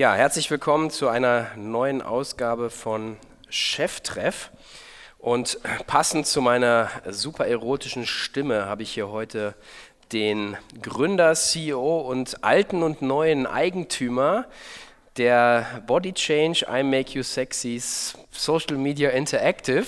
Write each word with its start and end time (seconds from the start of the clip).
Ja, 0.00 0.14
herzlich 0.14 0.50
willkommen 0.50 0.88
zu 0.88 1.08
einer 1.08 1.48
neuen 1.56 2.00
Ausgabe 2.00 2.70
von 2.70 3.18
Cheftreff. 3.50 4.50
Und 5.18 5.58
passend 5.86 6.26
zu 6.26 6.40
meiner 6.40 6.88
super 7.10 7.46
erotischen 7.46 8.06
Stimme 8.06 8.64
habe 8.64 8.82
ich 8.82 8.92
hier 8.92 9.10
heute 9.10 9.54
den 10.10 10.56
Gründer, 10.80 11.34
CEO 11.34 12.00
und 12.00 12.42
alten 12.42 12.82
und 12.82 13.02
neuen 13.02 13.46
Eigentümer 13.46 14.46
der 15.18 15.82
Body 15.86 16.14
Change 16.14 16.64
I 16.66 16.82
Make 16.82 17.12
You 17.12 17.22
Sexy 17.22 17.78
Social 18.30 18.78
Media 18.78 19.10
Interactive. 19.10 19.84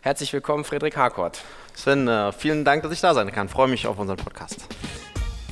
Herzlich 0.00 0.32
willkommen, 0.32 0.64
Friedrich 0.64 0.96
Harkort. 0.96 1.42
Sven, 1.76 2.08
äh, 2.08 2.32
vielen 2.32 2.64
Dank, 2.64 2.82
dass 2.82 2.90
ich 2.90 3.00
da 3.00 3.14
sein 3.14 3.30
kann. 3.30 3.48
freue 3.48 3.68
mich 3.68 3.86
auf 3.86 4.00
unseren 4.00 4.16
Podcast. 4.16 4.66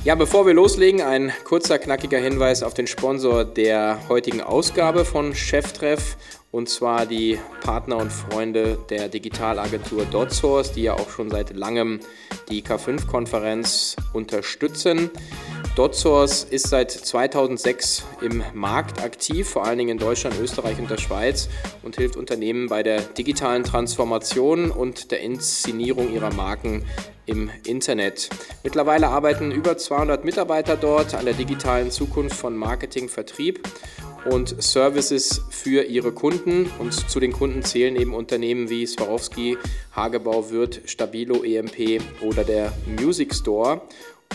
Ja, 0.05 0.15
bevor 0.15 0.45
wir 0.45 0.53
loslegen, 0.53 1.01
ein 1.01 1.31
kurzer, 1.45 1.79
knackiger 1.79 2.17
Hinweis 2.17 2.61
auf 2.61 2.73
den 2.73 2.87
Sponsor 2.87 3.45
der 3.45 4.09
heutigen 4.09 4.41
Ausgabe 4.41 5.05
von 5.05 5.33
Cheftreff 5.33 6.17
und 6.51 6.67
zwar 6.67 7.05
die 7.05 7.39
Partner 7.61 7.95
und 7.95 8.11
Freunde 8.11 8.77
der 8.89 9.07
Digitalagentur 9.07 10.03
DotSource, 10.03 10.73
die 10.73 10.83
ja 10.83 10.93
auch 10.95 11.09
schon 11.09 11.31
seit 11.31 11.55
langem 11.55 12.01
die 12.49 12.61
K5-Konferenz 12.61 13.95
unterstützen. 14.11 15.09
DotSource 15.77 16.43
ist 16.43 16.67
seit 16.67 16.91
2006 16.91 18.03
im 18.21 18.43
Markt 18.53 19.01
aktiv, 19.01 19.47
vor 19.47 19.65
allen 19.65 19.77
Dingen 19.77 19.91
in 19.91 19.97
Deutschland, 19.99 20.35
Österreich 20.39 20.79
und 20.79 20.91
der 20.91 20.97
Schweiz 20.97 21.47
und 21.81 21.95
hilft 21.95 22.17
Unternehmen 22.17 22.67
bei 22.67 22.83
der 22.83 22.99
digitalen 22.99 23.63
Transformation 23.63 24.69
und 24.69 25.11
der 25.11 25.21
Inszenierung 25.21 26.13
ihrer 26.13 26.33
Marken 26.33 26.83
im 27.25 27.49
Internet. 27.65 28.29
Mittlerweile 28.63 29.07
arbeiten 29.07 29.51
über 29.51 29.77
200 29.77 30.25
Mitarbeiter 30.25 30.75
dort 30.75 31.13
an 31.13 31.25
der 31.25 31.33
digitalen 31.33 31.91
Zukunft 31.91 32.35
von 32.35 32.55
Marketing, 32.55 33.09
Vertrieb 33.09 33.67
und 34.25 34.61
Services 34.61 35.41
für 35.49 35.83
ihre 35.83 36.11
Kunden. 36.11 36.71
Und 36.79 36.93
zu 36.93 37.19
den 37.19 37.33
Kunden 37.33 37.63
zählen 37.63 37.95
eben 37.95 38.13
Unternehmen 38.13 38.69
wie 38.69 38.85
Swarovski, 38.85 39.57
Hagebau, 39.95 40.49
Wirth, 40.49 40.81
Stabilo, 40.85 41.43
EMP 41.43 42.01
oder 42.21 42.43
der 42.43 42.73
Music 42.85 43.33
Store. 43.33 43.81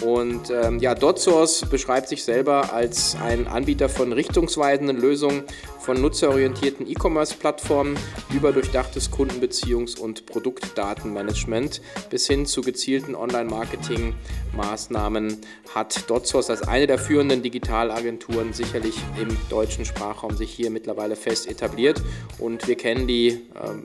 Und 0.01 0.51
ähm, 0.51 0.79
ja, 0.79 0.95
DotSource 0.95 1.67
beschreibt 1.69 2.09
sich 2.09 2.23
selber 2.23 2.73
als 2.73 3.17
ein 3.21 3.49
Anbieter 3.49 3.89
von 3.89 4.13
richtungsweisenden 4.13 4.97
Lösungen 4.97 5.43
von 5.81 6.01
nutzerorientierten 6.01 6.89
E-Commerce-Plattformen 6.89 7.99
über 8.33 8.53
durchdachtes 8.53 9.11
Kundenbeziehungs- 9.11 9.99
und 9.99 10.27
Produktdatenmanagement 10.27 11.81
bis 12.11 12.27
hin 12.27 12.45
zu 12.47 12.61
gezielten 12.61 13.15
Online-Marketing-Maßnahmen 13.15 15.39
hat 15.75 16.11
DotSource 16.11 16.51
als 16.51 16.69
eine 16.69 16.87
der 16.87 16.99
führenden 16.99 17.43
Digitalagenturen 17.43 18.53
sicherlich 18.53 18.97
im 19.21 19.37
deutschen 19.49 19.85
Sprachraum 19.85 20.37
sich 20.37 20.51
hier 20.51 20.71
mittlerweile 20.71 21.17
fest 21.17 21.49
etabliert. 21.49 22.01
Und 22.39 22.69
wir 22.69 22.77
kennen 22.77 23.09
die 23.09 23.29
äh, 23.29 23.39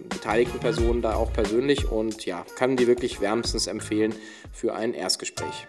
beteiligten 0.09 0.59
Personen 0.59 1.01
da 1.01 1.15
auch 1.15 1.33
persönlich 1.33 1.89
und 1.89 2.25
ja, 2.25 2.45
kann 2.57 2.75
die 2.75 2.87
wirklich 2.87 3.21
wärmstens 3.21 3.67
empfehlen 3.67 4.13
für 4.51 4.75
ein 4.75 4.93
Erstgespräch. 4.93 5.67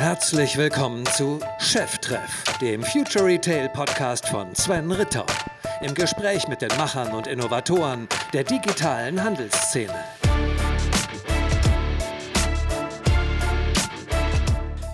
Herzlich 0.00 0.56
willkommen 0.56 1.04
zu 1.04 1.40
Cheftreff, 1.58 2.42
dem 2.58 2.82
Future 2.82 3.26
Retail 3.26 3.68
Podcast 3.68 4.26
von 4.26 4.54
Sven 4.54 4.90
Ritter. 4.90 5.26
Im 5.82 5.92
Gespräch 5.92 6.48
mit 6.48 6.62
den 6.62 6.70
Machern 6.78 7.12
und 7.12 7.26
Innovatoren 7.26 8.08
der 8.32 8.44
digitalen 8.44 9.22
Handelsszene. 9.22 9.94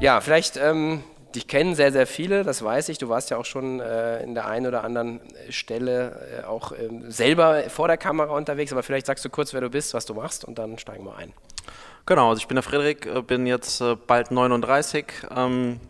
Ja, 0.00 0.20
vielleicht, 0.20 0.56
ähm, 0.56 1.04
dich 1.36 1.46
kennen 1.46 1.76
sehr, 1.76 1.92
sehr 1.92 2.08
viele, 2.08 2.42
das 2.42 2.64
weiß 2.64 2.88
ich. 2.88 2.98
Du 2.98 3.08
warst 3.08 3.30
ja 3.30 3.36
auch 3.36 3.44
schon 3.44 3.78
äh, 3.78 4.24
in 4.24 4.34
der 4.34 4.48
einen 4.48 4.66
oder 4.66 4.82
anderen 4.82 5.20
Stelle 5.50 6.40
äh, 6.42 6.44
auch 6.46 6.72
äh, 6.72 6.88
selber 7.06 7.70
vor 7.70 7.86
der 7.86 7.96
Kamera 7.96 8.34
unterwegs, 8.34 8.72
aber 8.72 8.82
vielleicht 8.82 9.06
sagst 9.06 9.24
du 9.24 9.30
kurz, 9.30 9.54
wer 9.54 9.60
du 9.60 9.70
bist, 9.70 9.94
was 9.94 10.04
du 10.04 10.14
machst 10.14 10.44
und 10.44 10.58
dann 10.58 10.78
steigen 10.78 11.04
wir 11.04 11.14
ein. 11.14 11.32
Genau, 12.06 12.28
also 12.30 12.38
ich 12.38 12.46
bin 12.46 12.54
der 12.54 12.62
Frederik, 12.62 13.04
äh, 13.06 13.20
bin 13.20 13.46
jetzt 13.46 13.80
äh, 13.80 13.96
bald 13.96 14.30
39 14.30 15.06
ähm, 15.36 15.80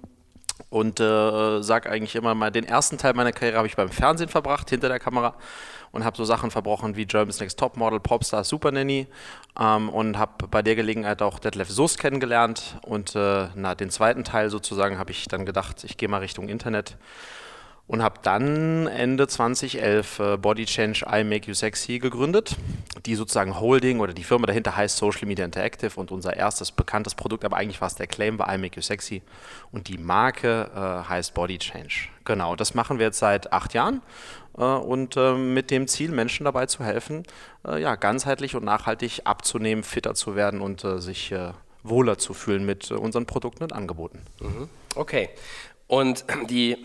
und 0.70 0.98
äh, 0.98 1.62
sage 1.62 1.90
eigentlich 1.90 2.16
immer 2.16 2.34
mal, 2.34 2.50
den 2.50 2.64
ersten 2.64 2.96
Teil 2.96 3.12
meiner 3.12 3.32
Karriere 3.32 3.58
habe 3.58 3.68
ich 3.68 3.76
beim 3.76 3.90
Fernsehen 3.90 4.30
verbracht, 4.30 4.70
hinter 4.70 4.88
der 4.88 4.98
Kamera 4.98 5.34
und 5.92 6.06
habe 6.06 6.16
so 6.16 6.24
Sachen 6.24 6.50
verbrochen 6.50 6.96
wie 6.96 7.04
Germany's 7.04 7.38
Next 7.38 7.58
Topmodel, 7.58 8.00
Popstar, 8.00 8.44
Super 8.44 8.72
Nanny 8.72 9.08
ähm, 9.60 9.90
und 9.90 10.16
habe 10.16 10.48
bei 10.48 10.62
der 10.62 10.74
Gelegenheit 10.74 11.20
auch 11.20 11.38
Detlef 11.38 11.68
Soest 11.68 11.98
kennengelernt 11.98 12.78
und 12.86 13.14
äh, 13.14 13.48
na, 13.54 13.74
den 13.74 13.90
zweiten 13.90 14.24
Teil 14.24 14.48
sozusagen 14.48 14.98
habe 14.98 15.10
ich 15.10 15.28
dann 15.28 15.44
gedacht, 15.44 15.84
ich 15.84 15.98
gehe 15.98 16.08
mal 16.08 16.20
Richtung 16.20 16.48
Internet 16.48 16.96
und 17.88 18.02
habe 18.02 18.18
dann 18.22 18.86
Ende 18.88 19.28
2011 19.28 20.18
äh, 20.18 20.36
Body 20.36 20.64
Change 20.66 21.06
I 21.10 21.22
Make 21.22 21.48
You 21.48 21.54
Sexy 21.54 21.98
gegründet, 21.98 22.56
die 23.04 23.14
sozusagen 23.14 23.60
Holding 23.60 24.00
oder 24.00 24.12
die 24.12 24.24
Firma 24.24 24.46
dahinter 24.46 24.76
heißt 24.76 24.96
Social 24.96 25.26
Media 25.26 25.44
Interactive 25.44 25.98
und 25.98 26.10
unser 26.10 26.36
erstes 26.36 26.72
bekanntes 26.72 27.14
Produkt, 27.14 27.44
aber 27.44 27.56
eigentlich 27.56 27.80
war 27.80 27.88
es 27.88 27.94
der 27.94 28.08
Claim 28.08 28.38
war 28.38 28.52
I 28.52 28.58
Make 28.58 28.76
You 28.76 28.82
Sexy 28.82 29.22
und 29.70 29.88
die 29.88 29.98
Marke 29.98 30.70
äh, 30.74 31.08
heißt 31.08 31.34
Body 31.34 31.58
Change. 31.58 32.08
Genau, 32.24 32.56
das 32.56 32.74
machen 32.74 32.98
wir 32.98 33.06
jetzt 33.06 33.18
seit 33.18 33.52
acht 33.52 33.72
Jahren 33.72 34.02
äh, 34.58 34.62
und 34.62 35.16
äh, 35.16 35.34
mit 35.34 35.70
dem 35.70 35.86
Ziel, 35.86 36.10
Menschen 36.10 36.44
dabei 36.44 36.66
zu 36.66 36.82
helfen, 36.82 37.22
äh, 37.66 37.80
ja, 37.80 37.94
ganzheitlich 37.94 38.56
und 38.56 38.64
nachhaltig 38.64 39.20
abzunehmen, 39.24 39.84
fitter 39.84 40.14
zu 40.14 40.34
werden 40.34 40.60
und 40.60 40.82
äh, 40.84 41.00
sich 41.00 41.32
wohler 41.84 42.18
zu 42.18 42.34
fühlen 42.34 42.66
mit 42.66 42.90
unseren 42.90 43.26
Produkten 43.26 43.62
und 43.62 43.72
Angeboten. 43.72 44.22
Mhm. 44.40 44.68
Okay, 44.96 45.28
und 45.86 46.24
die 46.50 46.78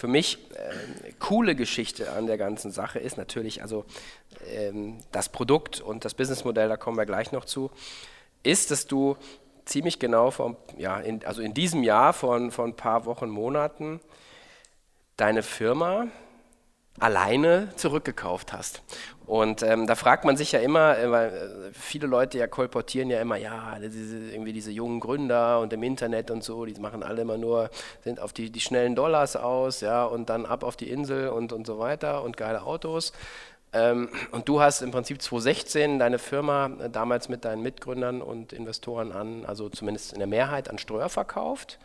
für 0.00 0.08
mich 0.08 0.38
äh, 0.54 1.12
coole 1.18 1.54
Geschichte 1.54 2.10
an 2.12 2.26
der 2.26 2.38
ganzen 2.38 2.70
Sache 2.70 2.98
ist 2.98 3.18
natürlich, 3.18 3.60
also 3.60 3.84
ähm, 4.46 4.96
das 5.12 5.28
Produkt 5.28 5.82
und 5.82 6.06
das 6.06 6.14
Businessmodell, 6.14 6.70
da 6.70 6.78
kommen 6.78 6.96
wir 6.96 7.04
gleich 7.04 7.32
noch 7.32 7.44
zu, 7.44 7.70
ist, 8.42 8.70
dass 8.70 8.86
du 8.86 9.18
ziemlich 9.66 9.98
genau 9.98 10.30
vor, 10.30 10.56
ja, 10.78 10.98
in, 10.98 11.22
also 11.26 11.42
in 11.42 11.52
diesem 11.52 11.82
Jahr 11.82 12.14
von, 12.14 12.50
von 12.50 12.70
ein 12.70 12.76
paar 12.76 13.04
Wochen, 13.04 13.28
Monaten 13.28 14.00
deine 15.18 15.42
Firma 15.42 16.06
alleine 16.98 17.68
zurückgekauft 17.76 18.54
hast. 18.54 18.82
Und 19.30 19.62
ähm, 19.62 19.86
da 19.86 19.94
fragt 19.94 20.24
man 20.24 20.36
sich 20.36 20.50
ja 20.50 20.58
immer, 20.58 20.98
äh, 20.98 21.08
weil 21.08 21.28
äh, 21.28 21.72
viele 21.72 22.08
Leute 22.08 22.36
ja 22.36 22.48
kolportieren 22.48 23.10
ja 23.10 23.20
immer, 23.20 23.36
ja, 23.36 23.78
diese, 23.78 24.18
irgendwie 24.32 24.52
diese 24.52 24.72
jungen 24.72 24.98
Gründer 24.98 25.60
und 25.60 25.72
im 25.72 25.84
Internet 25.84 26.32
und 26.32 26.42
so, 26.42 26.64
die 26.64 26.74
machen 26.80 27.04
alle 27.04 27.22
immer 27.22 27.38
nur, 27.38 27.70
sind 28.02 28.18
auf 28.18 28.32
die, 28.32 28.50
die 28.50 28.58
schnellen 28.58 28.96
Dollars 28.96 29.36
aus, 29.36 29.82
ja, 29.82 30.04
und 30.04 30.30
dann 30.30 30.46
ab 30.46 30.64
auf 30.64 30.74
die 30.74 30.90
Insel 30.90 31.28
und, 31.28 31.52
und 31.52 31.64
so 31.64 31.78
weiter 31.78 32.24
und 32.24 32.36
geile 32.36 32.64
Autos. 32.64 33.12
Ähm, 33.72 34.08
und 34.32 34.48
du 34.48 34.60
hast 34.60 34.82
im 34.82 34.90
Prinzip 34.90 35.22
2016 35.22 36.00
deine 36.00 36.18
Firma 36.18 36.72
äh, 36.80 36.90
damals 36.90 37.28
mit 37.28 37.44
deinen 37.44 37.62
Mitgründern 37.62 38.22
und 38.22 38.52
Investoren 38.52 39.12
an, 39.12 39.44
also 39.46 39.68
zumindest 39.68 40.12
in 40.12 40.18
der 40.18 40.26
Mehrheit 40.26 40.68
an 40.68 40.78
Ströer 40.78 41.08
verkauft. 41.08 41.78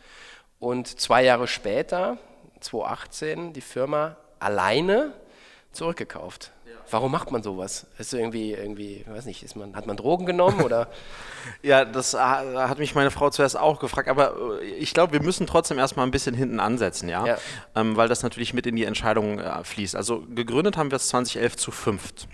Und 0.58 0.88
zwei 0.98 1.22
Jahre 1.22 1.46
später, 1.46 2.18
2018, 2.58 3.52
die 3.52 3.60
Firma 3.60 4.16
alleine 4.40 5.12
zurückgekauft. 5.70 6.50
Warum 6.90 7.12
macht 7.12 7.30
man 7.32 7.42
sowas? 7.42 7.86
Ist 7.98 8.14
irgendwie, 8.14 8.52
irgendwie, 8.52 9.04
weiß 9.08 9.24
nicht, 9.26 9.42
ist 9.42 9.56
man, 9.56 9.74
hat 9.74 9.86
man 9.86 9.96
Drogen 9.96 10.26
genommen 10.26 10.62
oder? 10.62 10.88
ja, 11.62 11.84
das 11.84 12.14
hat 12.14 12.78
mich 12.78 12.94
meine 12.94 13.10
Frau 13.10 13.30
zuerst 13.30 13.58
auch 13.58 13.80
gefragt, 13.80 14.08
aber 14.08 14.60
äh, 14.60 14.64
ich 14.64 14.94
glaube, 14.94 15.12
wir 15.12 15.22
müssen 15.22 15.46
trotzdem 15.46 15.78
erstmal 15.78 16.06
ein 16.06 16.10
bisschen 16.10 16.34
hinten 16.34 16.60
ansetzen, 16.60 17.08
ja, 17.08 17.26
ja. 17.26 17.38
Ähm, 17.74 17.96
weil 17.96 18.08
das 18.08 18.22
natürlich 18.22 18.54
mit 18.54 18.66
in 18.66 18.76
die 18.76 18.84
Entscheidung 18.84 19.38
äh, 19.38 19.64
fließt. 19.64 19.96
Also 19.96 20.24
gegründet 20.34 20.76
haben 20.76 20.90
wir 20.90 20.96
es 20.96 21.08
2011 21.08 21.56
zu 21.56 21.70
fünft. 21.70 22.28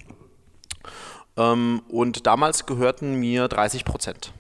Ähm, 1.37 1.83
und 1.89 2.27
damals 2.27 2.67
gehörten 2.67 3.15
mir 3.15 3.49
30 3.49 3.85
Prozent. 3.85 4.33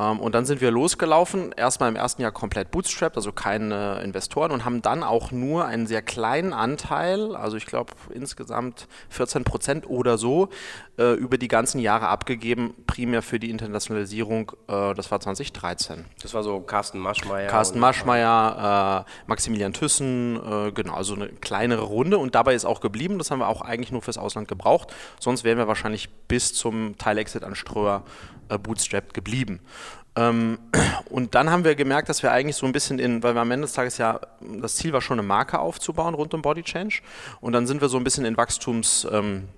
Ähm, 0.00 0.20
und 0.20 0.34
dann 0.34 0.44
sind 0.44 0.60
wir 0.60 0.70
losgelaufen, 0.70 1.52
erstmal 1.52 1.88
im 1.88 1.96
ersten 1.96 2.22
Jahr 2.22 2.32
komplett 2.32 2.70
bootstrapped, 2.70 3.16
also 3.16 3.32
keine 3.32 4.00
Investoren 4.02 4.50
und 4.50 4.64
haben 4.64 4.82
dann 4.82 5.02
auch 5.02 5.30
nur 5.30 5.66
einen 5.66 5.86
sehr 5.86 6.02
kleinen 6.02 6.52
Anteil, 6.52 7.36
also 7.36 7.56
ich 7.56 7.66
glaube 7.66 7.92
insgesamt 8.14 8.88
14 9.10 9.44
Prozent 9.44 9.88
oder 9.88 10.16
so, 10.16 10.48
äh, 10.98 11.14
über 11.14 11.38
die 11.38 11.48
ganzen 11.48 11.80
Jahre 11.80 12.08
abgegeben, 12.08 12.74
primär 12.86 13.22
für 13.22 13.38
die 13.38 13.50
Internationalisierung, 13.50 14.52
äh, 14.68 14.94
das 14.94 15.10
war 15.10 15.20
2013. 15.20 16.06
Das 16.22 16.34
war 16.34 16.42
so 16.42 16.60
Carsten 16.60 16.98
Maschmeyer. 16.98 17.48
Carsten 17.48 17.78
Maschmeyer, 17.78 19.04
äh, 19.06 19.10
Maximilian 19.26 19.72
Thyssen, 19.72 20.40
genau, 20.74 20.94
also 20.94 21.14
eine 21.14 21.28
kleinere 21.28 21.82
Runde 21.82 22.18
und 22.18 22.34
dabei 22.34 22.54
ist 22.54 22.64
auch 22.64 22.80
geblieben, 22.80 23.18
das 23.18 23.30
haben 23.30 23.40
wir 23.40 23.48
auch 23.48 23.60
eigentlich 23.60 23.92
nur 23.92 24.02
fürs 24.02 24.18
Ausland 24.18 24.48
gebraucht, 24.48 24.94
sonst 25.18 25.44
wären 25.44 25.58
wir 25.58 25.68
wahrscheinlich 25.68 26.08
bis 26.28 26.54
zum 26.54 26.96
Teilexit 26.98 27.44
an 27.44 27.54
Ströer 27.54 28.04
bootstrapped 28.58 29.14
geblieben. 29.14 29.60
Ähm, 30.16 30.58
und 31.10 31.34
dann 31.34 31.50
haben 31.50 31.64
wir 31.64 31.74
gemerkt, 31.74 32.08
dass 32.08 32.22
wir 32.22 32.32
eigentlich 32.32 32.56
so 32.56 32.66
ein 32.66 32.72
bisschen 32.72 32.98
in, 32.98 33.22
weil 33.22 33.34
wir 33.34 33.40
am 33.40 33.50
Ende 33.50 33.66
des 33.66 33.74
Tages 33.74 33.98
ja, 33.98 34.20
das 34.60 34.76
Ziel 34.76 34.92
war 34.92 35.00
schon 35.00 35.18
eine 35.18 35.26
Marke 35.26 35.58
aufzubauen 35.58 36.14
rund 36.14 36.34
um 36.34 36.42
Body 36.42 36.62
Change. 36.62 37.00
Und 37.40 37.52
dann 37.52 37.66
sind 37.66 37.80
wir 37.80 37.88
so 37.88 37.96
ein 37.96 38.04
bisschen 38.04 38.24
in 38.24 38.36
Wachstums, 38.36 39.06
ähm, 39.10 39.48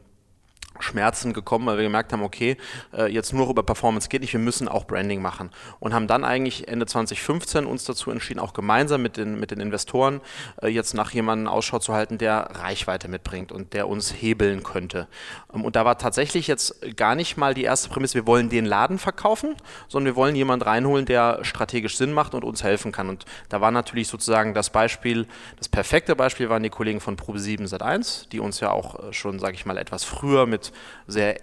Schmerzen 0.82 1.32
gekommen, 1.32 1.67
weil 1.67 1.76
wir 1.76 1.84
gemerkt 1.84 2.12
haben, 2.12 2.23
okay, 2.23 2.56
äh, 2.93 3.06
jetzt 3.11 3.32
nur 3.32 3.49
über 3.49 3.62
Performance 3.62 4.08
geht 4.08 4.23
nicht, 4.23 4.32
wir 4.32 4.40
müssen 4.40 4.69
auch 4.69 4.84
Branding 4.84 5.23
machen. 5.23 5.50
Und 5.81 5.94
haben 5.94 6.06
dann 6.06 6.25
eigentlich 6.25 6.69
Ende 6.69 6.87
2015 6.87 7.67
uns 7.67 7.84
dazu 7.84 8.11
entschieden, 8.11 8.40
auch 8.40 8.52
gemeinsam 8.52 9.02
mit 9.02 9.17
den, 9.17 9.38
mit 9.38 9.50
den 9.50 9.61
Investoren 9.61 10.20
äh, 10.62 10.69
jetzt 10.69 10.94
nach 10.94 11.12
jemandem 11.12 11.49
Ausschau 11.49 11.79
zu 11.79 11.93
halten, 11.93 12.19
der 12.19 12.50
Reichweite 12.55 13.08
mitbringt 13.08 13.52
und 13.52 13.73
der 13.73 13.88
uns 13.88 14.12
hebeln 14.12 14.62
könnte. 14.62 15.08
Ähm, 15.55 15.64
und 15.64 15.76
da 15.76 15.84
war 15.84 15.99
tatsächlich 15.99 16.46
jetzt 16.46 16.96
gar 16.96 17.14
nicht 17.14 17.37
mal 17.37 17.55
die 17.55 17.64
erste 17.64 17.88
Prämisse, 17.88 18.14
wir 18.14 18.26
wollen 18.26 18.49
den 18.49 18.64
Laden 18.64 18.99
verkaufen, 18.99 19.55
sondern 19.88 20.14
wir 20.14 20.17
wollen 20.17 20.35
jemanden 20.35 20.64
reinholen, 20.64 21.06
der 21.06 21.40
strategisch 21.43 21.96
Sinn 21.96 22.12
macht 22.12 22.35
und 22.35 22.44
uns 22.44 22.62
helfen 22.62 22.93
kann. 22.93 23.08
Und 23.08 23.25
da 23.49 23.61
war 23.61 23.70
natürlich 23.70 24.08
sozusagen 24.08 24.55
das 24.55 24.70
Beispiel, 24.70 25.26
das 25.58 25.69
perfekte 25.69 26.17
Beispiel 26.17 26.49
waren 26.49 26.62
die 26.62 26.70
Kollegen 26.70 27.00
von 27.00 27.17
Probe 27.17 27.38
7 27.38 27.67
Sat1, 27.67 28.28
die 28.31 28.40
uns 28.40 28.61
ja 28.61 28.70
auch 28.70 28.99
äh, 28.99 29.12
schon, 29.12 29.38
sage 29.38 29.55
ich 29.55 29.67
mal, 29.67 29.78
etwas 29.78 30.05
früher 30.05 30.46
mit 30.46 30.72
sehr 31.07 31.37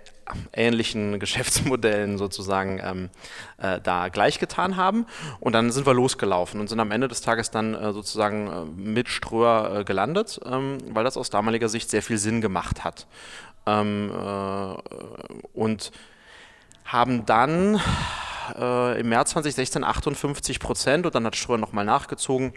ähnlichen 0.53 1.19
Geschäftsmodellen 1.19 2.17
sozusagen 2.17 2.79
ähm, 2.83 3.09
äh, 3.57 3.79
da 3.81 4.09
gleichgetan 4.09 4.77
haben. 4.77 5.05
Und 5.39 5.53
dann 5.53 5.71
sind 5.71 5.85
wir 5.85 5.93
losgelaufen 5.93 6.59
und 6.59 6.67
sind 6.67 6.79
am 6.79 6.91
Ende 6.91 7.07
des 7.07 7.21
Tages 7.21 7.51
dann 7.51 7.73
äh, 7.73 7.93
sozusagen 7.93 8.47
äh, 8.47 8.65
mit 8.65 9.09
Ströer 9.09 9.79
äh, 9.79 9.83
gelandet, 9.83 10.39
ähm, 10.45 10.77
weil 10.91 11.03
das 11.03 11.17
aus 11.17 11.29
damaliger 11.29 11.69
Sicht 11.69 11.89
sehr 11.89 12.01
viel 12.01 12.17
Sinn 12.17 12.41
gemacht 12.41 12.83
hat. 12.83 13.07
Ähm, 13.65 14.11
äh, 14.11 14.73
und 15.53 15.91
haben 16.85 17.25
dann 17.25 17.79
äh, 18.57 18.99
im 18.99 19.09
März 19.09 19.31
2016 19.31 19.83
58 19.83 20.59
Prozent 20.59 21.05
und 21.05 21.13
dann 21.13 21.25
hat 21.25 21.35
Ströer 21.35 21.57
nochmal 21.57 21.85
nachgezogen 21.85 22.53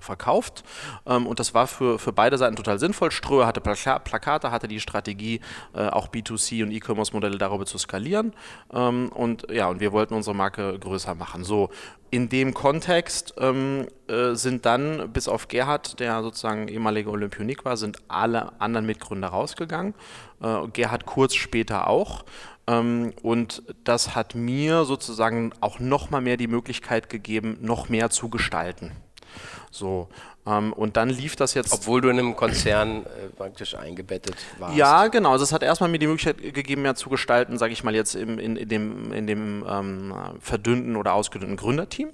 verkauft. 0.00 0.64
Ähm, 1.06 1.26
und 1.26 1.40
das 1.40 1.54
war 1.54 1.66
für, 1.66 1.98
für 1.98 2.12
beide 2.12 2.38
Seiten 2.38 2.56
total 2.56 2.78
sinnvoll. 2.78 3.10
Ströer 3.10 3.46
hatte 3.46 3.60
Plaka 3.60 3.98
Plakate, 3.98 4.50
hatte 4.50 4.68
die 4.68 4.80
Strategie, 4.80 5.40
äh, 5.74 5.88
auch 5.88 6.08
B2C 6.08 6.62
und 6.62 6.70
E-Commerce-Modelle 6.70 7.38
darüber 7.38 7.66
zu 7.66 7.78
skalieren. 7.78 8.32
Ähm, 8.72 9.10
und 9.12 9.50
ja, 9.50 9.68
und 9.68 9.80
wir 9.80 9.92
wollten 9.92 10.14
unsere 10.14 10.34
Marke 10.34 10.78
größer 10.78 11.14
machen. 11.14 11.44
So, 11.44 11.70
in 12.10 12.28
dem 12.28 12.54
Kontext 12.54 13.34
ähm, 13.38 13.88
äh, 14.06 14.34
sind 14.34 14.66
dann, 14.66 15.12
bis 15.12 15.26
auf 15.26 15.48
Gerhard, 15.48 15.98
der 15.98 16.22
sozusagen 16.22 16.68
ehemaliger 16.68 17.10
Olympionik 17.10 17.64
war, 17.64 17.76
sind 17.76 17.98
alle 18.06 18.60
anderen 18.60 18.86
Mitgründer 18.86 19.28
rausgegangen. 19.28 19.94
Äh, 20.40 20.68
Gerhard 20.72 21.06
kurz 21.06 21.34
später 21.34 21.88
auch. 21.88 22.24
Und 22.66 23.62
das 23.84 24.16
hat 24.16 24.34
mir 24.34 24.86
sozusagen 24.86 25.52
auch 25.60 25.80
noch 25.80 26.08
mal 26.08 26.22
mehr 26.22 26.38
die 26.38 26.46
Möglichkeit 26.46 27.10
gegeben, 27.10 27.58
noch 27.60 27.90
mehr 27.90 28.08
zu 28.08 28.30
gestalten. 28.30 28.92
So, 29.70 30.08
ähm, 30.46 30.72
und 30.72 30.96
dann 30.96 31.08
lief 31.08 31.36
das 31.36 31.54
jetzt. 31.54 31.72
Obwohl 31.72 32.00
du 32.00 32.08
in 32.08 32.18
einem 32.18 32.36
Konzern 32.36 33.04
äh, 33.04 33.28
praktisch 33.36 33.74
eingebettet 33.74 34.36
warst. 34.58 34.76
Ja, 34.76 35.06
genau. 35.06 35.32
Also 35.32 35.44
es 35.44 35.52
hat 35.52 35.62
erstmal 35.62 35.88
mir 35.88 35.98
die 35.98 36.06
Möglichkeit 36.06 36.54
gegeben, 36.54 36.82
mehr 36.82 36.94
zu 36.94 37.08
gestalten, 37.08 37.56
sage 37.56 37.72
ich 37.72 37.82
mal 37.82 37.94
jetzt 37.94 38.14
im, 38.14 38.38
in, 38.38 38.56
in 38.56 38.68
dem, 38.68 39.12
in 39.12 39.26
dem 39.26 39.64
ähm, 39.68 40.14
verdünnten 40.40 40.96
oder 40.96 41.14
ausgedünnten 41.14 41.56
Gründerteam. 41.56 42.10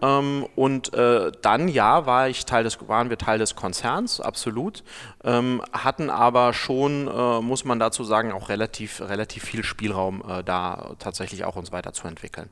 Ähm, 0.00 0.46
und 0.56 0.94
äh, 0.94 1.30
dann, 1.42 1.68
ja, 1.68 2.06
war 2.06 2.28
ich 2.28 2.46
Teil 2.46 2.64
des, 2.64 2.78
waren 2.88 3.10
wir 3.10 3.18
Teil 3.18 3.38
des 3.38 3.54
Konzerns, 3.54 4.20
absolut. 4.20 4.82
Ähm, 5.24 5.62
hatten 5.72 6.08
aber 6.08 6.54
schon, 6.54 7.06
äh, 7.08 7.40
muss 7.40 7.64
man 7.64 7.78
dazu 7.78 8.02
sagen, 8.02 8.32
auch 8.32 8.48
relativ, 8.48 9.02
relativ 9.02 9.44
viel 9.44 9.62
Spielraum, 9.62 10.22
äh, 10.26 10.42
da 10.42 10.94
tatsächlich 10.98 11.44
auch 11.44 11.56
uns 11.56 11.70
weiterzuentwickeln. 11.70 12.48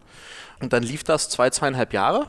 Und 0.60 0.72
dann 0.72 0.82
lief 0.82 1.04
das 1.04 1.28
zwei, 1.28 1.50
zweieinhalb 1.50 1.92
Jahre. 1.92 2.26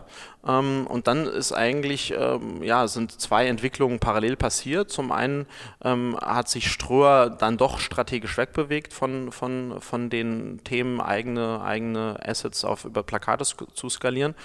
Ähm, 0.48 0.88
und 0.88 1.08
dann 1.08 1.26
ist 1.26 1.52
eigentlich, 1.52 2.14
ähm, 2.18 2.64
ja, 2.64 2.88
sind 2.88 3.20
zwei 3.20 3.48
Entwicklungen 3.48 4.00
parallel 4.00 4.36
passiert. 4.38 4.90
Zum 4.90 5.12
einen 5.12 5.46
ähm, 5.84 6.18
hat 6.20 6.50
sich 6.50 6.72
Ströer 6.72 7.30
dann 7.30 7.58
doch 7.58 7.80
strategisch 7.80 8.38
wegbewegt 8.38 8.94
von, 8.94 9.32
von, 9.32 9.82
von 9.82 10.10
den 10.10 10.64
Themen, 10.64 11.02
eigene, 11.02 11.62
eigene 11.62 12.18
Assets 12.24 12.64
auf, 12.64 12.86
über 12.86 13.04
Plakate 13.04 13.46
zu 13.46 13.90
skalieren. 13.90 14.36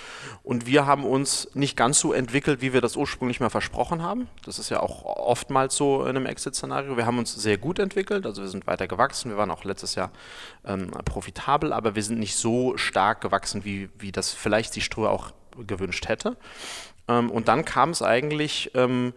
Und 0.43 0.67
wir 0.67 0.87
haben 0.87 1.05
uns 1.05 1.49
nicht 1.55 1.77
ganz 1.77 2.01
so 2.01 2.13
entwickelt, 2.13 2.61
wie 2.61 2.73
wir 2.73 2.81
das 2.81 2.97
ursprünglich 2.97 3.41
mal 3.41 3.51
versprochen 3.51 4.03
haben. 4.03 4.29
Das 4.45 4.59
ist 4.59 4.71
ja 4.71 4.81
auch 4.81 5.05
oftmals 5.05 5.77
so 5.77 6.03
in 6.03 6.17
einem 6.17 6.27
Exit-Szenario. 6.27 6.97
Wir 6.97 7.07
haben 7.07 7.19
uns 7.19 7.35
sehr 7.35 7.59
gut 7.59 7.79
entwickelt, 7.79 8.27
also 8.27 8.43
wir 8.43 8.49
sind 8.49 8.67
weiter 8.67 8.89
gewachsen. 8.89 9.31
Wir 9.31 9.39
waren 9.39 9.51
auch 9.51 9.65
letztes 9.65 9.95
Jahr 9.95 10.11
ähm, 10.65 10.91
profitabel, 11.05 11.73
aber 11.73 11.95
wir 11.95 12.03
sind 12.03 12.19
nicht 12.19 12.37
so 12.37 12.77
stark 12.77 13.21
gewachsen, 13.21 13.65
wie, 13.65 13.89
wie 13.99 14.13
das 14.13 14.33
vielleicht 14.33 14.75
die 14.77 14.81
Ströer 14.81 15.11
auch 15.11 15.33
gewünscht 15.67 16.09
hätte. 16.09 16.37
Ähm, 17.09 17.31
und 17.31 17.49
dann 17.49 17.65
kam 17.65 17.91
es 17.91 18.03
eigentlich 18.03 18.71
ähm, 18.75 19.13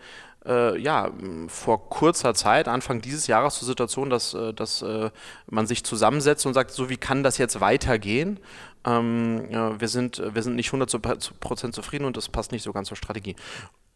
äh, 0.45 0.79
ja, 0.79 1.11
vor 1.47 1.89
kurzer 1.89 2.33
Zeit, 2.33 2.67
Anfang 2.67 3.01
dieses 3.01 3.27
Jahres, 3.27 3.55
zur 3.55 3.67
Situation, 3.67 4.09
dass, 4.09 4.33
äh, 4.33 4.53
dass 4.53 4.81
äh, 4.81 5.09
man 5.49 5.67
sich 5.67 5.83
zusammensetzt 5.83 6.45
und 6.45 6.53
sagt, 6.53 6.71
so 6.71 6.89
wie 6.89 6.97
kann 6.97 7.23
das 7.23 7.37
jetzt 7.37 7.61
weitergehen? 7.61 8.39
Ähm, 8.85 9.49
wir, 9.79 9.87
sind, 9.87 10.21
wir 10.33 10.43
sind 10.43 10.55
nicht 10.55 10.69
100% 10.69 11.71
zufrieden 11.71 12.05
und 12.05 12.17
das 12.17 12.29
passt 12.29 12.51
nicht 12.51 12.63
so 12.63 12.71
ganz 12.71 12.87
zur 12.87 12.97
Strategie. 12.97 13.35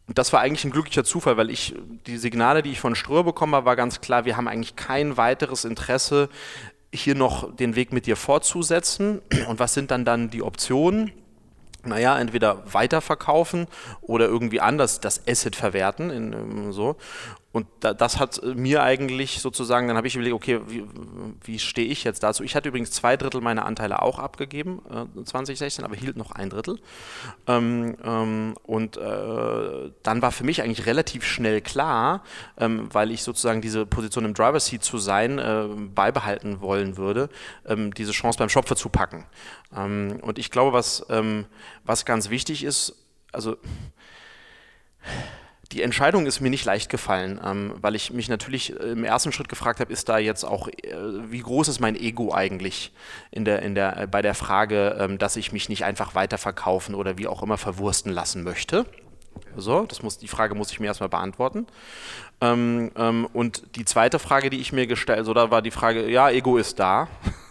Und 0.08 0.18
das 0.18 0.32
war 0.32 0.40
eigentlich 0.40 0.64
ein 0.64 0.72
glücklicher 0.72 1.04
Zufall, 1.04 1.36
weil 1.36 1.50
ich 1.50 1.76
die 2.08 2.16
Signale, 2.16 2.62
die 2.62 2.72
ich 2.72 2.80
von 2.80 2.96
Ströer 2.96 3.22
bekommen 3.22 3.54
habe, 3.54 3.66
war 3.66 3.76
ganz 3.76 4.00
klar, 4.00 4.24
wir 4.24 4.36
haben 4.36 4.48
eigentlich 4.48 4.74
kein 4.74 5.16
weiteres 5.16 5.64
Interesse, 5.64 6.28
hier 6.92 7.14
noch 7.14 7.54
den 7.54 7.76
Weg 7.76 7.92
mit 7.92 8.06
dir 8.06 8.16
fortzusetzen. 8.16 9.22
Und 9.48 9.60
was 9.60 9.74
sind 9.74 9.92
dann 9.92 10.04
dann 10.04 10.28
die 10.28 10.42
Optionen? 10.42 11.12
Naja, 11.84 12.18
entweder 12.18 12.62
weiterverkaufen 12.72 13.66
oder 14.00 14.26
irgendwie 14.26 14.60
anders 14.60 15.00
das 15.00 15.26
Asset 15.26 15.56
verwerten. 15.56 16.10
In, 16.10 16.32
ähm, 16.32 16.72
so. 16.72 16.96
Und 17.52 17.66
da, 17.80 17.94
das 17.94 18.20
hat 18.20 18.40
mir 18.44 18.82
eigentlich 18.84 19.40
sozusagen, 19.40 19.88
dann 19.88 19.96
habe 19.96 20.06
ich 20.06 20.14
überlegt, 20.14 20.34
okay, 20.34 20.60
wie, 20.68 20.84
wie 21.42 21.58
stehe 21.58 21.88
ich 21.88 22.04
jetzt 22.04 22.22
dazu? 22.22 22.44
Ich 22.44 22.54
hatte 22.54 22.68
übrigens 22.68 22.92
zwei 22.92 23.16
Drittel 23.16 23.40
meiner 23.40 23.66
Anteile 23.66 24.02
auch 24.02 24.20
abgegeben, 24.20 24.80
äh, 24.88 25.24
2016, 25.24 25.84
aber 25.84 25.96
hielt 25.96 26.16
noch 26.16 26.30
ein 26.30 26.48
Drittel. 26.48 26.78
Ähm, 27.48 27.96
ähm, 28.04 28.54
und 28.62 28.98
äh, 28.98 29.90
dann 30.04 30.22
war 30.22 30.30
für 30.30 30.44
mich 30.44 30.62
eigentlich 30.62 30.86
relativ 30.86 31.24
schnell 31.24 31.60
klar, 31.60 32.22
ähm, 32.56 32.88
weil 32.92 33.10
ich 33.10 33.24
sozusagen 33.24 33.60
diese 33.60 33.84
Position 33.84 34.24
im 34.26 34.34
Driver 34.34 34.60
Seat 34.60 34.84
zu 34.84 34.98
sein 34.98 35.40
äh, 35.40 35.66
beibehalten 35.94 36.60
wollen 36.60 36.96
würde, 36.96 37.28
diese 37.96 38.12
Chance 38.12 38.38
beim 38.38 38.48
Schopfer 38.48 38.76
zu 38.76 38.88
packen. 38.88 39.24
Und 39.70 40.38
ich 40.38 40.50
glaube, 40.50 40.72
was, 40.72 41.04
was 41.84 42.04
ganz 42.04 42.30
wichtig 42.30 42.64
ist, 42.64 42.94
also 43.32 43.56
die 45.72 45.82
Entscheidung 45.82 46.26
ist 46.26 46.40
mir 46.40 46.50
nicht 46.50 46.64
leicht 46.64 46.90
gefallen, 46.90 47.40
ähm, 47.44 47.74
weil 47.80 47.94
ich 47.94 48.12
mich 48.12 48.28
natürlich 48.28 48.72
äh, 48.78 48.92
im 48.92 49.04
ersten 49.04 49.32
Schritt 49.32 49.48
gefragt 49.48 49.78
habe, 49.78 49.92
ist 49.92 50.08
da 50.08 50.18
jetzt 50.18 50.44
auch, 50.44 50.68
äh, 50.68 50.72
wie 51.28 51.40
groß 51.40 51.68
ist 51.68 51.80
mein 51.80 51.94
Ego 51.94 52.34
eigentlich 52.34 52.92
in 53.30 53.44
der, 53.44 53.62
in 53.62 53.74
der, 53.74 53.96
äh, 53.96 54.06
bei 54.06 54.20
der 54.20 54.34
Frage, 54.34 54.96
ähm, 54.98 55.18
dass 55.18 55.36
ich 55.36 55.52
mich 55.52 55.68
nicht 55.68 55.84
einfach 55.84 56.14
weiterverkaufen 56.14 56.94
oder 56.94 57.18
wie 57.18 57.28
auch 57.28 57.42
immer 57.42 57.56
verwursten 57.56 58.12
lassen 58.12 58.42
möchte. 58.42 58.84
So, 59.56 59.84
das 59.86 60.02
muss, 60.02 60.18
die 60.18 60.28
Frage 60.28 60.54
muss 60.54 60.72
ich 60.72 60.80
mir 60.80 60.86
erstmal 60.86 61.08
beantworten. 61.08 61.66
Ähm, 62.40 62.90
ähm 62.96 63.28
und 63.32 63.76
die 63.76 63.84
zweite 63.84 64.18
Frage, 64.18 64.50
die 64.50 64.60
ich 64.60 64.72
mir 64.72 64.86
gestellt, 64.86 65.24
so 65.24 65.34
da 65.34 65.50
war 65.50 65.62
die 65.62 65.70
Frage, 65.70 66.08
ja, 66.08 66.30
Ego 66.30 66.56
ist 66.56 66.78
da. 66.80 67.08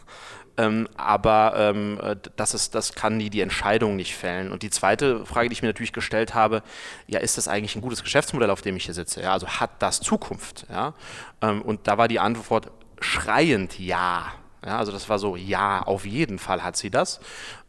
Ähm, 0.60 0.89
aber 0.98 1.54
ähm, 1.56 1.98
äh, 2.04 2.18
das, 2.36 2.54
ist, 2.54 2.75
das 2.75 2.94
kann 2.94 3.18
die, 3.18 3.30
die 3.30 3.39
Entscheidung 3.39 3.96
nicht 3.96 4.13
fällen. 4.13 4.51
Und 4.51 4.62
die 4.62 4.70
zweite 4.70 5.25
Frage, 5.25 5.48
die 5.48 5.54
ich 5.54 5.62
mir 5.62 5.70
natürlich 5.70 5.94
gestellt 5.94 6.34
habe, 6.34 6.63
ja, 7.08 7.20
ist 7.20 7.38
das 7.38 7.48
eigentlich 7.48 7.78
ein 7.78 7.82
gutes 7.82 8.04
Geschäftsmodell, 8.04 8.50
auf 8.50 8.62
dem 8.62 8.75
ich 8.75 8.84
hier 8.84 8.94
sitze? 8.94 9.22
Ja, 9.22 9.32
also 9.32 9.48
hat 9.48 9.70
das 9.80 10.01
Zukunft? 10.01 10.66
Ja? 10.70 10.96
Ähm, 11.42 11.62
und 11.62 11.88
da 11.88 11.98
war 11.98 12.10
die 12.10 12.20
Antwort 12.20 12.72
schreiend 13.00 13.80
ja. 13.80 14.34
Ja, 14.66 14.78
also 14.78 14.92
das 14.92 15.08
war 15.08 15.18
so, 15.18 15.38
ja, 15.38 15.82
auf 15.84 16.06
jeden 16.06 16.38
Fall 16.38 16.62
hat 16.62 16.75
sie 16.75 16.89
das. 16.89 17.22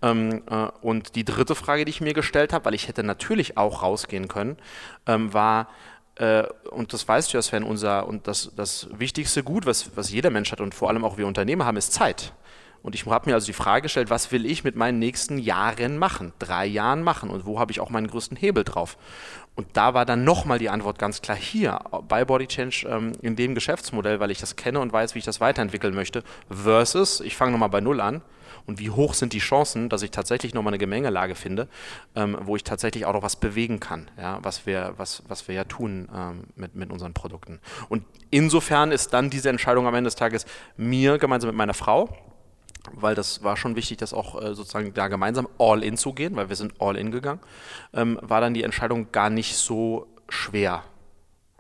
Ähm, 0.03 0.43
äh, 0.51 0.67
und 0.81 1.15
die 1.15 1.25
dritte 1.25 1.55
Frage, 1.55 1.85
die 1.85 1.91
ich 1.91 2.01
mir 2.01 2.15
gestellt 2.15 2.53
habe, 2.53 2.65
weil 2.65 2.75
ich 2.75 2.89
hätte 2.89 3.05
natürlich 3.05 3.57
auch 3.57 3.85
rausgehen 3.85 4.27
können, 4.27 4.57
ähm, 5.07 5.33
war, 5.33 5.69
äh, 6.17 6.43
und 6.71 6.93
das 6.93 7.07
weißt 7.07 7.33
du 7.33 7.39
ja, 7.39 7.43
Sven, 7.43 7.63
unser, 7.63 8.09
und 8.09 8.27
das, 8.27 8.51
das 8.57 8.89
wichtigste 8.91 9.45
Gut, 9.45 9.67
was, 9.67 9.97
was 9.97 10.11
jeder 10.11 10.31
Mensch 10.31 10.51
hat 10.51 10.61
und 10.61 10.75
vor 10.75 10.89
allem 10.89 11.05
auch 11.05 11.19
wir 11.19 11.29
Unternehmer 11.29 11.67
haben, 11.67 11.77
ist 11.77 11.93
Zeit. 11.93 12.33
Und 12.83 12.95
ich 12.95 13.07
habe 13.07 13.29
mir 13.29 13.35
also 13.35 13.47
die 13.47 13.53
Frage 13.53 13.83
gestellt, 13.83 14.11
was 14.11 14.33
will 14.33 14.47
ich 14.47 14.65
mit 14.65 14.77
meinen 14.77 14.99
nächsten 14.99 15.39
Jahren 15.39 15.99
machen, 15.99 16.33
drei 16.39 16.67
Jahren 16.67 17.03
machen 17.03 17.31
und 17.31 17.45
wo 17.45 17.59
habe 17.59 17.73
ich 17.73 17.81
auch 17.81 17.91
meinen 17.91 18.07
größten 18.07 18.37
Hebel 18.37 18.65
drauf? 18.65 18.97
Und 19.55 19.69
da 19.75 19.93
war 19.93 20.07
dann 20.07 20.25
nochmal 20.25 20.59
die 20.59 20.71
Antwort 20.71 20.99
ganz 20.99 21.21
klar 21.21 21.37
hier 21.37 21.81
bei 22.09 22.25
Body 22.25 22.47
Change 22.47 22.87
ähm, 22.89 23.13
in 23.21 23.37
dem 23.37 23.55
Geschäftsmodell, 23.55 24.21
weil 24.21 24.31
ich 24.31 24.39
das 24.39 24.57
kenne 24.57 24.81
und 24.81 24.93
weiß, 24.93 25.15
wie 25.15 25.19
ich 25.19 25.25
das 25.25 25.41
weiterentwickeln 25.41 25.95
möchte, 25.95 26.23
versus, 26.49 27.21
ich 27.21 27.37
fange 27.37 27.53
nochmal 27.53 27.69
bei 27.69 27.81
Null 27.81 28.01
an 28.01 28.23
und 28.67 28.79
wie 28.79 28.91
hoch 28.91 29.15
sind 29.15 29.33
die 29.33 29.39
Chancen, 29.39 29.89
dass 29.89 30.03
ich 30.03 30.11
tatsächlich 30.11 30.55
nochmal 30.55 30.71
eine 30.73 30.79
Gemengelage 30.79 31.35
finde, 31.35 31.69
ähm, 32.15 32.39
wo 32.41 32.57
ich 32.57 32.65
tatsächlich 32.65 33.05
auch 33.05 33.13
noch 33.13 33.23
was 33.23 33.37
bewegen 33.37 33.81
kann, 33.81 34.11
ja, 34.17 34.39
was, 34.43 34.65
wir, 34.67 34.95
was, 34.97 35.23
was 35.29 35.49
wir 35.49 35.55
ja 35.55 35.65
tun 35.65 36.09
ähm, 36.15 36.45
mit, 36.57 36.75
mit 36.75 36.91
unseren 36.91 37.13
Produkten. 37.13 37.61
Und 37.89 38.05
insofern 38.31 38.93
ist 38.93 39.13
dann 39.13 39.29
diese 39.29 39.51
Entscheidung 39.51 39.87
am 39.87 39.95
Ende 39.95 40.09
des 40.09 40.17
Tages 40.17 40.47
mir 40.77 41.19
gemeinsam 41.19 41.49
mit 41.49 41.57
meiner 41.57 41.75
Frau, 41.75 42.17
weil 42.93 43.15
das 43.15 43.43
war 43.43 43.57
schon 43.57 43.77
wichtig, 43.77 43.99
das 43.99 44.13
auch 44.13 44.41
äh, 44.41 44.55
sozusagen 44.55 44.95
da 44.95 45.09
gemeinsam 45.09 45.49
all 45.59 45.83
in 45.83 45.97
zu 45.97 46.13
gehen, 46.13 46.37
weil 46.37 46.49
wir 46.49 46.57
sind 46.57 46.81
all 46.81 46.97
in 46.97 47.11
gegangen, 47.11 47.41
ähm, 47.93 48.19
war 48.23 48.41
dann 48.41 48.55
die 48.55 48.63
Entscheidung 48.63 49.13
gar 49.13 49.31
nicht 49.31 49.57
so 49.57 50.07
schwer. 50.29 50.85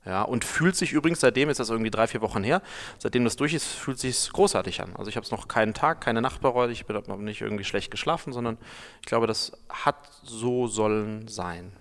Ja, 0.06 0.22
und 0.22 0.46
fühlt 0.46 0.76
sich 0.76 0.92
übrigens, 0.92 1.20
seitdem 1.20 1.50
ist 1.50 1.60
das 1.60 1.68
irgendwie 1.68 1.90
drei, 1.90 2.06
vier 2.06 2.22
Wochen 2.22 2.42
her, 2.42 2.62
seitdem 2.98 3.24
das 3.24 3.36
durch 3.36 3.52
ist, 3.52 3.66
fühlt 3.66 3.98
sich 3.98 4.32
großartig 4.32 4.80
an. 4.80 4.96
Also 4.96 5.10
ich 5.10 5.16
habe 5.16 5.24
es 5.24 5.30
noch 5.30 5.46
keinen 5.46 5.74
Tag, 5.74 6.00
keine 6.00 6.22
Nacht 6.22 6.40
bereut, 6.40 6.70
ich 6.70 6.86
habe 6.88 7.22
nicht 7.22 7.42
irgendwie 7.42 7.64
schlecht 7.64 7.90
geschlafen, 7.90 8.32
sondern 8.32 8.56
ich 9.00 9.06
glaube, 9.06 9.26
das 9.26 9.52
hat 9.68 9.96
so 10.22 10.68
sollen 10.68 11.28
sein. 11.28 11.72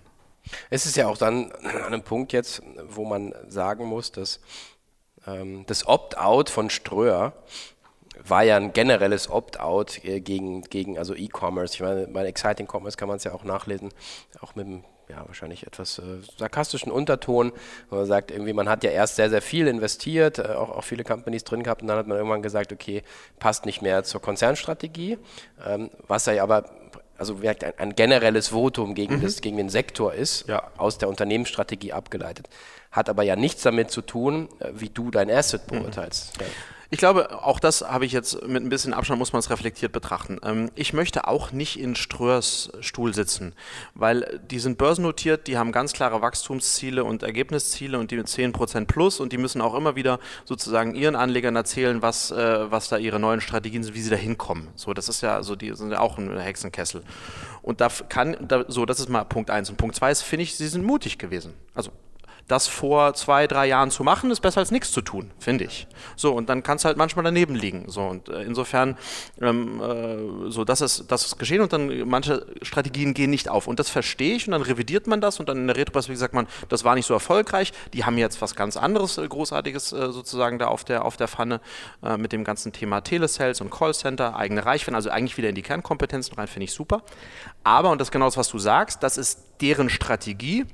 Es 0.68 0.84
ist 0.84 0.96
ja 0.96 1.08
auch 1.08 1.16
dann 1.16 1.50
an 1.52 1.84
einem 1.84 2.02
Punkt 2.02 2.32
jetzt, 2.32 2.62
wo 2.88 3.06
man 3.06 3.34
sagen 3.48 3.86
muss, 3.86 4.12
dass 4.12 4.40
ähm, 5.26 5.64
das 5.66 5.86
Opt-out 5.86 6.50
von 6.50 6.68
Ströer 6.68 7.32
war 8.26 8.42
ja 8.42 8.56
ein 8.56 8.72
generelles 8.72 9.30
Opt-out 9.30 10.04
äh, 10.04 10.20
gegen, 10.20 10.62
gegen 10.62 10.98
also 10.98 11.14
E-Commerce. 11.14 11.74
Ich 11.74 11.80
meine, 11.80 12.06
bei 12.06 12.24
Exciting 12.26 12.68
Commerce 12.70 12.96
kann 12.96 13.08
man 13.08 13.16
es 13.16 13.24
ja 13.24 13.32
auch 13.32 13.44
nachlesen, 13.44 13.90
auch 14.40 14.54
mit 14.54 14.66
dem 14.66 14.84
ja, 15.10 15.24
wahrscheinlich 15.26 15.66
etwas 15.66 15.98
äh, 15.98 16.02
sarkastischen 16.38 16.92
Unterton, 16.92 17.52
wo 17.88 17.96
man 17.96 18.06
sagt, 18.06 18.30
irgendwie, 18.30 18.52
man 18.52 18.68
hat 18.68 18.84
ja 18.84 18.90
erst 18.90 19.16
sehr, 19.16 19.28
sehr 19.28 19.42
viel 19.42 19.66
investiert, 19.66 20.38
äh, 20.38 20.52
auch, 20.52 20.70
auch 20.70 20.84
viele 20.84 21.04
Companies 21.04 21.44
drin 21.44 21.62
gehabt 21.62 21.82
und 21.82 21.88
dann 21.88 21.98
hat 21.98 22.06
man 22.06 22.16
irgendwann 22.16 22.42
gesagt, 22.42 22.72
okay, 22.72 23.02
passt 23.38 23.66
nicht 23.66 23.82
mehr 23.82 24.04
zur 24.04 24.22
Konzernstrategie, 24.22 25.18
ähm, 25.66 25.90
was 26.06 26.26
ja 26.26 26.42
aber 26.42 26.64
also 27.18 27.36
ein, 27.42 27.56
ein 27.76 27.94
generelles 27.94 28.48
Votum 28.48 28.94
gegen, 28.94 29.16
mhm. 29.16 29.22
das, 29.22 29.40
gegen 29.42 29.58
den 29.58 29.68
Sektor 29.68 30.14
ist, 30.14 30.48
ja. 30.48 30.70
aus 30.78 30.96
der 30.96 31.08
Unternehmensstrategie 31.08 31.92
abgeleitet. 31.92 32.48
Hat 32.90 33.10
aber 33.10 33.22
ja 33.24 33.36
nichts 33.36 33.62
damit 33.62 33.90
zu 33.90 34.00
tun, 34.00 34.48
äh, 34.60 34.70
wie 34.72 34.88
du 34.88 35.10
dein 35.10 35.30
Asset 35.30 35.70
mhm. 35.70 35.80
beurteilst. 35.80 36.38
Mhm. 36.38 36.44
Ja. 36.44 36.50
Ich 36.92 36.98
glaube, 36.98 37.44
auch 37.44 37.60
das 37.60 37.82
habe 37.82 38.04
ich 38.04 38.10
jetzt 38.10 38.44
mit 38.48 38.64
ein 38.64 38.68
bisschen 38.68 38.92
Abstand, 38.92 39.20
muss 39.20 39.32
man 39.32 39.38
es 39.38 39.48
reflektiert 39.48 39.92
betrachten. 39.92 40.40
Ähm, 40.42 40.72
ich 40.74 40.92
möchte 40.92 41.28
auch 41.28 41.52
nicht 41.52 41.78
in 41.78 41.94
Ströers 41.94 42.72
Stuhl 42.80 43.14
sitzen, 43.14 43.54
weil 43.94 44.40
die 44.50 44.58
sind 44.58 44.76
börsennotiert, 44.76 45.46
die 45.46 45.56
haben 45.56 45.70
ganz 45.70 45.92
klare 45.92 46.20
Wachstumsziele 46.20 47.04
und 47.04 47.22
Ergebnisziele 47.22 47.96
und 47.96 48.10
die 48.10 48.16
mit 48.16 48.26
10% 48.26 48.86
plus 48.86 49.20
und 49.20 49.32
die 49.32 49.38
müssen 49.38 49.60
auch 49.60 49.76
immer 49.76 49.94
wieder 49.94 50.18
sozusagen 50.44 50.96
ihren 50.96 51.14
Anlegern 51.14 51.54
erzählen, 51.54 52.02
was, 52.02 52.32
äh, 52.32 52.70
was 52.72 52.88
da 52.88 52.96
ihre 52.96 53.20
neuen 53.20 53.40
Strategien 53.40 53.84
sind, 53.84 53.94
wie 53.94 54.02
sie 54.02 54.10
da 54.10 54.16
hinkommen. 54.16 54.66
So, 54.74 54.92
das 54.92 55.08
ist 55.08 55.20
ja 55.20 55.44
so, 55.44 55.54
die 55.54 55.72
sind 55.76 55.92
ja 55.92 56.00
auch 56.00 56.18
ein 56.18 56.36
Hexenkessel. 56.36 57.04
Und 57.62 57.80
da 57.80 57.88
kann, 58.08 58.36
da, 58.40 58.64
so, 58.66 58.84
das 58.84 58.98
ist 58.98 59.08
mal 59.08 59.22
Punkt 59.22 59.50
eins. 59.50 59.70
Und 59.70 59.76
Punkt 59.76 59.94
zwei 59.94 60.10
ist, 60.10 60.22
finde 60.22 60.42
ich, 60.42 60.56
sie 60.56 60.66
sind 60.66 60.84
mutig 60.84 61.18
gewesen. 61.18 61.54
Also 61.72 61.92
das 62.50 62.66
vor 62.66 63.14
zwei, 63.14 63.46
drei 63.46 63.66
Jahren 63.66 63.90
zu 63.90 64.02
machen, 64.02 64.30
ist 64.30 64.40
besser 64.40 64.58
als 64.58 64.70
nichts 64.70 64.90
zu 64.90 65.02
tun, 65.02 65.30
finde 65.38 65.64
ich. 65.64 65.86
So, 66.16 66.32
und 66.32 66.48
dann 66.48 66.62
kann 66.62 66.76
es 66.76 66.84
halt 66.84 66.96
manchmal 66.96 67.24
daneben 67.24 67.54
liegen. 67.54 67.84
So, 67.88 68.02
und 68.02 68.28
äh, 68.28 68.42
insofern, 68.42 68.96
ähm, 69.40 69.80
äh, 69.80 70.50
so, 70.50 70.64
das 70.64 70.80
ist, 70.80 71.10
das 71.10 71.26
ist 71.26 71.38
geschehen 71.38 71.60
und 71.60 71.72
dann 71.72 72.08
manche 72.08 72.46
Strategien 72.62 73.14
gehen 73.14 73.30
nicht 73.30 73.48
auf. 73.48 73.66
Und 73.66 73.78
das 73.78 73.88
verstehe 73.88 74.34
ich 74.34 74.46
und 74.48 74.52
dann 74.52 74.62
revidiert 74.62 75.06
man 75.06 75.20
das 75.20 75.38
und 75.38 75.48
dann 75.48 75.58
in 75.58 75.66
der 75.68 75.76
Retroperspektive 75.76 76.18
sagt 76.18 76.34
man, 76.34 76.48
das 76.68 76.84
war 76.84 76.94
nicht 76.94 77.06
so 77.06 77.14
erfolgreich, 77.14 77.72
die 77.92 78.04
haben 78.04 78.18
jetzt 78.18 78.42
was 78.42 78.56
ganz 78.56 78.76
anderes, 78.76 79.18
äh, 79.18 79.28
Großartiges 79.28 79.92
äh, 79.92 80.10
sozusagen 80.10 80.58
da 80.58 80.66
auf 80.66 80.84
der, 80.84 81.04
auf 81.04 81.16
der 81.16 81.28
Pfanne 81.28 81.60
äh, 82.02 82.16
mit 82.16 82.32
dem 82.32 82.42
ganzen 82.42 82.72
Thema 82.72 83.00
Telesales 83.00 83.60
und 83.60 83.70
Callcenter, 83.70 84.36
eigene 84.36 84.66
Reichweite, 84.66 84.96
also 84.96 85.10
eigentlich 85.10 85.36
wieder 85.36 85.48
in 85.48 85.54
die 85.54 85.62
Kernkompetenzen 85.62 86.34
rein, 86.34 86.48
finde 86.48 86.64
ich 86.64 86.72
super. 86.72 87.02
Aber, 87.62 87.90
und 87.90 88.00
das 88.00 88.08
ist 88.08 88.12
genau 88.12 88.24
das, 88.24 88.36
was 88.36 88.48
du 88.48 88.58
sagst, 88.58 89.02
das 89.02 89.18
ist 89.18 89.40
deren 89.60 89.90
Strategie 89.90 90.66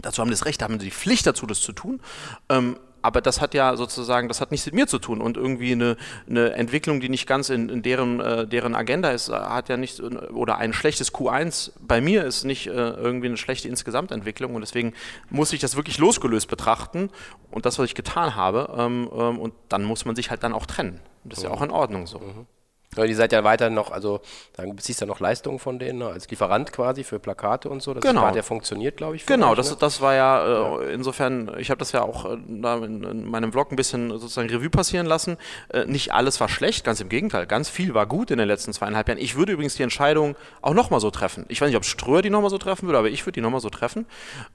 Dazu 0.00 0.20
haben 0.20 0.28
die 0.28 0.34
das 0.34 0.46
Recht, 0.46 0.60
da 0.60 0.64
haben 0.64 0.80
sie 0.80 0.86
die 0.86 0.92
Pflicht 0.92 1.26
dazu, 1.26 1.46
das 1.46 1.60
zu 1.60 1.72
tun. 1.72 2.00
Ähm, 2.48 2.76
aber 3.02 3.20
das 3.20 3.40
hat 3.40 3.52
ja 3.52 3.76
sozusagen, 3.76 4.28
das 4.28 4.40
hat 4.40 4.52
nichts 4.52 4.64
mit 4.66 4.74
mir 4.74 4.86
zu 4.86 4.98
tun 4.98 5.20
und 5.20 5.36
irgendwie 5.36 5.72
eine, 5.72 5.96
eine 6.28 6.52
Entwicklung, 6.52 7.00
die 7.00 7.08
nicht 7.08 7.26
ganz 7.26 7.50
in, 7.50 7.68
in 7.68 7.82
deren, 7.82 8.20
äh, 8.20 8.46
deren 8.46 8.74
Agenda 8.74 9.10
ist, 9.10 9.28
hat 9.28 9.68
ja 9.68 9.76
nicht, 9.76 10.00
oder 10.00 10.58
ein 10.58 10.72
schlechtes 10.72 11.12
Q1 11.12 11.72
bei 11.80 12.00
mir 12.00 12.24
ist 12.24 12.44
nicht 12.44 12.68
äh, 12.68 12.70
irgendwie 12.70 13.26
eine 13.26 13.36
schlechte 13.36 13.68
Insgesamtentwicklung 13.68 14.54
und 14.54 14.60
deswegen 14.60 14.94
muss 15.30 15.52
ich 15.52 15.60
das 15.60 15.76
wirklich 15.76 15.98
losgelöst 15.98 16.48
betrachten 16.48 17.10
und 17.50 17.66
das, 17.66 17.78
was 17.78 17.86
ich 17.86 17.94
getan 17.94 18.36
habe 18.36 18.72
ähm, 18.78 19.10
ähm, 19.12 19.38
und 19.40 19.52
dann 19.68 19.82
muss 19.82 20.04
man 20.04 20.14
sich 20.14 20.30
halt 20.30 20.44
dann 20.44 20.52
auch 20.52 20.66
trennen. 20.66 21.00
Das 21.24 21.38
ist 21.38 21.44
mhm. 21.44 21.50
ja 21.50 21.56
auch 21.56 21.62
in 21.62 21.70
Ordnung 21.70 22.06
so. 22.06 22.20
Mhm. 22.20 22.46
Ja, 22.94 23.06
die 23.06 23.14
seid 23.14 23.32
ja 23.32 23.42
weiter 23.42 23.70
noch, 23.70 23.90
also 23.90 24.20
du 24.58 24.74
beziehst 24.74 25.00
ja 25.00 25.06
noch 25.06 25.18
Leistungen 25.18 25.58
von 25.58 25.78
denen 25.78 26.00
ne, 26.00 26.08
als 26.08 26.28
Lieferant 26.28 26.72
quasi 26.74 27.04
für 27.04 27.18
Plakate 27.18 27.70
und 27.70 27.82
so. 27.82 27.94
Das 27.94 28.02
genau. 28.02 28.20
hat 28.22 28.36
ja 28.36 28.42
funktioniert, 28.42 28.98
glaube 28.98 29.16
ich. 29.16 29.24
Genau, 29.24 29.52
euch, 29.52 29.56
das, 29.56 29.70
ne? 29.70 29.76
das 29.80 30.02
war 30.02 30.14
ja, 30.14 30.44
äh, 30.44 30.50
ja. 30.50 30.92
insofern, 30.92 31.50
ich 31.58 31.70
habe 31.70 31.78
das 31.78 31.92
ja 31.92 32.02
auch 32.02 32.26
äh, 32.26 32.34
in, 32.34 33.02
in, 33.02 33.30
meinem 33.30 33.50
Vlog 33.50 33.72
ein 33.72 33.76
bisschen 33.76 34.10
sozusagen 34.10 34.50
Revue 34.50 34.68
passieren 34.68 35.06
lassen. 35.06 35.38
Äh, 35.70 35.86
nicht 35.86 36.12
alles 36.12 36.38
war 36.38 36.50
schlecht, 36.50 36.84
ganz 36.84 37.00
im 37.00 37.08
Gegenteil, 37.08 37.46
ganz 37.46 37.70
viel 37.70 37.94
war 37.94 38.04
gut 38.04 38.30
in 38.30 38.36
den 38.36 38.46
letzten 38.46 38.74
zweieinhalb 38.74 39.08
Jahren. 39.08 39.18
Ich 39.18 39.36
würde 39.36 39.52
übrigens 39.52 39.74
die 39.76 39.82
Entscheidung 39.82 40.36
auch 40.60 40.74
nochmal 40.74 41.00
so 41.00 41.10
treffen. 41.10 41.46
Ich 41.48 41.62
weiß 41.62 41.68
nicht, 41.68 41.78
ob 41.78 41.86
Ströer 41.86 42.20
die 42.20 42.28
nochmal 42.28 42.50
so 42.50 42.58
treffen 42.58 42.88
würde, 42.88 42.98
aber 42.98 43.08
ich 43.08 43.24
würde 43.24 43.32
die 43.32 43.40
nochmal 43.40 43.60
so 43.60 43.70
treffen, 43.70 44.04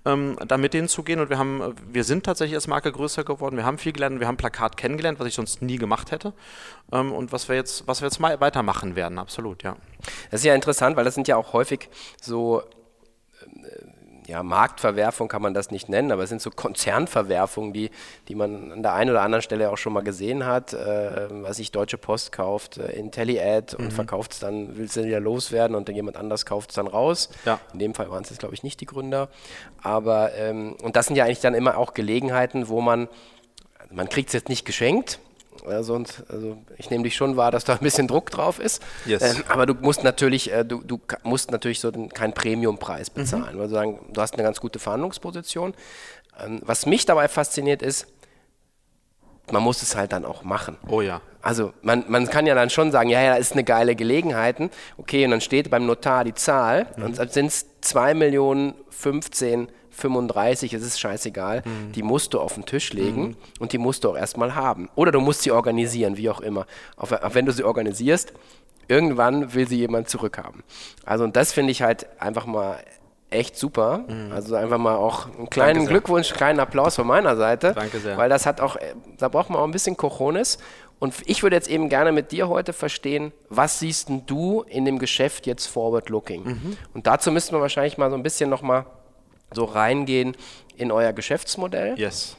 ähm, 0.06 0.38
da 0.48 0.58
mit 0.58 0.76
denen 0.76 0.90
zu 0.90 1.02
gehen. 1.02 1.20
Und 1.20 1.32
wir 1.32 1.40
haben, 1.40 1.74
wir 1.92 2.04
sind 2.04 2.24
tatsächlich 2.24 2.56
als 2.56 2.68
Marke 2.68 2.92
größer 2.92 3.24
geworden, 3.24 3.58
wir 3.58 3.66
haben 3.66 3.80
viel 3.80 3.94
gelernt, 3.94 4.20
wir 4.20 4.28
haben 4.28 4.38
Plakat 4.38 4.78
kennengelernt, 4.78 5.20
was 5.20 5.28
ich 5.28 5.34
sonst 5.34 5.64
nie 5.64 5.78
gemacht 5.78 6.12
hätte. 6.12 6.34
Ähm, 6.92 7.12
und 7.12 7.32
was 7.32 7.50
wir 7.50 7.56
jetzt, 7.56 7.88
was 7.88 8.02
wir 8.02 8.06
jetzt 8.08 8.20
mal 8.20 8.27
weitermachen 8.40 8.96
werden, 8.96 9.18
absolut, 9.20 9.64
ja. 9.64 9.76
Das 10.32 10.42
ist 10.42 10.46
ja 10.46 10.56
interessant, 10.56 10.96
weil 10.96 11.06
das 11.06 11.16
sind 11.16 11.28
ja 11.28 11.36
auch 11.38 11.54
häufig 11.54 11.90
so 12.22 12.62
äh, 12.62 13.98
ja, 14.28 14.44
Marktverwerfung 14.44 15.30
kann 15.30 15.42
man 15.42 15.54
das 15.54 15.72
nicht 15.72 15.88
nennen, 15.88 16.12
aber 16.12 16.24
es 16.24 16.30
sind 16.30 16.42
so 16.42 16.52
Konzernverwerfungen, 16.52 17.72
die, 17.72 17.92
die 18.28 18.36
man 18.36 18.74
an 18.74 18.84
der 18.84 18.94
einen 18.94 19.12
oder 19.12 19.22
anderen 19.22 19.42
Stelle 19.42 19.72
auch 19.72 19.78
schon 19.78 19.94
mal 19.94 20.04
gesehen 20.04 20.46
hat. 20.46 20.74
Äh, 20.74 21.28
was 21.30 21.58
sich 21.58 21.72
Deutsche 21.72 21.98
Post 21.98 22.34
kauft, 22.34 22.78
äh, 22.78 22.92
IntelliAd 22.92 23.74
und 23.74 23.86
mhm. 23.86 23.92
verkauft 23.92 24.34
es 24.34 24.40
dann, 24.40 24.76
will 24.78 24.86
es 24.86 24.96
dann 24.96 25.06
wieder 25.06 25.22
loswerden 25.22 25.76
und 25.76 25.88
dann 25.88 25.96
jemand 25.96 26.18
anders 26.18 26.46
kauft 26.46 26.72
es 26.72 26.76
dann 26.76 26.88
raus. 26.88 27.30
Ja. 27.46 27.60
In 27.72 27.80
dem 27.80 27.94
Fall 27.94 28.12
waren 28.12 28.24
es 28.24 28.30
jetzt, 28.30 28.40
glaube 28.40 28.54
ich, 28.54 28.64
nicht 28.64 28.82
die 28.82 28.86
Gründer. 28.86 29.30
Aber, 29.82 30.34
ähm, 30.34 30.76
und 30.84 30.98
das 30.98 31.08
sind 31.08 31.16
ja 31.16 31.24
eigentlich 31.24 31.40
dann 31.40 31.54
immer 31.54 31.78
auch 31.78 31.94
Gelegenheiten, 31.94 32.68
wo 32.68 32.82
man, 32.82 33.08
man 33.90 34.10
kriegt 34.10 34.28
es 34.28 34.34
jetzt 34.34 34.50
nicht 34.50 34.66
geschenkt, 34.66 35.20
äh, 35.70 35.84
sonst, 35.84 36.24
also 36.30 36.58
ich 36.78 36.90
nehme 36.90 37.04
dich 37.04 37.16
schon 37.16 37.38
wahr, 37.38 37.52
dass 37.52 37.64
da 37.64 37.74
ein 37.74 37.80
bisschen 37.80 38.08
Druck 38.08 38.30
drauf 38.30 38.60
ist. 38.60 38.82
Yes. 39.06 39.22
Ähm, 39.22 39.44
aber 39.48 39.66
du 39.66 39.74
musst 39.74 40.04
natürlich, 40.04 40.52
äh, 40.52 40.64
du, 40.64 40.82
du 40.84 41.00
musst 41.24 41.52
natürlich 41.52 41.80
so 41.80 41.92
den, 41.92 42.10
keinen 42.10 42.34
Premiumpreis 42.34 43.10
bezahlen. 43.10 43.56
Mhm. 43.56 43.62
Also 43.62 43.76
sagen, 43.76 44.00
du 44.12 44.22
hast 44.22 44.34
eine 44.34 44.44
ganz 44.44 44.60
gute 44.60 44.80
Verhandlungsposition. 44.80 45.74
Ähm, 46.44 46.62
was 46.64 46.86
mich 46.86 47.06
dabei 47.06 47.28
fasziniert 47.28 47.82
ist, 47.82 48.08
man 49.52 49.64
muss 49.64 49.82
es 49.82 49.96
halt 49.96 50.12
dann 50.12 50.26
auch 50.26 50.44
machen. 50.44 50.78
Oh 50.88 51.02
ja. 51.02 51.22
Also 51.42 51.74
man, 51.82 52.04
man 52.10 52.30
kann 52.30 52.46
ja 52.46 52.56
dann 52.56 52.70
schon 52.70 52.92
sagen, 52.92 53.10
ja, 53.10 53.22
ja, 53.22 53.38
das 53.38 53.48
ist 53.48 53.54
eine 53.54 53.64
geile 53.64 53.96
Gelegenheit. 53.96 54.58
Okay, 54.98 55.24
und 55.24 55.32
dann 55.32 55.42
steht 55.42 55.70
beim 55.70 55.86
Notar 55.86 56.26
die 56.26 56.34
Zahl 56.34 56.88
mhm. 56.98 57.04
und 57.06 57.20
dann 57.20 57.30
sind 57.30 57.48
es 57.48 57.66
2 57.82 58.14
Millionen 58.14 58.74
15 58.90 59.70
35, 59.98 60.74
es 60.74 60.84
ist 60.84 61.00
scheißegal, 61.00 61.64
mhm. 61.66 61.92
die 61.92 62.04
musst 62.04 62.34
du 62.34 62.40
auf 62.40 62.54
den 62.54 62.66
Tisch 62.66 62.94
legen 62.94 63.22
mhm. 63.22 63.36
und 63.60 63.74
die 63.74 63.78
musst 63.78 64.04
du 64.04 64.12
auch 64.12 64.18
erstmal 64.18 64.56
haben. 64.56 64.90
Oder 64.96 65.12
du 65.12 65.20
musst 65.20 65.42
sie 65.42 65.52
organisieren, 65.52 66.18
wie 66.18 66.30
auch 66.30 66.40
immer. 66.40 66.66
Auch, 66.96 67.12
auch 67.12 67.34
wenn 67.34 67.46
du 67.46 67.52
sie 67.52 67.64
organisierst, 67.64 68.34
irgendwann 68.88 69.54
will 69.54 69.68
sie 69.68 69.78
jemand 69.78 70.10
zurückhaben. 70.10 70.64
Also 71.06 71.24
und 71.24 71.36
das 71.36 71.52
finde 71.52 71.72
ich 71.72 71.82
halt 71.82 72.08
einfach 72.22 72.46
mal 72.46 72.78
echt 73.30 73.58
super. 73.58 74.06
Mhm. 74.08 74.32
Also 74.32 74.56
einfach 74.56 74.78
mal 74.78 74.96
auch 74.96 75.28
einen 75.36 75.50
kleinen 75.50 75.86
Glückwunsch, 75.86 76.34
kleinen 76.34 76.60
Applaus 76.60 76.96
von 76.96 77.08
meiner 77.08 77.36
Seite. 77.36 77.74
Danke 77.74 78.00
sehr. 78.00 78.18
Weil 78.18 78.30
das 78.30 78.46
hat 78.46 78.62
auch, 78.62 78.78
da 79.18 79.30
braucht 79.30 79.50
man 79.50 79.60
auch 79.60 79.66
ein 79.66 79.72
bisschen 79.72 79.98
Cojones. 79.98 80.58
Und 81.00 81.14
ich 81.26 81.44
würde 81.44 81.56
jetzt 81.56 81.70
eben 81.70 81.90
gerne 81.90 82.12
mit 82.12 82.32
dir 82.32 82.50
heute 82.50 82.74
verstehen, 82.74 83.32
was 83.50 83.80
siehst 83.80 84.10
denn 84.10 84.26
du 84.26 84.64
in 84.64 84.84
dem 84.84 84.98
Geschäft 84.98 85.46
jetzt 85.46 85.68
forward 85.68 86.10
looking? 86.10 86.44
Mhm. 86.44 86.78
Und 86.94 87.06
dazu 87.06 87.32
müssten 87.32 87.56
wir 87.56 87.62
wahrscheinlich 87.62 87.98
mal 87.98 88.10
so 88.10 88.16
ein 88.16 88.24
bisschen 88.24 88.50
nochmal 88.50 88.86
so 89.54 89.66
reingehen 89.66 90.36
in 90.76 90.92
euer 90.92 91.14
Geschäftsmodell. 91.14 91.98
Yes. 91.98 92.38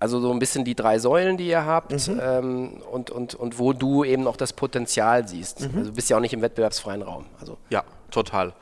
Also 0.00 0.20
so 0.20 0.30
ein 0.30 0.38
bisschen 0.38 0.64
die 0.64 0.74
drei 0.74 0.98
Säulen, 0.98 1.38
die 1.38 1.46
ihr 1.46 1.64
habt 1.64 2.08
mhm. 2.08 2.20
ähm, 2.22 2.82
und, 2.90 3.10
und, 3.10 3.34
und 3.34 3.58
wo 3.58 3.72
du 3.72 4.04
eben 4.04 4.26
auch 4.26 4.36
das 4.36 4.52
Potenzial 4.52 5.26
siehst. 5.26 5.60
Mhm. 5.60 5.78
Also 5.78 5.90
du 5.90 5.96
bist 5.96 6.10
ja 6.10 6.16
auch 6.16 6.20
nicht 6.20 6.34
im 6.34 6.42
wettbewerbsfreien 6.42 7.00
Raum. 7.00 7.24
Also. 7.40 7.56
Ja, 7.70 7.84
total. 8.10 8.52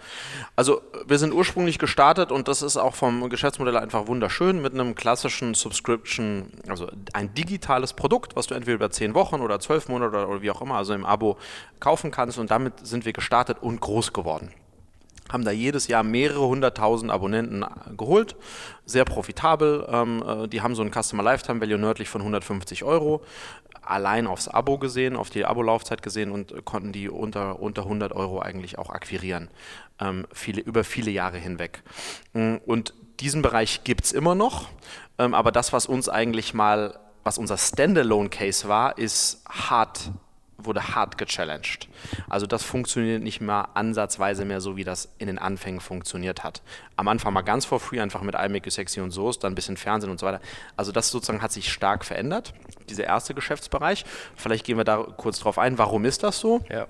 Also 0.55 0.83
wir 1.05 1.19
sind 1.19 1.33
ursprünglich 1.33 1.81
gestartet 1.81 2.31
und 2.31 2.47
das 2.47 2.63
ist 2.63 2.77
auch 2.77 2.95
vom 2.95 3.29
Geschäftsmodell 3.29 3.77
einfach 3.77 4.07
wunderschön 4.07 4.63
mit 4.63 4.75
einem 4.75 4.95
klassischen 4.95 5.55
Subscription, 5.55 6.53
also 6.69 6.87
ein 7.13 7.35
digitales 7.35 7.93
Produkt, 7.93 8.37
was 8.37 8.47
du 8.47 8.55
entweder 8.55 8.77
über 8.77 8.91
zehn 8.91 9.15
Wochen 9.15 9.41
oder 9.41 9.59
zwölf 9.59 9.89
Monate 9.89 10.11
oder, 10.11 10.29
oder 10.29 10.43
wie 10.43 10.51
auch 10.53 10.63
immer, 10.63 10.77
also 10.77 10.95
im 10.95 11.05
Abo 11.05 11.39
kaufen 11.81 12.13
kannst 12.13 12.39
und 12.39 12.53
damit 12.53 12.87
sind 12.87 13.05
wir 13.05 13.13
gestartet 13.13 13.59
und 13.61 13.81
groß 13.81 14.13
geworden 14.13 14.53
haben 15.33 15.45
da 15.45 15.51
jedes 15.51 15.89
Jahr 15.89 16.03
mehrere 16.03 16.47
hunderttausend 16.47 17.11
Abonnenten 17.11 17.65
geholt, 17.97 18.37
sehr 18.85 19.05
profitabel. 19.05 19.87
Ähm, 19.89 20.23
äh, 20.27 20.49
die 20.49 20.61
haben 20.61 20.75
so 20.75 20.83
ein 20.83 20.93
Customer 20.93 21.23
Lifetime 21.23 21.61
Value 21.61 21.79
nördlich 21.79 22.09
von 22.09 22.21
150 22.21 22.85
Euro, 22.85 23.23
allein 23.81 24.27
aufs 24.27 24.49
Abo 24.49 24.79
gesehen, 24.79 25.17
auf 25.17 25.31
die 25.31 25.45
Abo-Laufzeit 25.45 26.03
gesehen 26.03 26.31
und 26.31 26.65
konnten 26.65 26.93
die 26.93 27.09
unter, 27.09 27.61
unter 27.61 27.83
100 27.83 28.13
Euro 28.13 28.41
eigentlich 28.41 28.79
auch 28.79 28.91
akquirieren, 28.91 29.49
ähm, 30.01 30.27
viele, 30.33 30.61
über 30.61 30.85
viele 30.85 31.11
Jahre 31.11 31.39
hinweg. 31.39 31.83
Mm, 32.33 32.57
und 32.67 32.95
diesen 33.21 33.43
Bereich 33.43 33.85
gibt 33.85 34.05
es 34.05 34.13
immer 34.13 34.35
noch, 34.35 34.69
ähm, 35.19 35.35
aber 35.35 35.53
das, 35.53 35.73
was 35.73 35.87
uns 35.87 36.09
eigentlich 36.09 36.55
mal, 36.55 36.99
was 37.25 37.39
unser 37.39 37.57
Standalone-Case 37.57 38.69
war, 38.69 38.99
ist 38.99 39.45
hart 39.49 40.11
wurde 40.65 40.95
hart 40.95 41.19
gechallenged. 41.19 41.89
Also 42.29 42.47
das 42.47 42.63
funktioniert 42.63 43.23
nicht 43.23 43.41
mehr 43.41 43.71
ansatzweise 43.75 44.45
mehr 44.45 44.61
so, 44.61 44.77
wie 44.77 44.85
das 44.85 45.09
in 45.19 45.27
den 45.27 45.39
Anfängen 45.39 45.81
funktioniert 45.81 46.45
hat. 46.45 46.63
Am 46.97 47.09
Anfang 47.09 47.33
mal 47.33 47.43
ganz 47.43 47.65
for 47.65 47.81
free, 47.81 48.01
einfach 48.01 48.23
mit 48.23 48.35
iMake 48.35 48.71
Sexy 48.71 49.01
und 49.01 49.11
Soße, 49.11 49.41
dann 49.41 49.53
ein 49.53 49.55
bisschen 49.55 49.77
Fernsehen 49.77 50.11
und 50.11 50.21
so 50.21 50.27
weiter. 50.27 50.41
Also 50.77 50.93
das 50.93 51.11
sozusagen 51.11 51.43
hat 51.43 51.53
sich 51.53 51.73
stark 51.73 52.05
verändert, 52.05 52.55
dieser 52.89 53.05
erste 53.05 53.35
Geschäftsbereich. 53.35 54.05
Vielleicht 54.37 54.65
gehen 54.65 54.77
wir 54.77 54.85
da 54.85 54.99
kurz 55.17 55.41
drauf 55.41 55.59
ein, 55.59 55.79
warum 55.79 56.05
ist 56.05 56.23
das 56.23 56.39
so? 56.39 56.61
Ja 56.71 56.87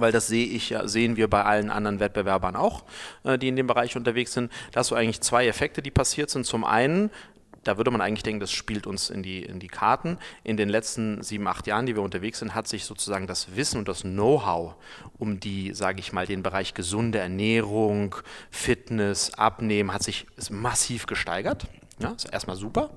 weil 0.00 0.12
das 0.12 0.28
sehe 0.28 0.46
ich, 0.46 0.74
sehen 0.84 1.16
wir 1.16 1.28
bei 1.28 1.44
allen 1.44 1.70
anderen 1.70 2.00
Wettbewerbern 2.00 2.56
auch, 2.56 2.84
äh, 3.24 3.36
die 3.36 3.48
in 3.48 3.56
dem 3.56 3.66
Bereich 3.66 3.96
unterwegs 3.96 4.32
sind. 4.32 4.52
Da 4.72 4.80
hast 4.80 4.90
du 4.90 4.94
eigentlich 4.94 5.20
zwei 5.20 5.46
Effekte, 5.46 5.82
die 5.82 5.90
passiert 5.90 6.30
sind. 6.30 6.46
Zum 6.46 6.64
einen 6.64 7.10
da 7.68 7.76
würde 7.76 7.90
man 7.90 8.00
eigentlich 8.00 8.22
denken, 8.22 8.40
das 8.40 8.50
spielt 8.50 8.86
uns 8.86 9.10
in 9.10 9.22
die, 9.22 9.42
in 9.42 9.60
die 9.60 9.68
Karten. 9.68 10.16
In 10.42 10.56
den 10.56 10.70
letzten 10.70 11.22
sieben, 11.22 11.46
acht 11.46 11.66
Jahren, 11.66 11.84
die 11.84 11.94
wir 11.94 12.02
unterwegs 12.02 12.38
sind, 12.38 12.54
hat 12.54 12.66
sich 12.66 12.86
sozusagen 12.86 13.26
das 13.26 13.56
Wissen 13.56 13.78
und 13.78 13.88
das 13.88 14.02
Know-how 14.02 14.74
um 15.18 15.38
die, 15.38 15.74
sage 15.74 16.00
ich 16.00 16.14
mal, 16.14 16.26
den 16.26 16.42
Bereich 16.42 16.72
gesunde 16.72 17.18
Ernährung, 17.18 18.16
Fitness, 18.50 19.34
Abnehmen, 19.34 19.92
hat 19.92 20.02
sich 20.02 20.26
massiv 20.50 21.04
gesteigert. 21.04 21.66
Ja, 22.00 22.10
ist 22.10 22.32
erstmal 22.32 22.56
super. 22.56 22.90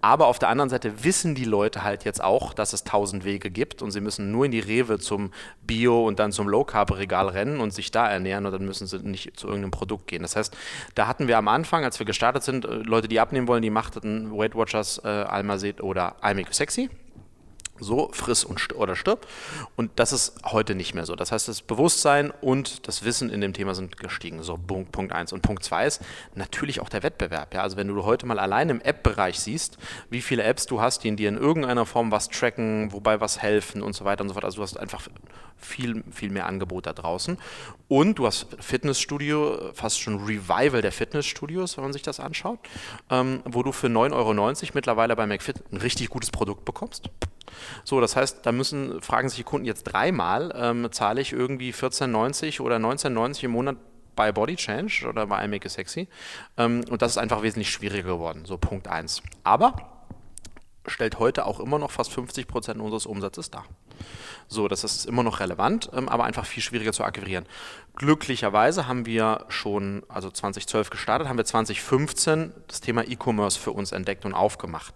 Aber 0.00 0.26
auf 0.26 0.38
der 0.38 0.48
anderen 0.48 0.70
Seite 0.70 1.02
wissen 1.02 1.34
die 1.34 1.44
Leute 1.44 1.82
halt 1.82 2.04
jetzt 2.04 2.22
auch, 2.22 2.54
dass 2.54 2.72
es 2.72 2.84
tausend 2.84 3.24
Wege 3.24 3.50
gibt 3.50 3.82
und 3.82 3.90
sie 3.90 4.00
müssen 4.00 4.30
nur 4.30 4.44
in 4.44 4.52
die 4.52 4.60
Rewe 4.60 4.98
zum 5.00 5.32
Bio 5.62 6.06
und 6.06 6.20
dann 6.20 6.30
zum 6.30 6.48
Low 6.48 6.64
Carb 6.64 6.96
Regal 6.96 7.28
rennen 7.28 7.60
und 7.60 7.72
sich 7.72 7.90
da 7.90 8.08
ernähren 8.08 8.46
und 8.46 8.52
dann 8.52 8.64
müssen 8.64 8.86
sie 8.86 8.98
nicht 9.00 9.38
zu 9.38 9.48
irgendeinem 9.48 9.72
Produkt 9.72 10.06
gehen. 10.06 10.22
Das 10.22 10.36
heißt, 10.36 10.56
da 10.94 11.08
hatten 11.08 11.26
wir 11.26 11.36
am 11.36 11.48
Anfang, 11.48 11.84
als 11.84 11.98
wir 11.98 12.06
gestartet 12.06 12.44
sind, 12.44 12.64
äh, 12.64 12.68
Leute, 12.68 13.08
die 13.08 13.18
abnehmen 13.18 13.48
wollen, 13.48 13.62
die 13.62 13.70
machten 13.70 14.30
Weight 14.30 14.54
Watchers, 14.54 14.98
äh, 15.04 15.24
oder 15.80 16.16
iMake 16.22 16.54
Sexy 16.54 16.90
so 17.80 18.10
friss 18.12 18.44
und 18.44 18.60
st 18.60 18.74
oder 18.74 18.96
stirb. 18.96 19.26
Und 19.76 19.90
das 19.96 20.12
ist 20.12 20.34
heute 20.44 20.74
nicht 20.74 20.94
mehr 20.94 21.06
so. 21.06 21.14
Das 21.16 21.32
heißt, 21.32 21.48
das 21.48 21.62
Bewusstsein 21.62 22.32
und 22.40 22.86
das 22.86 23.04
Wissen 23.04 23.30
in 23.30 23.40
dem 23.40 23.52
Thema 23.52 23.74
sind 23.74 23.96
gestiegen. 23.96 24.42
So 24.42 24.56
Punkt 24.56 25.12
1. 25.12 25.32
Und 25.32 25.42
Punkt 25.42 25.64
2 25.64 25.86
ist 25.86 26.02
natürlich 26.34 26.80
auch 26.80 26.88
der 26.88 27.02
Wettbewerb. 27.02 27.54
Ja? 27.54 27.62
Also 27.62 27.76
wenn 27.76 27.88
du 27.88 28.04
heute 28.04 28.26
mal 28.26 28.38
allein 28.38 28.68
im 28.68 28.80
App-Bereich 28.80 29.38
siehst, 29.40 29.78
wie 30.10 30.20
viele 30.20 30.42
Apps 30.42 30.66
du 30.66 30.80
hast, 30.80 31.04
die 31.04 31.08
in 31.08 31.16
dir 31.16 31.28
in 31.28 31.36
irgendeiner 31.36 31.86
Form 31.86 32.10
was 32.10 32.28
tracken, 32.28 32.92
wobei 32.92 33.20
was 33.20 33.40
helfen 33.40 33.82
und 33.82 33.94
so 33.94 34.04
weiter 34.04 34.22
und 34.22 34.28
so 34.28 34.34
fort. 34.34 34.44
Also 34.44 34.56
du 34.56 34.62
hast 34.62 34.78
einfach 34.78 35.08
viel, 35.58 36.04
viel 36.10 36.30
mehr 36.30 36.46
Angebot 36.46 36.86
da 36.86 36.92
draußen. 36.92 37.36
Und 37.88 38.18
du 38.18 38.26
hast 38.26 38.46
Fitnessstudio, 38.60 39.72
fast 39.74 40.00
schon 40.00 40.24
Revival 40.24 40.82
der 40.82 40.92
Fitnessstudios, 40.92 41.76
wenn 41.76 41.84
man 41.84 41.92
sich 41.92 42.02
das 42.02 42.20
anschaut, 42.20 42.60
ähm, 43.10 43.42
wo 43.44 43.62
du 43.62 43.72
für 43.72 43.88
9,90 43.88 44.12
Euro 44.12 44.72
mittlerweile 44.74 45.16
bei 45.16 45.26
McFit 45.26 45.62
ein 45.72 45.78
richtig 45.78 46.08
gutes 46.10 46.30
Produkt 46.30 46.64
bekommst. 46.64 47.10
So, 47.84 48.00
das 48.00 48.16
heißt, 48.16 48.44
da 48.44 48.52
müssen, 48.52 49.00
fragen 49.00 49.28
sich 49.28 49.38
die 49.38 49.44
Kunden 49.44 49.66
jetzt 49.66 49.84
dreimal, 49.84 50.52
ähm, 50.56 50.88
zahle 50.92 51.20
ich 51.20 51.32
irgendwie 51.32 51.72
14,90 51.72 52.60
oder 52.60 52.76
19,90 52.76 53.44
im 53.44 53.50
Monat 53.52 53.76
bei 54.16 54.32
Body 54.32 54.56
Change 54.56 55.06
oder 55.08 55.26
bei 55.26 55.44
I 55.44 55.48
Make 55.48 55.66
It 55.66 55.72
Sexy. 55.72 56.08
Ähm, 56.56 56.84
und 56.90 57.02
das 57.02 57.12
ist 57.12 57.18
einfach 57.18 57.42
wesentlich 57.42 57.70
schwieriger 57.70 58.08
geworden. 58.08 58.44
So 58.44 58.58
Punkt 58.58 58.88
1. 58.88 59.22
Aber 59.44 59.74
stellt 60.86 61.18
heute 61.18 61.46
auch 61.46 61.60
immer 61.60 61.78
noch 61.78 61.90
fast 61.90 62.12
50 62.12 62.48
Prozent 62.48 62.80
unseres 62.80 63.06
Umsatzes 63.06 63.50
dar. 63.50 63.64
So, 64.50 64.66
das 64.66 64.82
ist 64.82 65.04
immer 65.04 65.22
noch 65.22 65.40
relevant, 65.40 65.90
ähm, 65.92 66.08
aber 66.08 66.24
einfach 66.24 66.46
viel 66.46 66.62
schwieriger 66.62 66.92
zu 66.92 67.04
akquirieren. 67.04 67.44
Glücklicherweise 67.96 68.86
haben 68.86 69.04
wir 69.04 69.44
schon, 69.48 70.04
also 70.08 70.30
2012 70.30 70.88
gestartet, 70.88 71.28
haben 71.28 71.36
wir 71.36 71.44
2015 71.44 72.52
das 72.66 72.80
Thema 72.80 73.02
E-Commerce 73.06 73.58
für 73.58 73.72
uns 73.72 73.92
entdeckt 73.92 74.24
und 74.24 74.32
aufgemacht. 74.32 74.94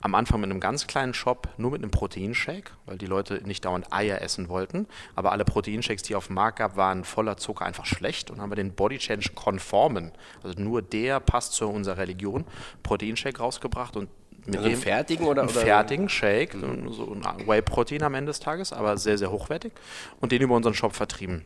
Am 0.00 0.14
Anfang 0.14 0.40
mit 0.40 0.50
einem 0.50 0.60
ganz 0.60 0.86
kleinen 0.86 1.12
Shop, 1.12 1.48
nur 1.58 1.72
mit 1.72 1.82
einem 1.82 1.90
Proteinshake, 1.90 2.70
weil 2.86 2.96
die 2.96 3.06
Leute 3.06 3.42
nicht 3.44 3.64
dauernd 3.64 3.92
Eier 3.92 4.22
essen 4.22 4.48
wollten. 4.48 4.86
Aber 5.16 5.32
alle 5.32 5.44
Proteinshakes, 5.44 6.04
die 6.04 6.14
auf 6.14 6.28
dem 6.28 6.36
Markt 6.36 6.60
gab, 6.60 6.76
waren 6.76 7.04
voller 7.04 7.36
Zucker 7.36 7.66
einfach 7.66 7.86
schlecht 7.86 8.30
und 8.30 8.40
haben 8.40 8.50
wir 8.50 8.56
den 8.56 8.74
Body 8.74 8.98
Change 8.98 9.30
konformen, 9.34 10.12
also 10.42 10.58
nur 10.60 10.80
der 10.80 11.20
passt 11.20 11.52
zu 11.54 11.68
unserer 11.68 11.98
Religion, 11.98 12.44
Proteinshake 12.82 13.38
rausgebracht 13.38 13.96
und 13.96 14.08
mit 14.46 14.56
also 14.56 14.68
dem 14.68 14.78
fertigen 14.78 15.26
oder? 15.26 15.42
Einen 15.42 15.50
fertigen 15.50 16.08
Shake, 16.08 16.54
mhm. 16.54 16.92
so 16.92 17.12
ein 17.12 17.46
Whey-Protein 17.46 18.02
am 18.02 18.14
Ende 18.14 18.30
des 18.30 18.40
Tages, 18.40 18.72
aber 18.72 18.96
sehr, 18.96 19.18
sehr 19.18 19.30
hochwertig 19.30 19.72
und 20.20 20.32
den 20.32 20.42
über 20.42 20.54
unseren 20.54 20.74
Shop 20.74 20.94
vertrieben. 20.94 21.44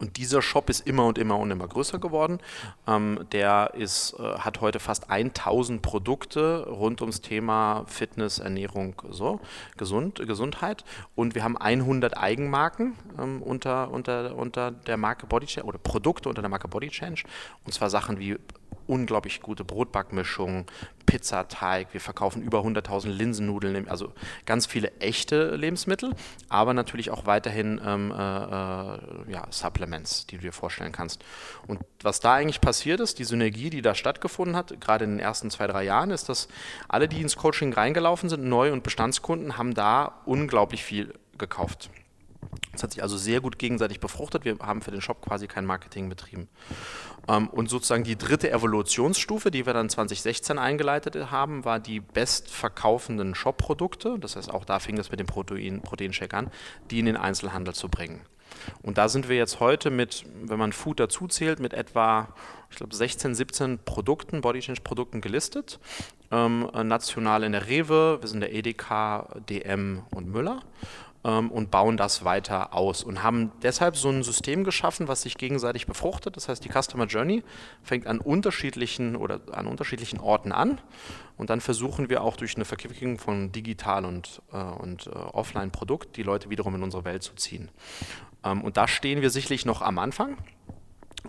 Und 0.00 0.16
dieser 0.16 0.42
Shop 0.42 0.70
ist 0.70 0.86
immer 0.86 1.06
und 1.06 1.18
immer 1.18 1.38
und 1.38 1.50
immer 1.50 1.66
größer 1.66 1.98
geworden. 1.98 2.38
Ähm, 2.86 3.26
der 3.32 3.72
ist, 3.74 4.14
äh, 4.18 4.38
hat 4.38 4.60
heute 4.60 4.78
fast 4.78 5.10
1000 5.10 5.82
Produkte 5.82 6.68
rund 6.68 7.00
ums 7.00 7.20
Thema 7.20 7.84
Fitness, 7.88 8.38
Ernährung, 8.38 8.94
so, 9.10 9.40
Gesund, 9.76 10.24
Gesundheit. 10.24 10.84
Und 11.16 11.34
wir 11.34 11.42
haben 11.42 11.56
100 11.56 12.16
Eigenmarken 12.16 12.94
ähm, 13.20 13.42
unter, 13.42 13.90
unter, 13.90 14.36
unter 14.36 14.70
der 14.70 14.96
Marke 14.96 15.26
Body 15.26 15.46
Change 15.46 15.66
oder 15.66 15.78
Produkte 15.78 16.28
unter 16.28 16.42
der 16.42 16.48
Marke 16.48 16.68
Body 16.68 16.90
Change. 16.90 17.24
Und 17.64 17.72
zwar 17.72 17.90
Sachen 17.90 18.20
wie 18.20 18.36
unglaublich 18.86 19.40
gute 19.40 19.64
Brotbackmischungen, 19.64 20.66
Pizzateig, 21.06 21.88
wir 21.92 22.00
verkaufen 22.00 22.42
über 22.42 22.60
100.000 22.60 23.08
Linsennudeln, 23.08 23.88
also 23.88 24.12
ganz 24.44 24.66
viele 24.66 24.92
echte 25.00 25.56
Lebensmittel, 25.56 26.14
aber 26.48 26.74
natürlich 26.74 27.10
auch 27.10 27.24
weiterhin 27.24 27.80
ähm, 27.84 28.10
äh, 28.10 28.14
äh, 28.14 29.32
ja, 29.32 29.46
Supplements, 29.50 30.26
die 30.26 30.36
du 30.36 30.42
dir 30.42 30.52
vorstellen 30.52 30.92
kannst. 30.92 31.24
Und 31.66 31.80
was 32.02 32.20
da 32.20 32.34
eigentlich 32.34 32.60
passiert 32.60 33.00
ist, 33.00 33.18
die 33.18 33.24
Synergie, 33.24 33.70
die 33.70 33.82
da 33.82 33.94
stattgefunden 33.94 34.56
hat, 34.56 34.80
gerade 34.80 35.04
in 35.04 35.12
den 35.12 35.20
ersten 35.20 35.50
zwei, 35.50 35.66
drei 35.66 35.84
Jahren, 35.84 36.10
ist, 36.10 36.28
dass 36.28 36.48
alle, 36.88 37.08
die 37.08 37.22
ins 37.22 37.36
Coaching 37.36 37.72
reingelaufen 37.72 38.28
sind, 38.28 38.44
Neu- 38.44 38.72
und 38.72 38.82
Bestandskunden, 38.82 39.56
haben 39.56 39.74
da 39.74 40.20
unglaublich 40.26 40.84
viel 40.84 41.14
gekauft. 41.38 41.90
Es 42.78 42.84
hat 42.84 42.92
sich 42.92 43.02
also 43.02 43.16
sehr 43.16 43.40
gut 43.40 43.58
gegenseitig 43.58 43.98
befruchtet. 43.98 44.44
Wir 44.44 44.56
haben 44.60 44.82
für 44.82 44.92
den 44.92 45.00
Shop 45.00 45.20
quasi 45.20 45.48
kein 45.48 45.66
Marketing 45.66 46.08
betrieben. 46.08 46.48
Ähm, 47.26 47.48
und 47.48 47.68
sozusagen 47.68 48.04
die 48.04 48.16
dritte 48.16 48.52
Evolutionsstufe, 48.52 49.50
die 49.50 49.66
wir 49.66 49.72
dann 49.72 49.90
2016 49.90 50.58
eingeleitet 50.58 51.32
haben, 51.32 51.64
war 51.64 51.80
die 51.80 51.98
bestverkaufenden 51.98 53.34
Shop-Produkte. 53.34 54.18
Das 54.20 54.36
heißt, 54.36 54.54
auch 54.54 54.64
da 54.64 54.78
fing 54.78 54.96
es 54.96 55.10
mit 55.10 55.18
dem 55.18 55.26
Protein, 55.26 55.82
Proteinshake 55.82 56.36
an, 56.36 56.52
die 56.90 57.00
in 57.00 57.06
den 57.06 57.16
Einzelhandel 57.16 57.74
zu 57.74 57.88
bringen. 57.88 58.20
Und 58.82 58.96
da 58.96 59.08
sind 59.08 59.28
wir 59.28 59.36
jetzt 59.36 59.58
heute 59.58 59.90
mit, 59.90 60.24
wenn 60.42 60.58
man 60.58 60.72
Food 60.72 61.00
dazu 61.00 61.26
zählt, 61.26 61.58
mit 61.58 61.74
etwa, 61.74 62.28
ich 62.70 62.76
glaube, 62.76 62.94
16, 62.94 63.34
17 63.34 63.80
Produkten, 63.84 64.40
Body 64.40 64.60
Change 64.60 64.82
Produkten 64.82 65.20
gelistet. 65.20 65.80
Ähm, 66.30 66.68
national 66.84 67.42
in 67.42 67.52
der 67.52 67.66
Rewe, 67.66 68.18
wir 68.20 68.28
sind 68.28 68.40
der 68.40 68.54
EDK, 68.54 69.26
DM 69.48 70.02
und 70.10 70.28
Müller 70.28 70.60
ähm, 71.28 71.50
und 71.50 71.70
bauen 71.70 71.96
das 71.96 72.24
weiter 72.24 72.72
aus 72.72 73.04
und 73.04 73.22
haben 73.22 73.52
deshalb 73.62 73.96
so 73.96 74.08
ein 74.08 74.22
System 74.22 74.64
geschaffen, 74.64 75.08
was 75.08 75.22
sich 75.22 75.36
gegenseitig 75.36 75.86
befruchtet. 75.86 76.36
Das 76.36 76.48
heißt, 76.48 76.64
die 76.64 76.70
Customer 76.70 77.04
Journey 77.04 77.44
fängt 77.82 78.06
an 78.06 78.18
unterschiedlichen 78.18 79.14
oder 79.14 79.40
an 79.52 79.66
unterschiedlichen 79.66 80.20
Orten 80.20 80.52
an 80.52 80.80
und 81.36 81.50
dann 81.50 81.60
versuchen 81.60 82.08
wir 82.08 82.22
auch 82.22 82.36
durch 82.36 82.56
eine 82.56 82.64
Verquickung 82.64 83.18
von 83.18 83.52
digital 83.52 84.06
und, 84.06 84.40
äh, 84.52 84.56
und 84.56 85.06
äh, 85.06 85.10
Offline-Produkt 85.10 86.16
die 86.16 86.22
Leute 86.22 86.48
wiederum 86.48 86.74
in 86.74 86.82
unsere 86.82 87.04
Welt 87.04 87.22
zu 87.22 87.34
ziehen. 87.34 87.70
Ähm, 88.42 88.62
und 88.62 88.78
da 88.78 88.88
stehen 88.88 89.20
wir 89.20 89.30
sicherlich 89.30 89.66
noch 89.66 89.82
am 89.82 89.98
Anfang. 89.98 90.38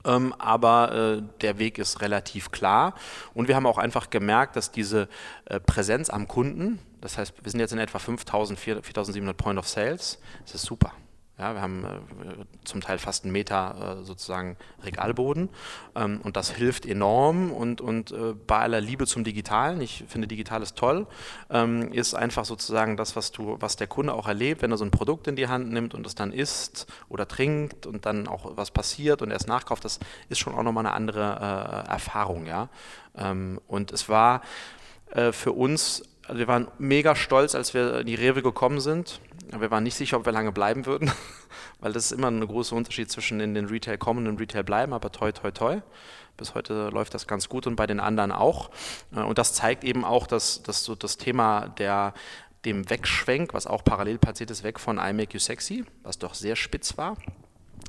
Ähm, 0.06 0.34
aber 0.38 0.94
äh, 0.94 1.24
der 1.42 1.58
Weg 1.58 1.78
ist 1.78 2.02
relativ 2.02 2.52
klar. 2.52 2.94
Und 3.34 3.48
wir 3.48 3.56
haben 3.56 3.66
auch 3.66 3.80
einfach 3.80 4.10
gemerkt, 4.10 4.56
dass 4.56 4.72
diese 4.72 5.10
äh, 5.46 5.60
Präsenz 5.60 6.10
am 6.10 6.28
Kunden, 6.28 6.80
das 7.02 7.18
heißt, 7.18 7.34
wir 7.42 7.52
sind 7.52 7.60
jetzt 7.60 7.74
in 7.74 7.80
etwa 7.80 8.00
5000, 8.00 8.60
4700 8.60 9.36
Point 9.36 9.60
of 9.60 9.68
Sales, 9.68 10.20
das 10.44 10.56
ist 10.56 10.64
super. 10.64 10.94
Ja, 11.40 11.54
wir 11.54 11.62
haben 11.62 11.86
äh, 11.86 12.46
zum 12.66 12.82
Teil 12.82 12.98
fast 12.98 13.24
einen 13.24 13.32
Meter 13.32 14.00
äh, 14.02 14.04
sozusagen 14.04 14.58
Regalboden 14.84 15.48
ähm, 15.96 16.20
und 16.22 16.36
das 16.36 16.52
hilft 16.52 16.86
enorm 16.86 17.54
und, 17.54 17.80
und 17.80 18.12
äh, 18.12 18.34
bei 18.34 18.60
aller 18.60 18.82
Liebe 18.82 19.08
zum 19.08 19.24
Digitalen, 19.24 19.80
ich 19.80 20.04
finde 20.10 20.28
Digital 20.28 20.62
ist 20.62 20.76
toll, 20.76 21.08
ähm, 21.50 21.94
ist 21.94 22.14
einfach 22.14 22.44
sozusagen 22.44 22.98
das, 22.98 23.16
was 23.16 23.32
du, 23.32 23.56
was 23.62 23.78
der 23.78 23.88
Kunde 23.88 24.16
auch 24.16 24.28
erlebt, 24.28 24.62
wenn 24.62 24.72
er 24.72 24.78
so 24.78 24.84
ein 24.84 24.92
Produkt 24.92 25.28
in 25.28 25.38
die 25.38 25.48
Hand 25.48 25.72
nimmt 25.72 25.94
und 25.94 26.06
es 26.06 26.14
dann 26.14 26.34
isst 26.34 26.88
oder 27.08 27.26
trinkt 27.26 27.86
und 27.86 28.06
dann 28.06 28.28
auch 28.28 28.58
was 28.58 28.72
passiert 28.72 29.22
und 29.22 29.32
er 29.32 29.38
es 29.38 29.48
nachkauft, 29.48 29.86
das 29.86 30.02
ist 30.28 30.40
schon 30.40 30.54
auch 30.54 30.64
nochmal 30.64 30.86
eine 30.86 30.94
andere 30.94 31.86
äh, 31.88 31.90
Erfahrung, 31.90 32.48
ja. 32.48 32.68
Ähm, 33.18 33.62
und 33.66 33.94
es 33.94 34.10
war 34.10 34.42
äh, 35.12 35.32
für 35.32 35.54
uns 35.54 36.04
also 36.30 36.40
wir 36.40 36.48
waren 36.48 36.68
mega 36.78 37.16
stolz, 37.16 37.56
als 37.56 37.74
wir 37.74 38.02
in 38.02 38.06
die 38.06 38.14
Rewe 38.14 38.44
gekommen 38.44 38.80
sind. 38.80 39.20
Wir 39.52 39.72
waren 39.72 39.84
nicht 39.84 39.96
sicher, 39.96 40.18
ob 40.18 40.26
wir 40.26 40.32
lange 40.32 40.52
bleiben 40.52 40.86
würden, 40.86 41.12
weil 41.80 41.92
das 41.92 42.06
ist 42.06 42.12
immer 42.12 42.30
ein 42.30 42.46
großer 42.46 42.76
Unterschied 42.76 43.10
zwischen 43.10 43.40
in 43.40 43.56
den 43.56 43.66
Retail 43.66 43.98
kommen 43.98 44.28
und 44.28 44.40
Retail 44.40 44.64
bleiben, 44.64 44.94
aber 44.94 45.12
toi, 45.12 45.32
toi, 45.32 45.50
toi. 45.50 45.82
Bis 46.38 46.54
heute 46.54 46.90
läuft 46.90 47.16
das 47.16 47.26
ganz 47.26 47.50
gut 47.50 47.66
und 47.66 47.76
bei 47.76 47.88
den 47.88 48.00
anderen 48.00 48.32
auch. 48.32 48.70
Äh, 49.16 49.22
und 49.22 49.40
das 49.40 49.54
zeigt 49.54 49.84
eben 49.84 50.06
auch, 50.06 50.28
dass, 50.28 50.62
dass 50.62 50.84
so 50.84 50.94
das 50.94 51.18
Thema 51.18 51.70
der 51.80 52.14
dem 52.64 52.88
Wegschwenk, 52.90 53.56
was 53.56 53.66
auch 53.66 53.84
parallel 53.84 54.20
passiert 54.20 54.52
ist, 54.52 54.64
weg 54.64 54.80
von 54.80 54.98
I 54.98 55.14
Make 55.14 55.34
You 55.34 55.40
Sexy, 55.40 55.84
was 56.04 56.20
doch 56.20 56.36
sehr 56.36 56.56
spitz 56.56 56.96
war, 56.98 57.18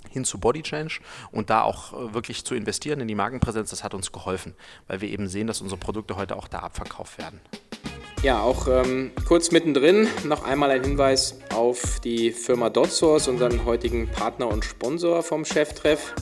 hin 0.09 0.25
zu 0.25 0.39
Body 0.39 0.63
Change 0.63 1.01
und 1.31 1.51
da 1.51 1.61
auch 1.63 1.93
äh, 1.93 2.15
wirklich 2.15 2.47
zu 2.47 2.55
investieren 2.55 3.01
in 3.01 3.09
die 3.09 3.15
Markenpräsenz, 3.15 3.69
das 3.69 3.85
hat 3.85 3.93
uns 3.93 4.13
geholfen, 4.13 4.55
weil 4.87 5.03
wir 5.03 5.11
eben 5.11 5.29
sehen, 5.29 5.47
dass 5.47 5.61
unsere 5.61 5.79
Produkte 5.79 6.17
heute 6.17 6.37
auch 6.37 6.49
da 6.49 6.61
abverkauft 6.61 7.19
werden. 7.19 7.39
Ja, 8.23 8.43
auch 8.43 8.69
ähm, 8.69 9.13
kurz 9.27 9.51
mittendrin 9.51 10.07
noch 10.25 10.45
einmal 10.45 10.71
ein 10.71 10.83
Hinweis 10.83 11.39
auf 11.55 12.01
die 12.01 12.33
Firma 12.33 12.69
DotSource, 12.69 13.29
unseren 13.29 13.65
heutigen 13.65 14.09
Partner 14.09 14.49
und 14.49 14.63
Sponsor 14.65 15.23
vom 15.23 15.47
Cheftreff. 15.47 16.15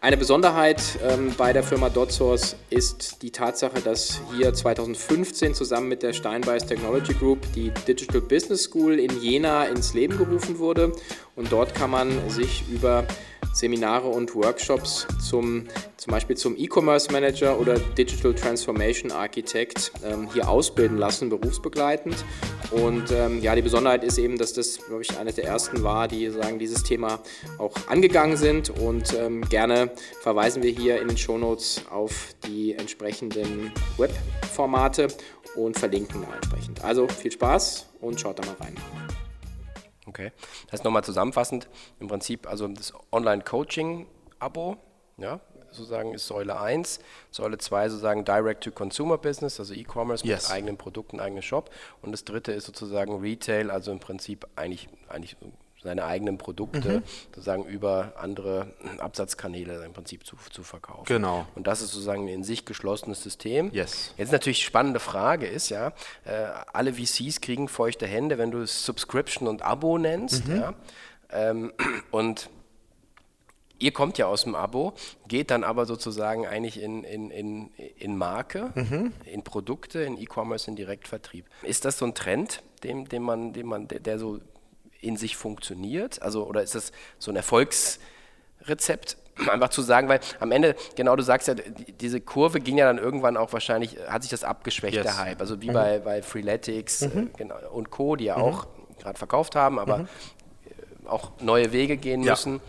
Eine 0.00 0.16
Besonderheit 0.16 0.82
ähm, 1.06 1.32
bei 1.38 1.52
der 1.52 1.62
Firma 1.62 1.88
DotSource 1.88 2.56
ist 2.70 3.22
die 3.22 3.30
Tatsache, 3.30 3.80
dass 3.80 4.20
hier 4.34 4.52
2015 4.52 5.54
zusammen 5.54 5.88
mit 5.88 6.02
der 6.02 6.12
Steinbeiß 6.12 6.66
Technology 6.66 7.14
Group 7.14 7.38
die 7.54 7.70
Digital 7.86 8.20
Business 8.20 8.64
School 8.64 8.98
in 8.98 9.20
Jena 9.20 9.66
ins 9.66 9.94
Leben 9.94 10.18
gerufen 10.18 10.58
wurde. 10.58 10.90
Und 11.36 11.52
dort 11.52 11.74
kann 11.74 11.90
man 11.90 12.10
sich 12.30 12.64
über 12.68 13.06
Seminare 13.52 14.08
und 14.08 14.34
Workshops 14.34 15.06
zum, 15.20 15.68
zum 15.96 16.10
Beispiel 16.10 16.36
zum 16.36 16.56
E-Commerce 16.56 17.12
Manager 17.12 17.58
oder 17.58 17.78
Digital 17.78 18.34
Transformation 18.34 19.12
Architect 19.12 19.92
ähm, 20.04 20.28
hier 20.32 20.48
ausbilden 20.48 20.98
lassen, 20.98 21.28
berufsbegleitend. 21.28 22.16
Und 22.70 23.10
ähm, 23.10 23.42
ja, 23.42 23.54
die 23.54 23.62
Besonderheit 23.62 24.02
ist 24.02 24.18
eben, 24.18 24.38
dass 24.38 24.54
das, 24.54 24.78
glaube 24.86 25.02
ich, 25.02 25.18
eine 25.18 25.32
der 25.32 25.44
ersten 25.44 25.82
war, 25.82 26.08
die 26.08 26.30
sagen, 26.30 26.58
dieses 26.58 26.82
Thema 26.82 27.20
auch 27.58 27.74
angegangen 27.88 28.36
sind. 28.36 28.70
Und 28.70 29.14
ähm, 29.14 29.42
gerne 29.48 29.90
verweisen 30.20 30.62
wir 30.62 30.70
hier 30.70 31.00
in 31.00 31.08
den 31.08 31.18
Shownotes 31.18 31.82
auf 31.90 32.34
die 32.46 32.72
entsprechenden 32.72 33.72
Webformate 33.98 35.08
und 35.56 35.78
verlinken 35.78 36.24
entsprechend. 36.32 36.82
Also 36.82 37.08
viel 37.08 37.32
Spaß 37.32 37.86
und 38.00 38.20
schaut 38.20 38.38
da 38.38 38.46
mal 38.46 38.56
rein. 38.60 38.74
Okay. 40.12 40.32
Das 40.66 40.74
heißt 40.74 40.84
nochmal 40.84 41.04
zusammenfassend, 41.04 41.68
im 41.98 42.08
Prinzip 42.08 42.46
also 42.46 42.68
das 42.68 42.92
Online-Coaching-Abo, 43.12 44.76
ja, 45.16 45.40
sozusagen 45.70 46.12
ist 46.12 46.26
Säule 46.26 46.60
1, 46.60 47.00
Säule 47.30 47.56
2 47.56 47.88
sozusagen 47.88 48.24
Direct-to-Consumer-Business, 48.26 49.58
also 49.58 49.72
E-Commerce 49.72 50.26
yes. 50.26 50.48
mit 50.48 50.52
eigenen 50.52 50.76
Produkten, 50.76 51.18
eigenen 51.18 51.42
Shop 51.42 51.70
und 52.02 52.12
das 52.12 52.24
dritte 52.24 52.52
ist 52.52 52.66
sozusagen 52.66 53.20
Retail, 53.20 53.70
also 53.70 53.90
im 53.90 54.00
Prinzip 54.00 54.46
eigentlich, 54.54 54.88
eigentlich 55.08 55.36
seine 55.82 56.04
eigenen 56.04 56.38
Produkte 56.38 56.98
mhm. 56.98 57.02
sozusagen 57.34 57.64
über 57.64 58.12
andere 58.16 58.68
Absatzkanäle 58.98 59.84
im 59.84 59.92
Prinzip 59.92 60.24
zu, 60.24 60.36
zu 60.50 60.62
verkaufen. 60.62 61.04
Genau. 61.06 61.46
Und 61.54 61.66
das 61.66 61.82
ist 61.82 61.92
sozusagen 61.92 62.24
ein 62.24 62.28
in 62.28 62.44
sich 62.44 62.64
geschlossenes 62.64 63.22
System. 63.22 63.70
Yes. 63.72 64.14
Jetzt 64.16 64.32
natürlich 64.32 64.64
spannende 64.64 65.00
Frage 65.00 65.46
ist 65.46 65.68
ja, 65.70 65.88
äh, 66.24 66.46
alle 66.72 66.94
VCs 66.94 67.40
kriegen 67.40 67.68
feuchte 67.68 68.06
Hände, 68.06 68.38
wenn 68.38 68.50
du 68.50 68.60
es 68.60 68.84
Subscription 68.84 69.48
und 69.48 69.62
Abo 69.62 69.98
nennst. 69.98 70.46
Mhm. 70.46 70.56
Ja? 70.56 70.74
Ähm, 71.30 71.72
und 72.10 72.48
ihr 73.78 73.92
kommt 73.92 74.18
ja 74.18 74.26
aus 74.26 74.44
dem 74.44 74.54
Abo, 74.54 74.94
geht 75.26 75.50
dann 75.50 75.64
aber 75.64 75.86
sozusagen 75.86 76.46
eigentlich 76.46 76.80
in, 76.80 77.02
in, 77.04 77.30
in, 77.30 77.70
in 77.98 78.16
Marke, 78.16 78.70
mhm. 78.74 79.12
in 79.24 79.42
Produkte, 79.42 80.00
in 80.00 80.16
E-Commerce, 80.16 80.70
in 80.70 80.76
Direktvertrieb. 80.76 81.46
Ist 81.62 81.84
das 81.84 81.98
so 81.98 82.04
ein 82.04 82.14
Trend, 82.14 82.62
dem, 82.84 83.08
dem 83.08 83.22
man, 83.22 83.52
dem 83.52 83.66
man, 83.66 83.88
der, 83.88 83.98
der 83.98 84.18
so 84.18 84.40
in 85.02 85.16
sich 85.16 85.36
funktioniert? 85.36 86.22
Also, 86.22 86.46
oder 86.46 86.62
ist 86.62 86.74
das 86.74 86.92
so 87.18 87.30
ein 87.30 87.36
Erfolgsrezept? 87.36 89.18
Einfach 89.50 89.70
zu 89.70 89.82
sagen, 89.82 90.08
weil 90.08 90.20
am 90.40 90.52
Ende, 90.52 90.76
genau 90.94 91.16
du 91.16 91.22
sagst 91.22 91.48
ja, 91.48 91.54
diese 91.54 92.20
Kurve 92.20 92.60
ging 92.60 92.78
ja 92.78 92.86
dann 92.86 92.98
irgendwann 92.98 93.36
auch 93.36 93.52
wahrscheinlich, 93.52 93.96
hat 94.08 94.22
sich 94.22 94.30
das 94.30 94.44
abgeschwächt, 94.44 94.94
yes. 94.94 95.04
der 95.04 95.18
Hype. 95.18 95.40
Also 95.40 95.60
wie 95.60 95.70
mhm. 95.70 95.74
bei, 95.74 95.98
bei 95.98 96.22
Freeletics 96.22 97.02
mhm. 97.02 97.30
äh, 97.34 97.36
genau, 97.36 97.56
und 97.72 97.90
Co., 97.90 98.16
die 98.16 98.24
ja 98.26 98.36
mhm. 98.36 98.44
auch 98.44 98.66
gerade 98.98 99.18
verkauft 99.18 99.56
haben, 99.56 99.78
aber 99.78 99.98
mhm. 99.98 100.08
auch 101.06 101.32
neue 101.40 101.72
Wege 101.72 101.96
gehen 101.96 102.22
ja. 102.22 102.32
müssen. 102.32 102.60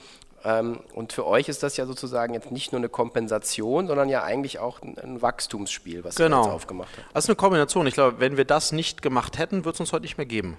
Ähm, 0.46 0.80
und 0.94 1.14
für 1.14 1.26
euch 1.26 1.48
ist 1.48 1.64
das 1.64 1.78
ja 1.78 1.86
sozusagen 1.86 2.34
jetzt 2.34 2.52
nicht 2.52 2.72
nur 2.72 2.80
eine 2.80 2.90
Kompensation, 2.90 3.88
sondern 3.88 4.10
ja 4.10 4.24
eigentlich 4.24 4.60
auch 4.60 4.82
ein, 4.82 4.98
ein 4.98 5.22
Wachstumsspiel, 5.22 6.04
was 6.04 6.16
genau. 6.16 6.42
ihr 6.42 6.46
jetzt 6.46 6.54
aufgemacht 6.54 6.90
habt. 6.98 7.16
Das 7.16 7.26
ist 7.26 7.30
eine 7.30 7.36
Kombination. 7.38 7.88
Ich 7.88 7.94
glaube, 7.94 8.20
wenn 8.20 8.36
wir 8.36 8.46
das 8.46 8.72
nicht 8.72 9.02
gemacht 9.02 9.38
hätten, 9.38 9.64
würde 9.64 9.76
es 9.76 9.80
uns 9.80 9.94
heute 9.94 10.04
nicht 10.04 10.18
mehr 10.18 10.26
geben. 10.26 10.58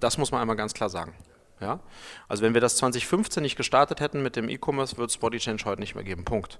Das 0.00 0.18
muss 0.18 0.30
man 0.32 0.40
einmal 0.40 0.56
ganz 0.56 0.74
klar 0.74 0.88
sagen. 0.88 1.14
Ja? 1.60 1.80
Also 2.28 2.42
wenn 2.42 2.54
wir 2.54 2.60
das 2.60 2.76
2015 2.76 3.42
nicht 3.42 3.56
gestartet 3.56 4.00
hätten 4.00 4.22
mit 4.22 4.36
dem 4.36 4.48
E-Commerce, 4.48 4.96
würde 4.96 5.10
es 5.10 5.16
Body 5.16 5.38
Change 5.38 5.64
heute 5.64 5.80
nicht 5.80 5.94
mehr 5.94 6.04
geben. 6.04 6.24
Punkt. 6.24 6.58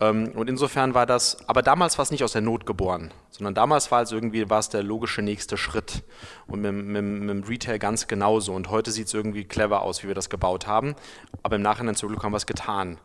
Ähm, 0.00 0.32
und 0.34 0.48
insofern 0.48 0.94
war 0.94 1.06
das, 1.06 1.36
aber 1.48 1.62
damals 1.62 1.98
war 1.98 2.04
es 2.04 2.10
nicht 2.10 2.24
aus 2.24 2.32
der 2.32 2.42
Not 2.42 2.64
geboren, 2.64 3.12
sondern 3.30 3.54
damals 3.54 3.90
war 3.90 4.02
es 4.02 4.12
irgendwie 4.12 4.48
war 4.48 4.60
es 4.60 4.68
der 4.68 4.82
logische 4.82 5.22
nächste 5.22 5.56
Schritt. 5.56 6.02
Und 6.46 6.60
mit, 6.62 6.72
mit, 6.72 7.04
mit 7.04 7.30
dem 7.30 7.44
Retail 7.44 7.78
ganz 7.78 8.06
genauso. 8.06 8.54
Und 8.54 8.70
heute 8.70 8.90
sieht 8.90 9.08
es 9.08 9.14
irgendwie 9.14 9.44
clever 9.44 9.82
aus, 9.82 10.02
wie 10.02 10.08
wir 10.08 10.14
das 10.14 10.30
gebaut 10.30 10.66
haben. 10.66 10.94
Aber 11.42 11.56
im 11.56 11.62
Nachhinein 11.62 11.96
zum 11.96 12.08
Glück 12.08 12.22
haben 12.22 12.32
wir 12.32 12.38
es 12.38 12.46
getan. 12.46 12.98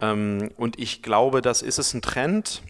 Ähm, 0.00 0.50
und 0.56 0.78
ich 0.78 1.02
glaube, 1.02 1.42
das 1.42 1.62
ist 1.62 1.78
es 1.78 1.94
ein 1.94 2.02
Trend 2.02 2.62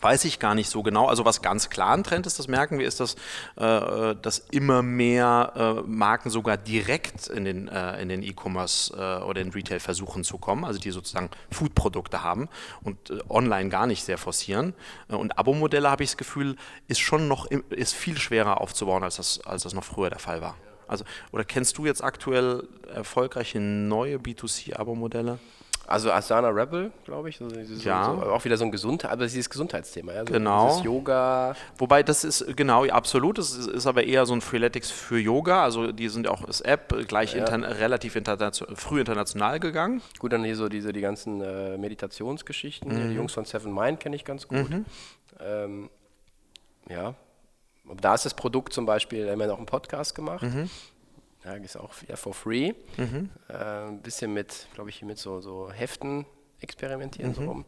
Weiß 0.00 0.24
ich 0.24 0.38
gar 0.38 0.54
nicht 0.54 0.70
so 0.70 0.82
genau. 0.82 1.08
Also 1.08 1.26
was 1.26 1.42
ganz 1.42 1.68
klar 1.68 1.94
ein 1.94 2.02
Trend 2.02 2.26
ist, 2.26 2.38
das 2.38 2.48
merken 2.48 2.78
wir, 2.78 2.88
ist, 2.88 3.00
dass, 3.00 3.14
äh, 3.56 4.14
dass 4.20 4.38
immer 4.50 4.82
mehr 4.82 5.52
äh, 5.54 5.82
Marken 5.86 6.30
sogar 6.30 6.56
direkt 6.56 7.26
in 7.26 7.44
den 7.44 7.68
äh, 7.68 8.00
in 8.00 8.08
den 8.08 8.22
E-Commerce 8.22 8.94
äh, 8.94 9.22
oder 9.22 9.42
in 9.42 9.50
Retail 9.50 9.80
versuchen 9.80 10.24
zu 10.24 10.38
kommen, 10.38 10.64
also 10.64 10.78
die 10.78 10.90
sozusagen 10.90 11.28
Food-Produkte 11.50 12.22
haben 12.22 12.48
und 12.82 13.10
äh, 13.10 13.18
online 13.28 13.68
gar 13.68 13.86
nicht 13.86 14.02
sehr 14.02 14.16
forcieren. 14.16 14.72
Äh, 15.08 15.14
und 15.14 15.38
Abo-Modelle, 15.38 15.90
habe 15.90 16.04
ich 16.04 16.10
das 16.10 16.16
Gefühl, 16.16 16.56
ist 16.88 17.00
schon 17.00 17.28
noch 17.28 17.50
ist 17.50 17.92
viel 17.92 18.16
schwerer 18.16 18.62
aufzubauen, 18.62 19.04
als 19.04 19.16
das, 19.16 19.40
als 19.44 19.64
das 19.64 19.74
noch 19.74 19.84
früher 19.84 20.08
der 20.08 20.20
Fall 20.20 20.40
war. 20.40 20.56
Also, 20.88 21.04
oder 21.32 21.44
kennst 21.44 21.76
du 21.76 21.84
jetzt 21.84 22.02
aktuell 22.02 22.66
erfolgreiche 22.94 23.60
neue 23.60 24.16
B2C-Abo-Modelle? 24.16 25.38
Also 25.92 26.10
Asana 26.10 26.48
Rebel, 26.48 26.90
glaube 27.04 27.28
ich. 27.28 27.36
So, 27.36 27.46
ja. 27.48 28.06
So, 28.06 28.30
auch 28.30 28.42
wieder 28.46 28.56
so 28.56 28.64
ein 28.64 28.70
Gesundheit, 28.70 29.10
aber 29.10 29.26
dieses 29.26 29.50
Gesundheitsthema. 29.50 30.14
Ja? 30.14 30.20
So 30.20 30.32
genau. 30.32 30.68
Dieses 30.68 30.84
Yoga. 30.84 31.54
Wobei 31.76 32.02
das 32.02 32.24
ist, 32.24 32.56
genau, 32.56 32.86
absolut. 32.86 33.36
Das 33.36 33.54
ist, 33.54 33.68
ist, 33.68 33.86
aber 33.86 34.04
eher 34.04 34.24
so 34.24 34.32
ein 34.32 34.40
Freeletics 34.40 34.90
für 34.90 35.18
Yoga. 35.18 35.62
Also 35.62 35.92
die 35.92 36.08
sind 36.08 36.28
auch 36.28 36.46
als 36.46 36.62
App 36.62 36.94
gleich 37.08 37.34
ja. 37.34 37.40
intern, 37.40 37.64
relativ 37.64 38.16
internation, 38.16 38.74
früh 38.74 39.00
international 39.00 39.60
gegangen. 39.60 40.00
Gut, 40.18 40.32
dann 40.32 40.44
hier 40.44 40.56
so 40.56 40.70
diese, 40.70 40.94
die 40.94 41.02
ganzen 41.02 41.42
äh, 41.42 41.76
Meditationsgeschichten. 41.76 42.90
Mhm. 42.90 43.10
Die 43.10 43.14
Jungs 43.14 43.34
von 43.34 43.44
Seven 43.44 43.74
Mind 43.74 44.00
kenne 44.00 44.16
ich 44.16 44.24
ganz 44.24 44.48
gut. 44.48 44.70
Mhm. 44.70 44.86
Ähm, 45.40 45.90
ja. 46.88 47.14
Da 48.00 48.14
ist 48.14 48.24
das 48.24 48.32
Produkt 48.32 48.72
zum 48.72 48.86
Beispiel, 48.86 49.26
da 49.26 49.32
haben 49.32 49.40
wir 49.40 49.46
noch 49.46 49.58
einen 49.58 49.66
Podcast 49.66 50.14
gemacht. 50.14 50.42
Mhm 50.42 50.70
ja, 51.44 51.54
ist 51.54 51.76
auch 51.76 51.92
ja, 52.08 52.16
for 52.16 52.34
free. 52.34 52.72
Mhm. 52.96 53.30
Äh, 53.48 53.54
ein 53.54 54.00
bisschen 54.00 54.32
mit, 54.32 54.68
glaube 54.74 54.90
ich, 54.90 55.02
mit 55.02 55.18
so, 55.18 55.40
so 55.40 55.70
Heften 55.70 56.26
experimentieren 56.60 57.30
mhm. 57.30 57.34
so 57.34 57.44
rum. 57.44 57.64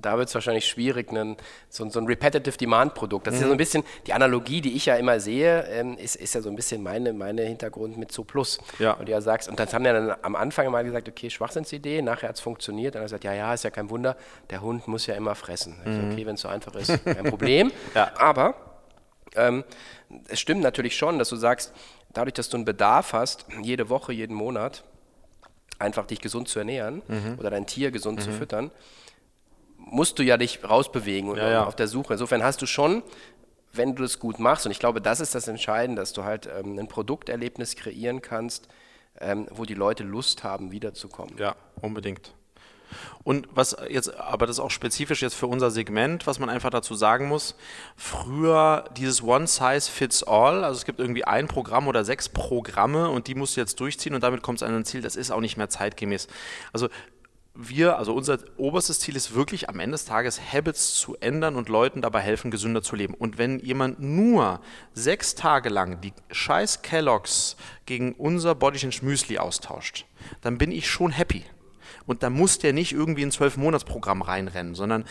Da 0.00 0.16
wird 0.16 0.28
es 0.28 0.34
wahrscheinlich 0.34 0.66
schwierig, 0.66 1.10
einen, 1.10 1.36
so, 1.68 1.88
so, 1.88 1.98
ein 1.98 2.06
Repetitive 2.06 2.56
Demand 2.56 2.94
Produkt. 2.94 3.26
Das 3.26 3.32
mhm. 3.32 3.36
ist 3.36 3.40
ja 3.40 3.46
so 3.46 3.52
ein 3.52 3.56
mhm. 3.56 3.58
bisschen 3.58 3.84
die 4.06 4.12
Analogie, 4.12 4.60
die 4.60 4.76
ich 4.76 4.86
ja 4.86 4.94
immer 4.96 5.18
sehe, 5.18 5.64
ähm, 5.64 5.96
ist, 5.96 6.14
ist 6.14 6.34
ja 6.34 6.40
so 6.40 6.50
ein 6.50 6.56
bisschen 6.56 6.82
meine, 6.82 7.12
meine 7.12 7.42
Hintergrund 7.42 7.96
mit 7.96 8.12
so 8.12 8.22
Plus. 8.22 8.58
Ja. 8.78 8.92
Und 8.92 9.08
du 9.08 9.12
ja 9.12 9.20
sagst, 9.20 9.48
und 9.48 9.58
das 9.58 9.72
haben 9.74 9.84
ja 9.84 9.92
dann 9.92 10.14
am 10.22 10.36
Anfang 10.36 10.70
mal 10.70 10.84
gesagt, 10.84 11.08
okay, 11.08 11.30
Schwachsinnsidee, 11.30 12.02
nachher 12.02 12.28
hat 12.28 12.36
es 12.36 12.40
funktioniert. 12.40 12.94
Dann 12.94 13.00
hat 13.00 13.06
er 13.06 13.18
gesagt, 13.18 13.24
ja, 13.24 13.32
ja, 13.34 13.54
ist 13.54 13.64
ja 13.64 13.70
kein 13.70 13.90
Wunder, 13.90 14.16
der 14.50 14.60
Hund 14.60 14.86
muss 14.86 15.06
ja 15.06 15.14
immer 15.14 15.34
fressen. 15.34 15.80
Mhm. 15.84 15.94
So, 15.94 16.06
okay, 16.12 16.26
wenn 16.26 16.34
es 16.34 16.42
so 16.42 16.48
einfach 16.48 16.74
ist, 16.74 17.04
kein 17.04 17.24
Problem. 17.24 17.72
ja. 17.94 18.12
Aber 18.18 18.54
ähm, 19.34 19.64
es 20.28 20.40
stimmt 20.40 20.62
natürlich 20.62 20.96
schon, 20.96 21.18
dass 21.18 21.28
du 21.28 21.36
sagst, 21.36 21.72
dadurch, 22.18 22.34
dass 22.34 22.48
du 22.48 22.56
einen 22.56 22.64
Bedarf 22.64 23.12
hast, 23.12 23.46
jede 23.62 23.88
Woche, 23.88 24.12
jeden 24.12 24.34
Monat, 24.34 24.82
einfach 25.78 26.04
dich 26.04 26.20
gesund 26.20 26.48
zu 26.48 26.58
ernähren 26.58 27.02
mhm. 27.06 27.36
oder 27.38 27.48
dein 27.50 27.64
Tier 27.66 27.92
gesund 27.92 28.18
mhm. 28.18 28.24
zu 28.24 28.32
füttern, 28.32 28.72
musst 29.76 30.18
du 30.18 30.24
ja 30.24 30.36
dich 30.36 30.68
rausbewegen 30.68 31.30
und 31.30 31.38
ja, 31.38 31.48
ja. 31.48 31.64
auf 31.64 31.76
der 31.76 31.86
Suche. 31.86 32.14
Insofern 32.14 32.42
hast 32.42 32.60
du 32.60 32.66
schon, 32.66 33.04
wenn 33.72 33.94
du 33.94 34.02
das 34.02 34.18
gut 34.18 34.40
machst, 34.40 34.66
und 34.66 34.72
ich 34.72 34.80
glaube, 34.80 35.00
das 35.00 35.20
ist 35.20 35.36
das 35.36 35.46
Entscheidende, 35.46 36.02
dass 36.02 36.12
du 36.12 36.24
halt 36.24 36.48
ähm, 36.52 36.76
ein 36.76 36.88
Produkterlebnis 36.88 37.76
kreieren 37.76 38.20
kannst, 38.20 38.66
ähm, 39.20 39.46
wo 39.52 39.64
die 39.64 39.74
Leute 39.74 40.02
Lust 40.02 40.42
haben, 40.42 40.72
wiederzukommen. 40.72 41.38
Ja, 41.38 41.54
unbedingt. 41.80 42.34
Und 43.24 43.48
was 43.52 43.76
jetzt, 43.88 44.14
aber 44.18 44.46
das 44.46 44.56
ist 44.56 44.60
auch 44.60 44.70
spezifisch 44.70 45.22
jetzt 45.22 45.34
für 45.34 45.46
unser 45.46 45.70
Segment, 45.70 46.26
was 46.26 46.38
man 46.38 46.48
einfach 46.48 46.70
dazu 46.70 46.94
sagen 46.94 47.28
muss, 47.28 47.54
früher 47.96 48.84
dieses 48.96 49.22
One 49.22 49.46
Size 49.46 49.90
Fits 49.90 50.22
All, 50.22 50.64
also 50.64 50.78
es 50.78 50.84
gibt 50.84 51.00
irgendwie 51.00 51.24
ein 51.24 51.48
Programm 51.48 51.88
oder 51.88 52.04
sechs 52.04 52.28
Programme 52.28 53.10
und 53.10 53.26
die 53.26 53.34
musst 53.34 53.56
du 53.56 53.60
jetzt 53.60 53.80
durchziehen 53.80 54.14
und 54.14 54.22
damit 54.22 54.42
kommst 54.42 54.62
du 54.62 54.66
an 54.66 54.74
ein 54.74 54.84
Ziel, 54.84 55.02
das 55.02 55.16
ist 55.16 55.30
auch 55.30 55.40
nicht 55.40 55.56
mehr 55.56 55.68
zeitgemäß. 55.68 56.28
Also 56.72 56.88
wir, 57.60 57.98
also 57.98 58.14
unser 58.14 58.38
oberstes 58.56 59.00
Ziel 59.00 59.16
ist 59.16 59.34
wirklich 59.34 59.68
am 59.68 59.80
Ende 59.80 59.96
des 59.96 60.04
Tages 60.04 60.40
Habits 60.52 60.94
zu 60.94 61.16
ändern 61.16 61.56
und 61.56 61.68
Leuten 61.68 62.00
dabei 62.02 62.20
helfen, 62.20 62.52
gesünder 62.52 62.82
zu 62.82 62.94
leben. 62.94 63.14
Und 63.14 63.36
wenn 63.36 63.58
jemand 63.58 63.98
nur 64.00 64.60
sechs 64.94 65.34
Tage 65.34 65.68
lang 65.68 66.00
die 66.00 66.12
scheiß 66.30 66.82
Kelloggs 66.82 67.56
gegen 67.84 68.12
unser 68.14 68.54
Body 68.54 68.78
Change 68.78 69.00
Müsli 69.02 69.38
austauscht, 69.38 70.06
dann 70.40 70.56
bin 70.56 70.70
ich 70.70 70.88
schon 70.88 71.10
happy. 71.10 71.44
Und 72.08 72.22
da 72.22 72.30
muss 72.30 72.58
der 72.58 72.72
nicht 72.72 72.92
irgendwie 72.92 73.22
ein 73.22 73.30
Zwölf-Monats-Programm 73.30 74.22
reinrennen, 74.22 74.74
sondern 74.74 75.04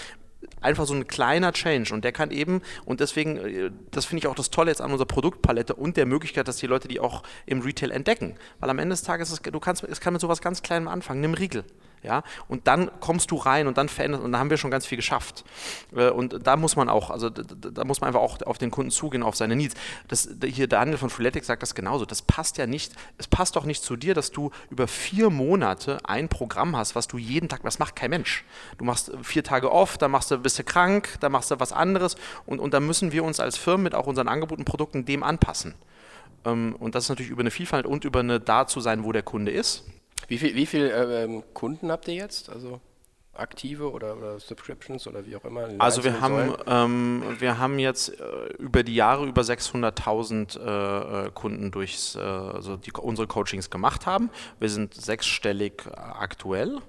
einfach 0.61 0.87
so 0.87 0.95
ein 0.95 1.07
kleiner 1.07 1.53
Change. 1.53 1.93
Und 1.93 2.03
der 2.03 2.11
kann 2.11 2.31
eben 2.31 2.61
und 2.85 2.99
deswegen, 2.99 3.37
äh, 3.37 3.71
das 3.91 4.05
finde 4.05 4.19
ich 4.19 4.27
auch 4.27 4.35
das 4.35 4.49
Tolle 4.49 4.71
jetzt 4.71 4.81
an 4.81 4.91
unserer 4.91 5.07
Produktpalette 5.07 5.75
und 5.75 5.95
der 5.95 6.07
Möglichkeit, 6.07 6.47
dass 6.47 6.57
die 6.57 6.65
Leute 6.67 6.87
die 6.87 6.99
auch 6.99 7.21
im 7.45 7.61
Retail 7.61 7.91
entdecken, 7.91 8.35
weil 8.59 8.69
am 8.69 8.79
Ende 8.79 8.93
des 8.93 9.03
Tages, 9.03 9.39
du 9.39 9.59
kannst, 9.59 9.83
es 9.83 10.01
kann 10.01 10.13
mit 10.13 10.21
sowas 10.21 10.41
ganz 10.41 10.63
Kleinem 10.63 10.87
anfangen, 10.87 11.21
nimm 11.21 11.35
Riegel. 11.35 11.63
Ja? 12.03 12.23
Und 12.47 12.67
dann 12.67 12.91
kommst 12.99 13.31
du 13.31 13.35
rein 13.35 13.67
und 13.67 13.77
dann 13.77 13.89
verändert 13.89 14.21
und 14.21 14.31
da 14.31 14.39
haben 14.39 14.49
wir 14.49 14.57
schon 14.57 14.71
ganz 14.71 14.85
viel 14.85 14.97
geschafft. 14.97 15.43
Äh, 15.95 16.09
und 16.09 16.45
da 16.45 16.55
muss 16.55 16.75
man 16.75 16.89
auch, 16.89 17.09
also 17.09 17.29
da 17.29 17.83
muss 17.83 18.01
man 18.01 18.09
einfach 18.09 18.21
auch 18.21 18.41
auf 18.43 18.57
den 18.57 18.71
Kunden 18.71 18.91
zugehen, 18.91 19.23
auf 19.23 19.35
seine 19.35 19.55
Needs. 19.55 19.75
Das, 20.07 20.29
hier 20.43 20.67
der 20.67 20.79
Handel 20.79 20.97
von 20.97 21.09
Freeletics 21.09 21.47
sagt 21.47 21.61
das 21.61 21.75
genauso. 21.75 22.05
Das 22.05 22.21
passt 22.21 22.57
ja 22.57 22.67
nicht, 22.67 22.93
es 23.17 23.27
passt 23.27 23.55
doch 23.55 23.65
nicht 23.65 23.83
zu 23.83 23.95
dir, 23.95 24.13
dass 24.13 24.31
du 24.31 24.51
über 24.69 24.87
vier 24.87 25.29
Monate 25.29 25.99
ein 26.03 26.29
Programm 26.29 26.75
hast, 26.75 26.95
was 26.95 27.07
du 27.07 27.17
jeden 27.17 27.49
Tag, 27.49 27.61
das 27.63 27.79
macht 27.79 27.95
kein 27.95 28.09
Mensch. 28.09 28.43
Du 28.77 28.85
machst 28.85 29.11
vier 29.23 29.43
Tage 29.43 29.71
off, 29.71 29.97
dann 29.97 30.11
machst 30.11 30.31
du, 30.31 30.37
bist 30.37 30.59
du 30.59 30.63
krank, 30.63 31.17
dann 31.19 31.31
machst 31.31 31.51
du 31.51 31.59
was 31.59 31.71
anderes 31.71 32.15
und, 32.45 32.59
und 32.59 32.73
da 32.73 32.79
müssen 32.79 33.11
wir 33.11 33.23
uns 33.23 33.39
als 33.39 33.57
Firmen 33.57 33.83
mit 33.83 33.95
auch 33.95 34.07
unseren 34.07 34.27
Angeboten, 34.27 34.65
Produkten 34.65 35.05
dem 35.05 35.23
anpassen. 35.23 35.75
Ähm, 36.45 36.75
und 36.79 36.95
das 36.95 37.05
ist 37.05 37.09
natürlich 37.09 37.31
über 37.31 37.41
eine 37.41 37.51
Vielfalt 37.51 37.85
und 37.85 38.05
über 38.05 38.19
eine 38.19 38.39
da 38.39 38.67
zu 38.67 38.79
sein, 38.79 39.03
wo 39.03 39.11
der 39.11 39.23
Kunde 39.23 39.51
ist. 39.51 39.83
Wie 40.27 40.37
viele 40.37 40.55
wie 40.55 40.65
viel, 40.65 40.85
äh, 40.85 41.23
ähm, 41.23 41.43
Kunden 41.53 41.91
habt 41.91 42.07
ihr 42.07 42.15
jetzt? 42.15 42.49
Also 42.49 42.81
aktive 43.37 43.91
oder, 43.91 44.17
oder, 44.17 44.39
Subscriptions 44.39 45.07
oder 45.07 45.25
wie 45.25 45.35
auch 45.35 45.45
immer? 45.45 45.69
Also 45.77 46.03
wir 46.03 46.21
haben, 46.21 46.55
ähm, 46.65 47.23
wir 47.39 47.57
haben 47.59 47.79
jetzt 47.79 48.19
äh, 48.19 48.23
über 48.57 48.83
die 48.83 48.95
Jahre 48.95 49.25
über 49.25 49.41
600.000 49.41 50.59
äh, 50.59 51.27
äh, 51.27 51.31
Kunden 51.31 51.71
durchs, 51.71 52.15
äh, 52.15 52.19
also 52.19 52.77
die 52.77 52.91
unsere 52.91 53.27
Coachings 53.27 53.69
gemacht 53.69 54.05
haben. 54.05 54.29
Wir 54.59 54.69
sind 54.69 54.93
sechsstellig 54.93 55.83
äh, 55.85 55.91
aktuell. 55.95 56.81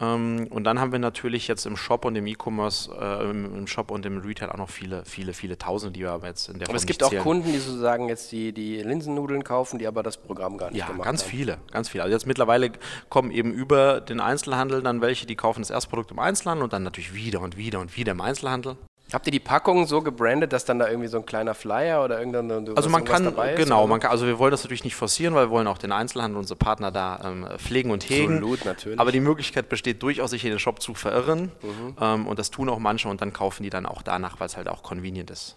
Ähm, 0.00 0.46
und 0.50 0.64
dann 0.64 0.80
haben 0.80 0.92
wir 0.92 0.98
natürlich 0.98 1.48
jetzt 1.48 1.66
im 1.66 1.76
Shop 1.76 2.04
und 2.04 2.16
im 2.16 2.26
E-Commerce, 2.26 2.90
äh, 2.98 3.30
im, 3.30 3.66
Shop 3.66 3.90
und 3.90 4.04
im 4.06 4.18
Retail 4.18 4.50
auch 4.50 4.58
noch 4.58 4.70
viele, 4.70 5.04
viele, 5.04 5.32
viele 5.32 5.58
Tausende, 5.58 5.92
die 5.92 6.00
wir 6.00 6.12
aber 6.12 6.26
jetzt 6.26 6.48
in 6.48 6.58
der 6.58 6.68
Aber 6.68 6.76
es 6.76 6.86
gibt 6.86 7.02
auch 7.02 7.10
zählen. 7.10 7.22
Kunden, 7.22 7.52
die 7.52 7.58
sozusagen 7.58 8.08
jetzt 8.08 8.30
die, 8.32 8.52
die 8.52 8.82
Linsennudeln 8.82 9.44
kaufen, 9.44 9.78
die 9.78 9.86
aber 9.86 10.02
das 10.02 10.16
Programm 10.16 10.58
gar 10.58 10.70
nicht 10.70 10.80
ja, 10.80 10.86
gemacht 10.86 11.04
ganz 11.04 11.22
haben. 11.22 11.30
viele, 11.30 11.58
ganz 11.70 11.88
viele. 11.88 12.04
Also 12.04 12.14
jetzt 12.14 12.26
mittlerweile 12.26 12.72
kommen 13.08 13.30
eben 13.30 13.52
über 13.52 14.00
den 14.00 14.20
Einzelhandel 14.20 14.82
dann 14.82 15.00
welche, 15.00 15.26
die 15.26 15.36
kaufen 15.36 15.60
das 15.60 15.70
Erstprodukt 15.70 16.10
im 16.10 16.18
Einzelhandel 16.18 16.64
und 16.64 16.72
dann 16.72 16.82
natürlich 16.82 17.14
wieder 17.14 17.40
und 17.40 17.56
wieder 17.56 17.80
und 17.80 17.96
wieder 17.96 18.12
im 18.12 18.20
Einzelhandel. 18.20 18.76
Habt 19.12 19.26
ihr 19.28 19.30
die 19.30 19.40
Packung 19.40 19.86
so 19.86 20.02
gebrandet, 20.02 20.52
dass 20.52 20.64
dann 20.64 20.80
da 20.80 20.88
irgendwie 20.88 21.06
so 21.06 21.18
ein 21.18 21.26
kleiner 21.26 21.54
Flyer 21.54 22.04
oder 22.04 22.18
irgendein 22.18 22.76
Also 22.76 22.88
man 22.88 23.04
kann 23.04 23.24
ist, 23.24 23.56
genau, 23.56 23.86
man 23.86 24.00
kann, 24.00 24.10
also 24.10 24.26
wir 24.26 24.40
wollen 24.40 24.50
das 24.50 24.64
natürlich 24.64 24.82
nicht 24.82 24.96
forcieren, 24.96 25.34
weil 25.34 25.46
wir 25.46 25.50
wollen 25.50 25.68
auch 25.68 25.78
den 25.78 25.92
Einzelhandel, 25.92 26.38
unsere 26.38 26.58
Partner 26.58 26.90
da 26.90 27.20
ähm, 27.24 27.46
pflegen 27.56 27.92
und 27.92 28.08
hegen. 28.08 28.34
Absolut, 28.34 28.64
natürlich. 28.64 28.98
Aber 28.98 29.12
die 29.12 29.20
Möglichkeit 29.20 29.68
besteht 29.68 30.02
durchaus, 30.02 30.30
sich 30.30 30.44
in 30.44 30.50
den 30.50 30.58
Shop 30.58 30.82
zu 30.82 30.94
verirren 30.94 31.52
mhm. 31.62 31.96
ähm, 32.00 32.26
und 32.26 32.40
das 32.40 32.50
tun 32.50 32.68
auch 32.68 32.80
manche 32.80 33.08
und 33.08 33.20
dann 33.20 33.32
kaufen 33.32 33.62
die 33.62 33.70
dann 33.70 33.86
auch 33.86 34.02
danach, 34.02 34.40
weil 34.40 34.46
es 34.46 34.56
halt 34.56 34.68
auch 34.68 34.82
convenient 34.82 35.30
ist. 35.30 35.56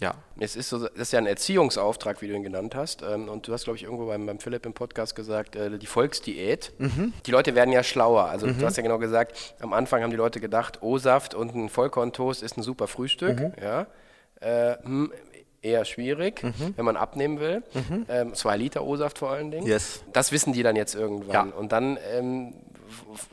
Ja. 0.00 0.14
Es 0.38 0.56
ist 0.56 0.68
so, 0.68 0.78
das 0.78 0.92
ist 0.94 1.12
ja 1.12 1.18
ein 1.18 1.26
Erziehungsauftrag, 1.26 2.20
wie 2.20 2.28
du 2.28 2.34
ihn 2.34 2.42
genannt 2.42 2.74
hast. 2.74 3.02
Ähm, 3.02 3.28
und 3.28 3.48
du 3.48 3.52
hast, 3.52 3.64
glaube 3.64 3.76
ich, 3.76 3.84
irgendwo 3.84 4.06
beim, 4.06 4.26
beim 4.26 4.38
Philipp 4.38 4.66
im 4.66 4.74
Podcast 4.74 5.16
gesagt, 5.16 5.56
äh, 5.56 5.78
die 5.78 5.86
Volksdiät. 5.86 6.72
Mhm. 6.78 7.12
Die 7.24 7.30
Leute 7.30 7.54
werden 7.54 7.72
ja 7.72 7.82
schlauer. 7.82 8.24
Also 8.24 8.46
mhm. 8.46 8.58
du 8.58 8.66
hast 8.66 8.76
ja 8.76 8.82
genau 8.82 8.98
gesagt, 8.98 9.54
am 9.60 9.72
Anfang 9.72 10.02
haben 10.02 10.10
die 10.10 10.16
Leute 10.16 10.40
gedacht, 10.40 10.82
O-Saft 10.82 11.34
und 11.34 11.54
ein 11.54 11.68
Vollkorntoast 11.68 12.42
ist 12.42 12.56
ein 12.56 12.62
super 12.62 12.86
Frühstück. 12.86 13.40
Mhm. 13.40 13.52
Ja. 13.62 13.86
Äh, 14.40 14.76
hm, 14.82 15.12
eher 15.62 15.84
schwierig, 15.84 16.42
mhm. 16.42 16.74
wenn 16.76 16.84
man 16.84 16.96
abnehmen 16.96 17.40
will. 17.40 17.62
Mhm. 17.74 18.06
Ähm, 18.08 18.34
zwei 18.34 18.56
Liter 18.56 18.84
O-Saft 18.84 19.18
vor 19.18 19.30
allen 19.30 19.50
Dingen. 19.50 19.66
Yes. 19.66 20.04
Das 20.12 20.30
wissen 20.30 20.52
die 20.52 20.62
dann 20.62 20.76
jetzt 20.76 20.94
irgendwann. 20.94 21.50
Ja. 21.50 21.56
Und 21.56 21.72
dann 21.72 21.98
ähm, 22.12 22.54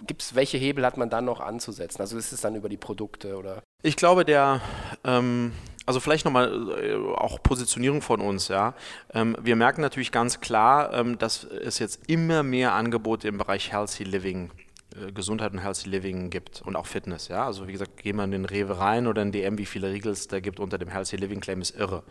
gibt 0.08 0.22
es, 0.22 0.36
welche 0.36 0.58
Hebel 0.58 0.86
hat 0.86 0.98
man 0.98 1.10
dann 1.10 1.26
noch 1.26 1.40
anzusetzen? 1.40 2.02
Also 2.02 2.18
ist 2.18 2.32
es 2.32 2.42
dann 2.42 2.56
über 2.56 2.70
die 2.70 2.78
Produkte 2.78 3.38
oder? 3.38 3.62
Ich 3.84 3.98
glaube, 3.98 4.26
der 4.26 4.62
ähm, 5.04 5.52
also 5.86 6.00
vielleicht 6.00 6.26
nochmal 6.26 6.72
äh, 6.82 6.96
auch 6.96 7.42
Positionierung 7.44 8.02
von 8.02 8.22
uns, 8.22 8.48
ja. 8.48 8.74
Ähm, 9.14 9.36
wir 9.42 9.56
merken 9.56 9.82
natürlich 9.82 10.12
ganz 10.12 10.40
klar, 10.40 10.94
ähm, 10.94 11.18
dass 11.18 11.44
es 11.44 11.80
jetzt 11.80 12.02
immer 12.08 12.44
mehr 12.44 12.74
Angebote 12.74 13.28
im 13.28 13.38
Bereich 13.38 13.72
Healthy 13.72 14.04
Living 14.04 14.52
äh, 14.96 15.12
Gesundheit 15.12 15.54
und 15.54 15.60
Healthy 15.60 15.90
Living 15.90 16.30
gibt 16.30 16.62
und 16.62 16.76
auch 16.76 16.86
Fitness. 16.86 17.28
Ja? 17.28 17.46
Also 17.46 17.68
wie 17.68 17.72
gesagt, 17.72 17.98
gehen 17.98 18.18
wir 18.18 18.24
in 18.24 18.32
den 18.32 18.46
Rewe 18.46 18.80
rein 18.80 19.08
oder 19.08 19.22
in 19.22 19.32
DM, 19.32 19.58
wie 19.58 19.66
viele 19.66 19.92
Riegels 19.92 20.28
da 20.28 20.40
gibt 20.40 20.60
unter 20.60 20.78
dem 20.78 20.90
Healthy 20.90 21.18
Living 21.18 21.40
Claim, 21.40 21.62
ist 21.62 21.76
irre. 21.78 22.04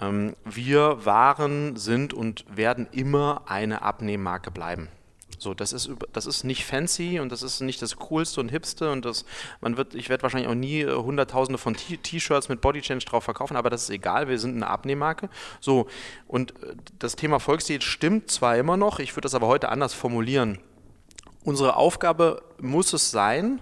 Ähm, 0.00 0.34
wir 0.44 1.04
waren, 1.04 1.76
sind 1.76 2.14
und 2.14 2.44
werden 2.54 2.86
immer 2.92 3.42
eine 3.46 3.82
Abnehmmarke 3.82 4.50
bleiben. 4.50 4.88
So, 5.38 5.54
das 5.54 5.72
ist, 5.72 5.90
das 6.12 6.26
ist 6.26 6.44
nicht 6.44 6.64
fancy 6.64 7.20
und 7.20 7.30
das 7.30 7.42
ist 7.42 7.60
nicht 7.60 7.82
das 7.82 7.96
Coolste 7.96 8.40
und 8.40 8.48
Hipste 8.48 8.90
und 8.90 9.04
das, 9.04 9.24
man 9.60 9.76
wird, 9.76 9.94
ich 9.94 10.08
werde 10.08 10.22
wahrscheinlich 10.22 10.48
auch 10.48 10.54
nie 10.54 10.80
äh, 10.80 10.94
Hunderttausende 10.94 11.58
von 11.58 11.74
T-Shirts 11.74 12.48
mit 12.48 12.60
Body 12.60 12.80
Change 12.80 13.04
drauf 13.04 13.24
verkaufen, 13.24 13.56
aber 13.56 13.70
das 13.70 13.84
ist 13.84 13.90
egal, 13.90 14.28
wir 14.28 14.38
sind 14.38 14.56
eine 14.56 14.68
Abnehmmarke. 14.68 15.28
So, 15.60 15.88
und 16.26 16.52
äh, 16.62 16.74
das 16.98 17.16
Thema 17.16 17.38
Volksdiät 17.38 17.82
stimmt 17.82 18.30
zwar 18.30 18.56
immer 18.56 18.76
noch, 18.76 18.98
ich 18.98 19.12
würde 19.12 19.26
das 19.26 19.34
aber 19.34 19.46
heute 19.46 19.68
anders 19.68 19.92
formulieren. 19.92 20.58
Unsere 21.44 21.76
Aufgabe 21.76 22.42
muss 22.60 22.92
es 22.92 23.10
sein, 23.10 23.60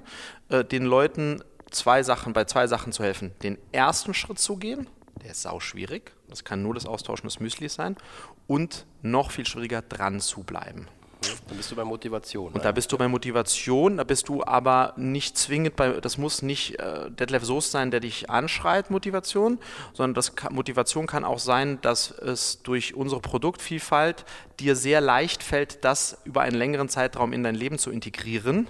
äh, 0.48 0.64
den 0.64 0.84
Leuten 0.84 1.42
zwei 1.70 2.02
Sachen, 2.02 2.32
bei 2.32 2.44
zwei 2.44 2.66
Sachen 2.66 2.92
zu 2.92 3.02
helfen. 3.02 3.32
Den 3.42 3.58
ersten 3.72 4.14
Schritt 4.14 4.38
zu 4.38 4.56
gehen, 4.56 4.88
der 5.22 5.32
ist 5.32 5.42
sau 5.42 5.60
schwierig, 5.60 6.12
das 6.28 6.44
kann 6.44 6.62
nur 6.62 6.74
das 6.74 6.86
Austauschen 6.86 7.26
des 7.26 7.40
Müslis 7.40 7.74
sein, 7.74 7.96
und 8.46 8.86
noch 9.02 9.30
viel 9.30 9.46
schwieriger 9.46 9.82
dran 9.82 10.20
zu 10.20 10.42
bleiben. 10.42 10.88
Dann 11.48 11.56
bist 11.56 11.70
du 11.70 11.76
bei 11.76 11.84
Motivation. 11.84 12.52
Und 12.52 12.64
da 12.64 12.72
bist 12.72 12.92
du 12.92 12.98
bei 12.98 13.08
Motivation, 13.08 13.96
da 13.96 14.04
bist 14.04 14.28
du 14.28 14.44
aber 14.44 14.94
nicht 14.96 15.36
zwingend 15.36 15.76
bei, 15.76 16.00
das 16.00 16.18
muss 16.18 16.42
nicht 16.42 16.78
äh, 16.78 17.10
Detlef 17.10 17.44
Soest 17.44 17.70
sein, 17.70 17.90
der 17.90 18.00
dich 18.00 18.30
anschreit, 18.30 18.90
Motivation, 18.90 19.58
sondern 19.92 20.14
das 20.14 20.34
kann, 20.34 20.54
Motivation 20.54 21.06
kann 21.06 21.24
auch 21.24 21.38
sein, 21.38 21.80
dass 21.80 22.10
es 22.10 22.62
durch 22.62 22.94
unsere 22.94 23.20
Produktvielfalt 23.20 24.24
dir 24.60 24.76
sehr 24.76 25.00
leicht 25.00 25.42
fällt, 25.42 25.84
das 25.84 26.18
über 26.24 26.42
einen 26.42 26.56
längeren 26.56 26.88
Zeitraum 26.88 27.32
in 27.32 27.42
dein 27.42 27.54
Leben 27.54 27.78
zu 27.78 27.90
integrieren. 27.90 28.68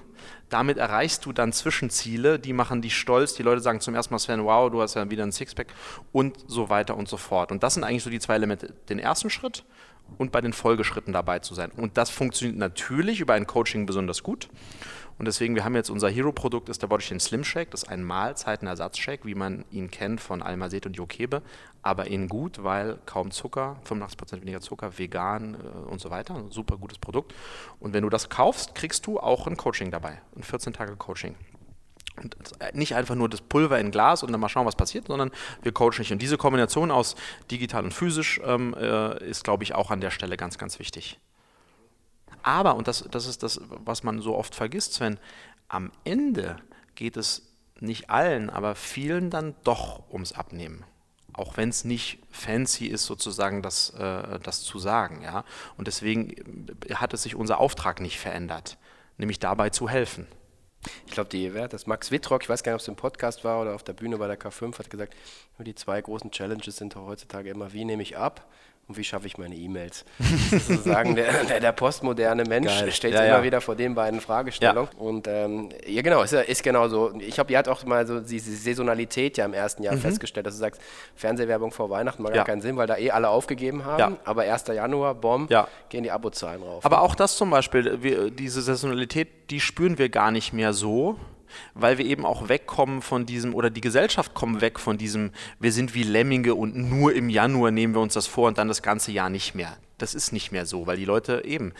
Damit 0.48 0.78
erreichst 0.78 1.26
du 1.26 1.32
dann 1.32 1.52
Zwischenziele, 1.52 2.38
die 2.38 2.52
machen 2.52 2.80
dich 2.80 2.96
stolz. 2.96 3.34
Die 3.34 3.42
Leute 3.42 3.60
sagen 3.60 3.80
zum 3.80 3.94
ersten 3.94 4.14
Mal, 4.14 4.18
Sven, 4.18 4.44
wow, 4.44 4.70
du 4.70 4.80
hast 4.80 4.94
ja 4.94 5.10
wieder 5.10 5.24
ein 5.24 5.32
Sixpack 5.32 5.68
und 6.12 6.36
so 6.46 6.68
weiter 6.68 6.96
und 6.96 7.08
so 7.08 7.16
fort. 7.16 7.50
Und 7.50 7.62
das 7.62 7.74
sind 7.74 7.84
eigentlich 7.84 8.04
so 8.04 8.10
die 8.10 8.20
zwei 8.20 8.36
Elemente. 8.36 8.72
Den 8.88 8.98
ersten 8.98 9.30
Schritt 9.30 9.64
und 10.18 10.32
bei 10.32 10.40
den 10.40 10.52
Folgeschritten 10.52 11.12
dabei 11.12 11.40
zu 11.40 11.54
sein. 11.54 11.70
Und 11.76 11.96
das 11.96 12.10
funktioniert 12.10 12.58
natürlich 12.58 13.20
über 13.20 13.34
ein 13.34 13.46
Coaching 13.46 13.86
besonders 13.86 14.22
gut. 14.22 14.48
Und 15.16 15.26
deswegen, 15.26 15.54
wir 15.54 15.64
haben 15.64 15.76
jetzt 15.76 15.90
unser 15.90 16.08
Hero-Produkt, 16.08 16.68
ist 16.68 16.82
der 16.82 16.88
Bodychain 16.88 17.20
Slim 17.20 17.44
Shake. 17.44 17.70
Das 17.70 17.84
ist 17.84 17.88
ein 17.88 18.02
Mahlzeitenersatzshake, 18.02 19.24
wie 19.24 19.36
man 19.36 19.64
ihn 19.70 19.90
kennt 19.90 20.20
von 20.20 20.42
Almazet 20.42 20.86
und 20.86 20.96
Jokebe, 20.96 21.42
aber 21.82 22.08
in 22.08 22.28
gut, 22.28 22.64
weil 22.64 22.98
kaum 23.06 23.30
Zucker, 23.30 23.76
85% 23.88 24.40
weniger 24.40 24.60
Zucker, 24.60 24.98
vegan 24.98 25.54
äh, 25.54 25.90
und 25.90 26.00
so 26.00 26.10
weiter. 26.10 26.44
Super 26.50 26.78
gutes 26.78 26.98
Produkt. 26.98 27.32
Und 27.78 27.92
wenn 27.92 28.02
du 28.02 28.10
das 28.10 28.28
kaufst, 28.28 28.74
kriegst 28.74 29.06
du 29.06 29.20
auch 29.20 29.46
ein 29.46 29.56
Coaching 29.56 29.92
dabei, 29.92 30.20
ein 30.34 30.42
14-Tage-Coaching. 30.42 31.36
Und 32.22 32.36
nicht 32.74 32.94
einfach 32.94 33.16
nur 33.16 33.28
das 33.28 33.40
Pulver 33.40 33.78
in 33.80 33.90
Glas 33.90 34.22
und 34.22 34.30
dann 34.30 34.40
mal 34.40 34.48
schauen, 34.48 34.66
was 34.66 34.76
passiert, 34.76 35.08
sondern 35.08 35.30
wir 35.62 35.72
coachen 35.72 35.98
nicht. 35.98 36.12
Und 36.12 36.22
diese 36.22 36.38
Kombination 36.38 36.90
aus 36.90 37.16
digital 37.50 37.84
und 37.84 37.92
physisch 37.92 38.40
ähm, 38.44 38.74
äh, 38.74 39.22
ist, 39.24 39.42
glaube 39.42 39.64
ich, 39.64 39.74
auch 39.74 39.90
an 39.90 40.00
der 40.00 40.10
Stelle 40.10 40.36
ganz, 40.36 40.56
ganz 40.56 40.78
wichtig. 40.78 41.18
Aber, 42.42 42.76
und 42.76 42.86
das, 42.86 43.04
das 43.10 43.26
ist 43.26 43.42
das, 43.42 43.60
was 43.68 44.02
man 44.02 44.20
so 44.20 44.36
oft 44.36 44.54
vergisst, 44.54 44.94
Sven, 44.94 45.18
am 45.68 45.90
Ende 46.04 46.56
geht 46.94 47.16
es 47.16 47.48
nicht 47.80 48.10
allen, 48.10 48.50
aber 48.50 48.74
vielen 48.74 49.30
dann 49.30 49.54
doch 49.64 50.02
ums 50.12 50.32
Abnehmen. 50.32 50.84
Auch 51.32 51.56
wenn 51.56 51.68
es 51.68 51.84
nicht 51.84 52.20
fancy 52.30 52.86
ist, 52.86 53.06
sozusagen 53.06 53.60
das, 53.60 53.90
äh, 53.90 54.38
das 54.40 54.62
zu 54.62 54.78
sagen. 54.78 55.22
Ja? 55.22 55.44
Und 55.76 55.88
deswegen 55.88 56.36
hat 56.94 57.12
es 57.12 57.24
sich 57.24 57.34
unser 57.34 57.58
Auftrag 57.58 58.00
nicht 58.00 58.20
verändert, 58.20 58.78
nämlich 59.18 59.40
dabei 59.40 59.70
zu 59.70 59.88
helfen. 59.88 60.28
Ich 61.06 61.12
glaube, 61.12 61.30
die 61.30 61.54
Wert, 61.54 61.72
das? 61.72 61.86
Max 61.86 62.10
Wittrock, 62.10 62.42
ich 62.42 62.48
weiß 62.48 62.62
gar 62.62 62.72
nicht, 62.72 62.76
ob 62.76 62.82
es 62.82 62.88
im 62.88 62.96
Podcast 62.96 63.44
war 63.44 63.60
oder 63.60 63.74
auf 63.74 63.82
der 63.82 63.92
Bühne 63.92 64.18
bei 64.18 64.26
der 64.26 64.38
K5, 64.38 64.78
hat 64.78 64.90
gesagt, 64.90 65.14
die 65.58 65.74
zwei 65.74 66.00
großen 66.00 66.30
Challenges 66.30 66.76
sind 66.76 66.96
heutzutage 66.96 67.50
immer, 67.50 67.72
wie 67.72 67.84
nehme 67.84 68.02
ich 68.02 68.16
ab 68.16 68.46
und 68.86 68.98
wie 68.98 69.04
schaffe 69.04 69.26
ich 69.26 69.38
meine 69.38 69.54
E-Mails? 69.54 70.04
Sozusagen 70.50 71.14
der, 71.14 71.44
der, 71.48 71.60
der, 71.60 71.72
postmoderne 71.72 72.44
Mensch 72.44 72.80
Geil. 72.80 72.92
steht 72.92 73.14
ja, 73.14 73.24
immer 73.24 73.38
ja. 73.38 73.42
wieder 73.42 73.60
vor 73.62 73.76
den 73.76 73.94
beiden 73.94 74.20
Fragestellungen. 74.20 74.90
Ja. 74.92 75.00
Und 75.00 75.26
ähm, 75.26 75.70
ja, 75.86 76.02
genau, 76.02 76.22
ist, 76.22 76.34
ist 76.34 76.62
genau 76.62 76.88
so. 76.88 77.12
Ich 77.18 77.38
habe, 77.38 77.50
ihr 77.50 77.58
hat 77.58 77.68
auch 77.68 77.82
mal 77.84 78.06
so 78.06 78.20
diese 78.20 78.54
Saisonalität 78.54 79.38
ja 79.38 79.46
im 79.46 79.54
ersten 79.54 79.82
Jahr 79.82 79.94
mhm. 79.94 80.00
festgestellt, 80.00 80.46
dass 80.46 80.54
du 80.54 80.60
sagst, 80.60 80.82
Fernsehwerbung 81.14 81.70
vor 81.70 81.88
Weihnachten 81.88 82.22
macht 82.22 82.34
gar 82.34 82.44
keinen 82.44 82.60
Sinn, 82.60 82.76
weil 82.76 82.86
da 82.86 82.98
eh 82.98 83.10
alle 83.10 83.28
aufgegeben 83.28 83.84
haben. 83.86 84.18
Aber 84.24 84.42
1. 84.42 84.66
Januar, 84.66 85.14
Bomb, 85.14 85.50
gehen 85.88 86.02
die 86.02 86.10
Abozahlen 86.10 86.62
rauf. 86.62 86.84
Aber 86.84 87.00
auch 87.00 87.14
das 87.14 87.36
zum 87.36 87.50
Beispiel, 87.50 88.02
wir, 88.02 88.30
diese 88.30 88.60
Saisonalität, 88.60 89.50
die 89.50 89.60
spüren 89.60 89.98
wir 89.98 90.10
gar 90.10 90.30
nicht 90.30 90.52
mehr 90.52 90.72
so 90.74 91.18
weil 91.74 91.98
wir 91.98 92.04
eben 92.04 92.24
auch 92.24 92.48
wegkommen 92.48 93.02
von 93.02 93.26
diesem, 93.26 93.54
oder 93.54 93.70
die 93.70 93.80
Gesellschaft 93.80 94.34
kommt 94.34 94.60
weg 94.60 94.78
von 94.78 94.98
diesem, 94.98 95.30
wir 95.60 95.72
sind 95.72 95.94
wie 95.94 96.02
Lemminge 96.02 96.54
und 96.54 96.76
nur 96.76 97.14
im 97.14 97.28
Januar 97.28 97.70
nehmen 97.70 97.94
wir 97.94 98.00
uns 98.00 98.14
das 98.14 98.26
vor 98.26 98.48
und 98.48 98.58
dann 98.58 98.68
das 98.68 98.82
ganze 98.82 99.12
Jahr 99.12 99.30
nicht 99.30 99.54
mehr. 99.54 99.76
Das 99.98 100.14
ist 100.14 100.32
nicht 100.32 100.52
mehr 100.52 100.66
so, 100.66 100.86
weil 100.86 100.96
die 100.96 101.04
Leute 101.04 101.44
eben, 101.44 101.72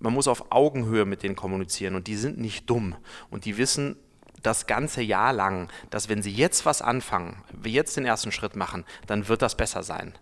man 0.00 0.12
muss 0.12 0.28
auf 0.28 0.50
Augenhöhe 0.50 1.04
mit 1.04 1.22
denen 1.22 1.36
kommunizieren 1.36 1.94
und 1.94 2.06
die 2.06 2.16
sind 2.16 2.38
nicht 2.38 2.68
dumm 2.68 2.96
und 3.30 3.44
die 3.44 3.58
wissen, 3.58 3.96
das 4.42 4.66
ganze 4.66 5.02
Jahr 5.02 5.32
lang, 5.32 5.68
dass 5.90 6.08
wenn 6.08 6.22
sie 6.22 6.30
jetzt 6.30 6.64
was 6.66 6.82
anfangen, 6.82 7.42
wir 7.52 7.72
jetzt 7.72 7.96
den 7.96 8.06
ersten 8.06 8.32
Schritt 8.32 8.56
machen, 8.56 8.84
dann 9.06 9.28
wird 9.28 9.42
das 9.42 9.56
besser 9.56 9.82
sein. 9.82 10.14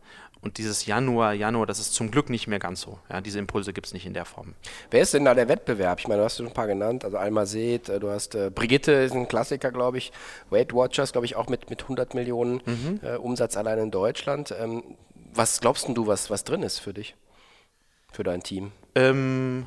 Und 0.46 0.58
dieses 0.58 0.86
Januar, 0.86 1.32
Januar, 1.34 1.66
das 1.66 1.80
ist 1.80 1.92
zum 1.92 2.12
Glück 2.12 2.30
nicht 2.30 2.46
mehr 2.46 2.60
ganz 2.60 2.80
so. 2.80 3.00
Ja, 3.10 3.20
diese 3.20 3.40
Impulse 3.40 3.72
gibt 3.72 3.88
es 3.88 3.92
nicht 3.92 4.06
in 4.06 4.14
der 4.14 4.24
Form. 4.24 4.54
Wer 4.92 5.00
ist 5.00 5.12
denn 5.12 5.24
da 5.24 5.34
der 5.34 5.48
Wettbewerb? 5.48 5.98
Ich 5.98 6.06
meine, 6.06 6.20
du 6.20 6.24
hast 6.24 6.36
schon 6.36 6.46
ein 6.46 6.52
paar 6.52 6.68
genannt. 6.68 7.04
Also 7.04 7.18
Alma 7.18 7.46
Seed, 7.46 7.88
äh, 7.88 7.98
du 7.98 8.10
hast 8.10 8.36
äh, 8.36 8.48
Brigitte, 8.54 8.92
ist 8.92 9.12
ein 9.12 9.26
Klassiker, 9.26 9.72
glaube 9.72 9.98
ich. 9.98 10.12
Weight 10.50 10.72
Watchers, 10.72 11.10
glaube 11.10 11.26
ich, 11.26 11.34
auch 11.34 11.48
mit, 11.48 11.68
mit 11.68 11.82
100 11.82 12.14
Millionen 12.14 12.62
mhm. 12.64 13.00
äh, 13.02 13.16
Umsatz 13.16 13.56
allein 13.56 13.80
in 13.80 13.90
Deutschland. 13.90 14.54
Ähm, 14.56 14.84
was 15.34 15.60
glaubst 15.60 15.88
du, 15.88 16.06
was, 16.06 16.30
was 16.30 16.44
drin 16.44 16.62
ist 16.62 16.78
für 16.78 16.94
dich? 16.94 17.16
Für 18.12 18.22
dein 18.22 18.40
Team? 18.40 18.70
Ähm, 18.94 19.66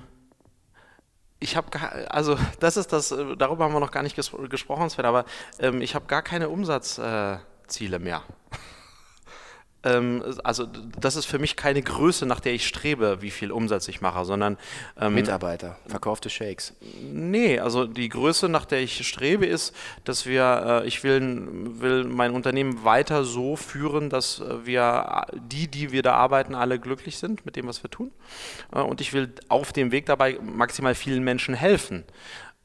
ich 1.41 1.57
habe 1.57 1.77
also 2.09 2.37
das 2.61 2.77
ist 2.77 2.93
das, 2.93 3.11
äh, 3.11 3.35
darüber 3.35 3.65
haben 3.65 3.73
wir 3.73 3.81
noch 3.81 3.91
gar 3.91 4.03
nicht 4.03 4.15
ges 4.15 4.31
gesprochen, 4.49 4.89
Sven, 4.89 5.03
aber 5.03 5.25
ähm, 5.59 5.81
ich 5.81 5.93
habe 5.93 6.05
gar 6.05 6.21
keine 6.21 6.47
Umsatzziele 6.47 7.97
äh, 7.97 7.99
mehr. 7.99 8.23
Ähm, 9.83 10.23
also 10.43 10.65
das 10.99 11.15
ist 11.15 11.25
für 11.25 11.39
mich 11.39 11.55
keine 11.55 11.81
Größe, 11.81 12.25
nach 12.25 12.39
der 12.39 12.53
ich 12.53 12.67
strebe, 12.67 13.21
wie 13.21 13.31
viel 13.31 13.51
Umsatz 13.51 13.87
ich 13.87 14.01
mache, 14.01 14.25
sondern 14.25 14.57
ähm, 14.99 15.13
Mitarbeiter, 15.13 15.77
verkaufte 15.87 16.29
Shakes. 16.29 16.73
Nee, 17.01 17.59
also 17.59 17.85
die 17.85 18.09
Größe, 18.09 18.49
nach 18.49 18.65
der 18.65 18.81
ich 18.81 19.07
strebe, 19.07 19.45
ist, 19.45 19.73
dass 20.03 20.25
wir, 20.25 20.81
äh, 20.83 20.87
ich 20.87 21.03
will, 21.03 21.47
will 21.79 22.03
mein 22.03 22.31
Unternehmen 22.31 22.83
weiter 22.83 23.23
so 23.23 23.55
führen, 23.55 24.09
dass 24.09 24.41
äh, 24.41 24.65
wir 24.65 25.25
die, 25.33 25.67
die 25.67 25.91
wir 25.91 26.03
da 26.03 26.15
arbeiten, 26.15 26.55
alle 26.55 26.79
glücklich 26.79 27.17
sind 27.17 27.45
mit 27.45 27.55
dem, 27.55 27.67
was 27.67 27.81
wir 27.81 27.89
tun. 27.89 28.11
Äh, 28.73 28.79
und 28.79 28.99
ich 28.99 29.13
will 29.13 29.33
auf 29.47 29.71
dem 29.71 29.91
Weg 29.91 30.05
dabei 30.07 30.37
maximal 30.41 30.95
vielen 30.95 31.23
Menschen 31.23 31.53
helfen. 31.53 32.03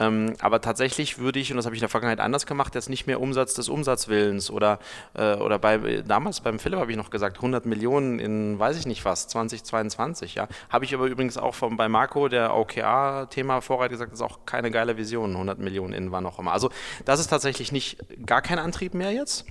Ähm, 0.00 0.34
aber 0.40 0.60
tatsächlich 0.60 1.18
würde 1.18 1.38
ich, 1.38 1.52
und 1.52 1.56
das 1.56 1.66
habe 1.66 1.76
ich 1.76 1.80
in 1.80 1.84
der 1.84 1.88
Vergangenheit 1.88 2.20
anders 2.20 2.46
gemacht, 2.46 2.74
jetzt 2.74 2.88
nicht 2.88 3.06
mehr 3.06 3.20
Umsatz 3.20 3.54
des 3.54 3.68
Umsatzwillens 3.68 4.50
oder, 4.50 4.80
äh, 5.14 5.34
oder 5.34 5.58
bei, 5.58 6.02
damals 6.06 6.40
beim 6.40 6.58
Philipp 6.58 6.80
habe 6.80 6.90
ich 6.90 6.96
noch 6.96 7.10
gesagt, 7.10 7.36
100 7.36 7.64
Millionen 7.64 8.18
in 8.18 8.58
weiß 8.58 8.76
ich 8.76 8.86
nicht 8.86 9.04
was, 9.04 9.28
2022. 9.28 10.34
Ja. 10.34 10.48
Habe 10.68 10.84
ich 10.84 10.94
aber 10.94 11.06
übrigens 11.06 11.36
auch 11.36 11.54
von, 11.54 11.76
bei 11.76 11.88
Marco, 11.88 12.28
der 12.28 12.56
OKR-Thema 12.56 13.60
vorher 13.60 13.88
gesagt, 13.88 14.12
das 14.12 14.18
ist 14.18 14.26
auch 14.26 14.40
keine 14.46 14.72
geile 14.72 14.96
Vision, 14.96 15.32
100 15.32 15.58
Millionen 15.60 15.92
in 15.92 16.10
wann 16.10 16.26
auch 16.26 16.40
immer. 16.40 16.52
Also 16.52 16.70
das 17.04 17.20
ist 17.20 17.28
tatsächlich 17.28 17.70
nicht 17.70 17.98
gar 18.26 18.42
kein 18.42 18.58
Antrieb 18.58 18.94
mehr 18.94 19.12
jetzt 19.12 19.46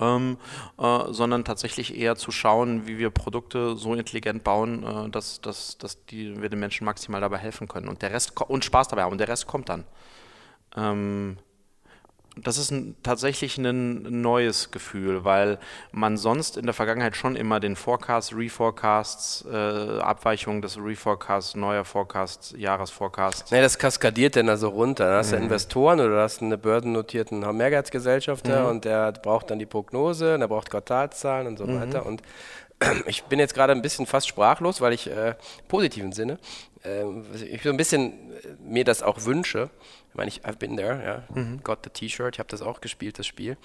ähm, 0.00 0.38
äh, 0.78 1.12
sondern 1.12 1.44
tatsächlich 1.44 1.96
eher 1.96 2.16
zu 2.16 2.30
schauen, 2.30 2.86
wie 2.86 2.98
wir 2.98 3.10
Produkte 3.10 3.76
so 3.76 3.94
intelligent 3.94 4.42
bauen, 4.44 4.84
äh, 4.84 5.10
dass, 5.10 5.40
dass, 5.40 5.78
dass 5.78 6.04
die, 6.06 6.40
wir 6.40 6.48
den 6.48 6.60
Menschen 6.60 6.84
maximal 6.84 7.20
dabei 7.20 7.38
helfen 7.38 7.68
können 7.68 7.88
und 7.88 8.02
der 8.02 8.12
Rest 8.12 8.40
und 8.40 8.64
Spaß 8.64 8.88
dabei 8.88 9.02
haben 9.02 9.12
und 9.12 9.18
der 9.18 9.28
Rest 9.28 9.46
kommt 9.46 9.68
dann. 9.68 9.84
Ähm, 10.76 11.36
das 12.36 12.58
ist 12.58 12.70
ein, 12.70 12.94
tatsächlich 13.02 13.58
ein 13.58 14.22
neues 14.22 14.70
Gefühl, 14.70 15.24
weil 15.24 15.58
man 15.92 16.16
sonst 16.16 16.56
in 16.56 16.64
der 16.64 16.74
Vergangenheit 16.74 17.16
schon 17.16 17.36
immer 17.36 17.60
den 17.60 17.76
Forecast, 17.76 18.34
Reforecasts, 18.34 19.44
äh, 19.50 20.00
Abweichungen 20.00 20.62
des 20.62 20.78
Reforecasts, 20.78 21.56
neuer 21.56 21.84
Forecast, 21.84 22.54
Jahresforecast. 22.56 23.50
Nee, 23.52 23.60
das 23.60 23.78
kaskadiert 23.78 24.36
dann 24.36 24.48
also 24.48 24.68
runter. 24.68 25.10
Da 25.10 25.18
hast 25.18 25.32
du 25.32 25.36
mhm. 25.36 25.44
Investoren 25.44 26.00
oder 26.00 26.10
du 26.10 26.20
hast 26.20 26.40
einen 26.40 26.58
börsennotierten 26.58 27.40
Mehrwertsgesellschafter 27.56 28.62
mhm. 28.62 28.68
und 28.68 28.84
der 28.84 29.12
braucht 29.12 29.50
dann 29.50 29.58
die 29.58 29.66
Prognose, 29.66 30.34
und 30.34 30.40
der 30.40 30.48
braucht 30.48 30.70
Quartalszahlen 30.70 31.46
und 31.46 31.58
so 31.58 31.66
mhm. 31.66 31.80
weiter. 31.80 32.06
Und 32.06 32.22
ich 33.06 33.24
bin 33.24 33.38
jetzt 33.38 33.54
gerade 33.54 33.72
ein 33.72 33.82
bisschen 33.82 34.06
fast 34.06 34.28
sprachlos, 34.28 34.80
weil 34.80 34.92
ich 34.92 35.08
äh, 35.08 35.34
positiven 35.68 36.12
Sinne, 36.12 36.38
äh, 36.84 37.04
ich 37.44 37.62
so 37.62 37.70
ein 37.70 37.76
bisschen 37.76 38.32
äh, 38.32 38.56
mir 38.62 38.84
das 38.84 39.02
auch 39.02 39.24
wünsche 39.24 39.70
ich 40.10 40.16
meine, 40.16 40.28
ich, 40.28 40.44
I've 40.44 40.58
been 40.58 40.76
there, 40.76 41.02
ja. 41.04 41.22
Mhm. 41.34 41.62
Got 41.62 41.80
the 41.84 41.90
T-Shirt, 41.90 42.34
ich 42.34 42.38
habe 42.40 42.48
das 42.48 42.62
auch 42.62 42.80
gespielt, 42.80 43.18
das 43.18 43.26
Spiel. 43.26 43.56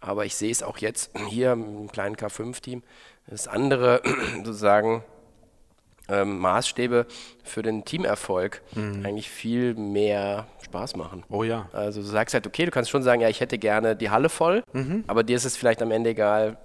Aber 0.00 0.24
ich 0.24 0.34
sehe 0.34 0.50
es 0.50 0.62
auch 0.62 0.78
jetzt 0.78 1.10
hier 1.28 1.52
im 1.52 1.92
kleinen 1.92 2.16
K5-Team, 2.16 2.82
dass 3.26 3.48
andere 3.48 4.00
sozusagen 4.44 5.04
ähm, 6.08 6.38
Maßstäbe 6.38 7.06
für 7.44 7.62
den 7.62 7.84
Teamerfolg 7.84 8.62
mhm. 8.74 9.04
eigentlich 9.04 9.30
viel 9.30 9.74
mehr 9.74 10.46
Spaß 10.64 10.96
machen. 10.96 11.22
Oh 11.28 11.44
ja. 11.44 11.68
Also 11.72 12.00
du 12.00 12.06
sagst 12.06 12.32
halt, 12.32 12.46
okay, 12.46 12.64
du 12.64 12.70
kannst 12.70 12.90
schon 12.90 13.02
sagen, 13.02 13.20
ja, 13.20 13.28
ich 13.28 13.40
hätte 13.40 13.58
gerne 13.58 13.94
die 13.94 14.08
Halle 14.08 14.30
voll, 14.30 14.64
mhm. 14.72 15.04
aber 15.06 15.22
dir 15.22 15.36
ist 15.36 15.44
es 15.44 15.56
vielleicht 15.56 15.82
am 15.82 15.90
Ende 15.90 16.10
egal, 16.10 16.56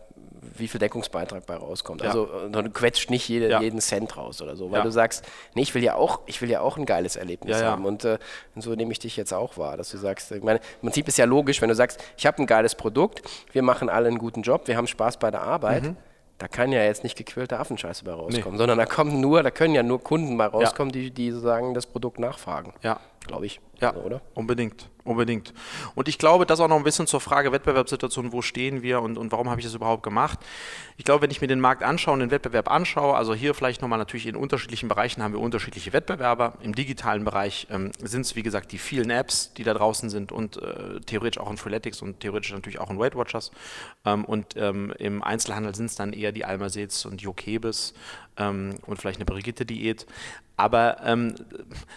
wie 0.57 0.67
viel 0.67 0.79
Deckungsbeitrag 0.79 1.45
bei 1.45 1.55
rauskommt. 1.55 2.01
Ja. 2.01 2.07
Also 2.07 2.29
äh, 2.47 2.49
du 2.51 2.69
quetscht 2.69 3.09
nicht 3.09 3.27
jede, 3.27 3.49
ja. 3.49 3.61
jeden 3.61 3.79
Cent 3.81 4.17
raus 4.17 4.41
oder 4.41 4.55
so, 4.55 4.71
weil 4.71 4.79
ja. 4.79 4.83
du 4.83 4.91
sagst, 4.91 5.25
nee, 5.53 5.61
ich 5.61 5.73
will 5.75 5.83
ja 5.83 5.95
auch, 5.95 6.21
ich 6.25 6.41
will 6.41 6.49
ja 6.49 6.61
auch 6.61 6.77
ein 6.77 6.85
geiles 6.85 7.15
Erlebnis 7.15 7.61
haben. 7.61 7.85
Und, 7.85 8.05
äh, 8.05 8.17
und, 8.55 8.61
so 8.61 8.73
nehme 8.75 8.91
ich 8.91 8.99
dich 8.99 9.17
jetzt 9.17 9.33
auch 9.33 9.57
wahr, 9.57 9.77
dass 9.77 9.89
du 9.91 9.97
sagst, 9.97 10.31
ich 10.31 10.43
meine, 10.43 10.59
im 10.59 10.87
Prinzip 10.87 11.07
ist 11.07 11.17
ja 11.17 11.25
logisch, 11.25 11.61
wenn 11.61 11.69
du 11.69 11.75
sagst, 11.75 12.03
ich 12.17 12.25
habe 12.25 12.41
ein 12.41 12.45
geiles 12.45 12.75
Produkt, 12.75 13.21
wir 13.51 13.61
machen 13.61 13.89
alle 13.89 14.07
einen 14.07 14.17
guten 14.17 14.41
Job, 14.41 14.67
wir 14.67 14.77
haben 14.77 14.87
Spaß 14.87 15.17
bei 15.17 15.31
der 15.31 15.41
Arbeit. 15.41 15.83
Mhm. 15.83 15.97
Da 16.37 16.49
kann 16.49 16.73
ja 16.73 16.83
jetzt 16.83 17.03
nicht 17.03 17.17
gequälte 17.17 17.57
Affenscheiße 17.59 18.03
bei 18.03 18.11
rauskommen, 18.11 18.51
nee. 18.51 18.57
sondern 18.57 18.77
da 18.77 18.85
kommen 18.85 19.21
nur, 19.21 19.41
da 19.41 19.51
können 19.51 19.73
ja 19.73 19.83
nur 19.83 20.03
Kunden 20.03 20.37
bei 20.37 20.47
rauskommen, 20.47 20.91
die, 20.91 21.09
die 21.09 21.31
sozusagen 21.31 21.73
das 21.73 21.85
Produkt 21.85 22.19
nachfragen. 22.19 22.73
Ja. 22.81 22.99
Glaube 23.27 23.45
ich. 23.45 23.59
Ja, 23.81 23.93
oder? 23.95 24.21
Unbedingt. 24.33 24.89
Unbedingt. 25.03 25.53
Und 25.93 26.07
ich 26.07 26.17
glaube, 26.17 26.45
das 26.45 26.59
auch 26.59 26.67
noch 26.67 26.77
ein 26.77 26.83
bisschen 26.83 27.05
zur 27.05 27.19
Frage 27.19 27.51
Wettbewerbssituation, 27.51 28.31
wo 28.31 28.41
stehen 28.41 28.81
wir 28.81 29.01
und, 29.01 29.17
und 29.17 29.31
warum 29.31 29.49
habe 29.49 29.59
ich 29.59 29.65
das 29.65 29.75
überhaupt 29.75 30.01
gemacht. 30.01 30.39
Ich 30.97 31.05
glaube, 31.05 31.23
wenn 31.23 31.31
ich 31.31 31.41
mir 31.41 31.47
den 31.47 31.59
Markt 31.59 31.83
anschaue 31.83 32.13
und 32.13 32.21
den 32.21 32.31
Wettbewerb 32.31 32.71
anschaue, 32.71 33.15
also 33.15 33.35
hier 33.35 33.53
vielleicht 33.53 33.81
nochmal 33.81 33.99
natürlich 33.99 34.25
in 34.25 34.35
unterschiedlichen 34.35 34.89
Bereichen 34.89 35.21
haben 35.21 35.33
wir 35.33 35.39
unterschiedliche 35.39 35.93
Wettbewerber. 35.93 36.53
Im 36.61 36.73
digitalen 36.73 37.23
Bereich 37.23 37.67
ähm, 37.69 37.91
sind 38.01 38.21
es, 38.21 38.35
wie 38.35 38.43
gesagt, 38.43 38.71
die 38.71 38.77
vielen 38.77 39.09
Apps, 39.09 39.53
die 39.53 39.63
da 39.63 39.73
draußen 39.73 40.09
sind 40.09 40.31
und 40.31 40.57
äh, 40.57 41.01
theoretisch 41.01 41.39
auch 41.39 41.51
in 41.51 41.57
Freeletics 41.57 42.01
und 42.01 42.21
theoretisch 42.21 42.51
natürlich 42.51 42.79
auch 42.79 42.89
in 42.89 42.97
Weight 42.97 43.15
Watchers. 43.15 43.51
Ähm, 44.05 44.25
und 44.25 44.55
ähm, 44.57 44.93
im 44.97 45.21
Einzelhandel 45.21 45.75
sind 45.75 45.87
es 45.87 45.95
dann 45.95 46.13
eher 46.13 46.31
die 46.31 46.45
Almasets 46.45 47.05
und 47.05 47.21
Jokebis 47.21 47.93
ähm, 48.37 48.75
und 48.85 48.97
vielleicht 48.99 49.19
eine 49.19 49.25
Brigitte-Diät. 49.25 50.05
Aber 50.57 50.97
ähm, 51.03 51.35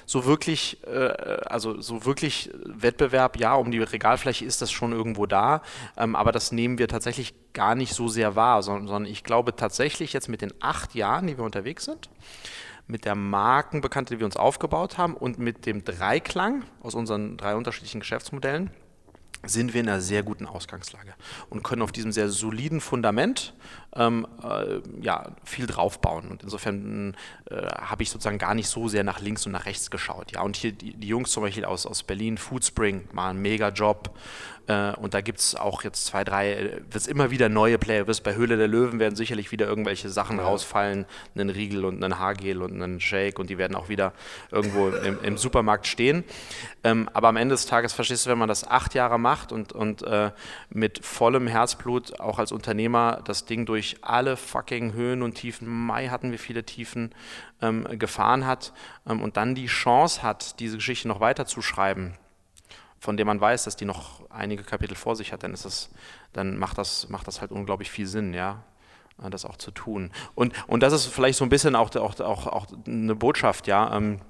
so 0.05 0.25
wirklich, 0.25 0.79
äh, 0.87 1.13
also 1.47 1.81
so 1.81 2.05
wirklich 2.05 2.51
Wettbewerb, 2.65 3.39
ja, 3.39 3.55
um 3.55 3.71
die 3.71 3.79
Regalfläche 3.79 4.45
ist 4.45 4.61
das 4.63 4.73
schon 4.73 4.93
irgendwo 4.93 5.27
da, 5.27 5.63
ähm, 5.97 6.17
aber 6.17 6.33
das 6.33 6.51
nehmen 6.51 6.79
wir 6.79 6.89
tatsächlich 6.89 7.35
gar 7.53 7.75
nicht 7.75 7.95
so 7.95 8.09
sehr 8.09 8.35
wahr, 8.35 8.63
sondern, 8.63 8.89
sondern 8.89 9.13
ich 9.13 9.23
glaube 9.23 9.55
tatsächlich 9.55 10.13
jetzt 10.13 10.29
mit 10.29 10.43
den 10.43 10.53
acht 10.61 10.95
Jahren, 10.95 11.27
die 11.27 11.39
wir 11.39 11.45
unterwegs 11.45 11.85
sind, 11.85 12.11
mit 12.89 13.05
der 13.05 13.15
Markenbekannte, 13.15 14.15
die 14.15 14.21
wir 14.21 14.27
uns 14.27 14.37
aufgebaut 14.37 14.99
haben 14.99 15.15
und 15.15 15.39
mit 15.39 15.67
dem 15.67 15.85
Dreiklang 15.85 16.65
aus 16.81 16.95
unseren 16.95 17.37
drei 17.37 17.55
unterschiedlichen 17.55 18.01
Geschäftsmodellen, 18.01 18.71
sind 19.49 19.75
wir 19.75 19.81
in 19.81 19.89
einer 19.89 20.01
sehr 20.01 20.23
guten 20.23 20.47
Ausgangslage 20.47 21.15
und 21.51 21.63
können 21.63 21.83
auf 21.83 21.93
diesem 21.93 22.13
sehr 22.13 22.29
soliden 22.29 22.81
Fundament 22.81 23.55
ähm, 23.95 24.27
äh, 24.43 24.81
ja, 25.01 25.35
viel 25.45 25.67
draufbauen. 25.67 26.29
Und 26.29 26.43
insofern 26.43 27.17
äh, 27.51 27.57
habe 27.57 28.03
ich 28.03 28.11
sozusagen 28.11 28.39
gar 28.39 28.55
nicht 28.55 28.69
so 28.69 28.89
sehr 28.89 29.05
nach 29.05 29.21
links 29.21 29.47
und 29.47 29.53
nach 29.53 29.67
rechts 29.67 29.91
geschaut. 29.91 30.33
Ja, 30.33 30.43
und 30.43 30.57
hier 30.57 30.73
die, 30.73 30.95
die 30.95 31.09
Jungs 31.09 31.31
zum 31.31 31.43
Beispiel 31.43 31.65
aus, 31.65 31.87
aus 31.87 32.03
Berlin, 32.03 32.39
Foodspring, 32.39 33.09
machen 33.13 33.31
einen 33.31 33.43
mega 33.43 33.71
Job. 33.71 34.17
Äh, 34.69 34.93
und 34.97 35.15
da 35.15 35.23
gibt 35.23 35.41
es 35.41 35.55
auch 35.55 35.83
jetzt 35.83 36.07
zwei, 36.07 36.25
drei, 36.25 36.53
äh, 36.53 36.73
wird 36.75 36.95
es 36.95 37.07
immer 37.07 37.31
wieder 37.31 37.49
neue 37.49 37.79
Player. 37.79 38.07
Wirst 38.07 38.23
bei 38.23 38.35
Höhle 38.35 38.57
der 38.57 38.69
Löwen 38.69 39.01
werden 39.01 39.17
sicherlich 39.17 39.51
wieder 39.51 39.67
irgendwelche 39.67 40.11
Sachen 40.11 40.37
ja. 40.37 40.45
rausfallen, 40.45 41.07
einen 41.35 41.51
Riegel 41.51 41.85
und 41.85 42.05
einen 42.05 42.19
Haargel 42.19 42.63
und 42.63 42.75
einen 42.75 43.01
Shake 43.01 43.39
und 43.39 43.51
die 43.51 43.59
werden 43.59 43.75
auch 43.75 43.89
wieder 43.89 44.13
irgendwo 44.51 44.89
im, 44.91 45.19
im 45.23 45.39
Supermarkt 45.39 45.87
stehen. 45.87 46.23
Ähm, 46.85 47.09
aber 47.15 47.29
am 47.29 47.37
Ende 47.37 47.55
des 47.55 47.67
Tages 47.67 47.95
verstehst 47.95 48.27
du, 48.27 48.31
wenn 48.31 48.39
man 48.39 48.49
das 48.49 48.69
acht 48.69 48.95
Jahre 48.95 49.19
macht 49.19 49.53
und, 49.53 49.73
und 49.73 50.03
äh, 50.03 50.31
mit 50.69 51.05
vollem 51.05 51.47
Herzblut 51.47 52.21
auch 52.21 52.39
als 52.39 52.53
Unternehmer 52.53 53.23
das 53.25 53.47
Ding 53.47 53.65
durch 53.65 53.97
alle 54.03 54.37
fucking 54.37 54.93
Höhen 54.93 55.23
und 55.23 55.35
Tiefen, 55.35 55.67
Mai 55.67 56.09
hatten 56.09 56.31
wir 56.31 56.39
viele 56.39 56.65
Tiefen, 56.65 57.15
ähm, 57.63 57.87
gefahren 57.99 58.47
hat 58.47 58.73
ähm, 59.09 59.23
und 59.23 59.37
dann 59.37 59.55
die 59.55 59.67
Chance 59.67 60.23
hat, 60.23 60.61
diese 60.61 60.77
Geschichte 60.77 61.09
noch 61.09 61.21
weiterzuschreiben 61.21 62.15
von 62.99 63.17
dem 63.17 63.27
man 63.27 63.41
weiß, 63.41 63.65
dass 63.65 63.77
die 63.77 63.85
noch 63.85 64.29
einige 64.31 64.63
Kapitel 64.63 64.95
vor 64.95 65.17
sich 65.17 65.33
hat, 65.33 65.43
dann 65.43 65.55
ist 65.55 65.65
es, 65.65 65.91
dann 66.33 66.59
macht 66.59 66.79
das, 66.79 67.09
macht 67.09 67.27
das 67.27 67.41
halt 67.41 67.53
unglaublich 67.53 67.91
viel 67.91 68.07
Sinn, 68.07 68.35
ja, 68.35 68.63
äh, 69.23 69.31
das 69.31 69.45
auch 69.45 69.57
zu 69.57 69.71
tun. 69.71 70.11
Und, 70.35 70.53
und 70.67 70.83
das 70.83 70.93
ist 70.93 71.07
vielleicht 71.07 71.39
so 71.39 71.45
ein 71.45 71.51
bisschen 71.51 71.77
auch, 71.77 71.95
auch, 71.97 72.21
auch, 72.21 72.47
auch 72.47 72.67
eine 72.87 73.15
Botschaft, 73.15 73.67
ja, 73.67 73.97
ähm, 73.97 74.21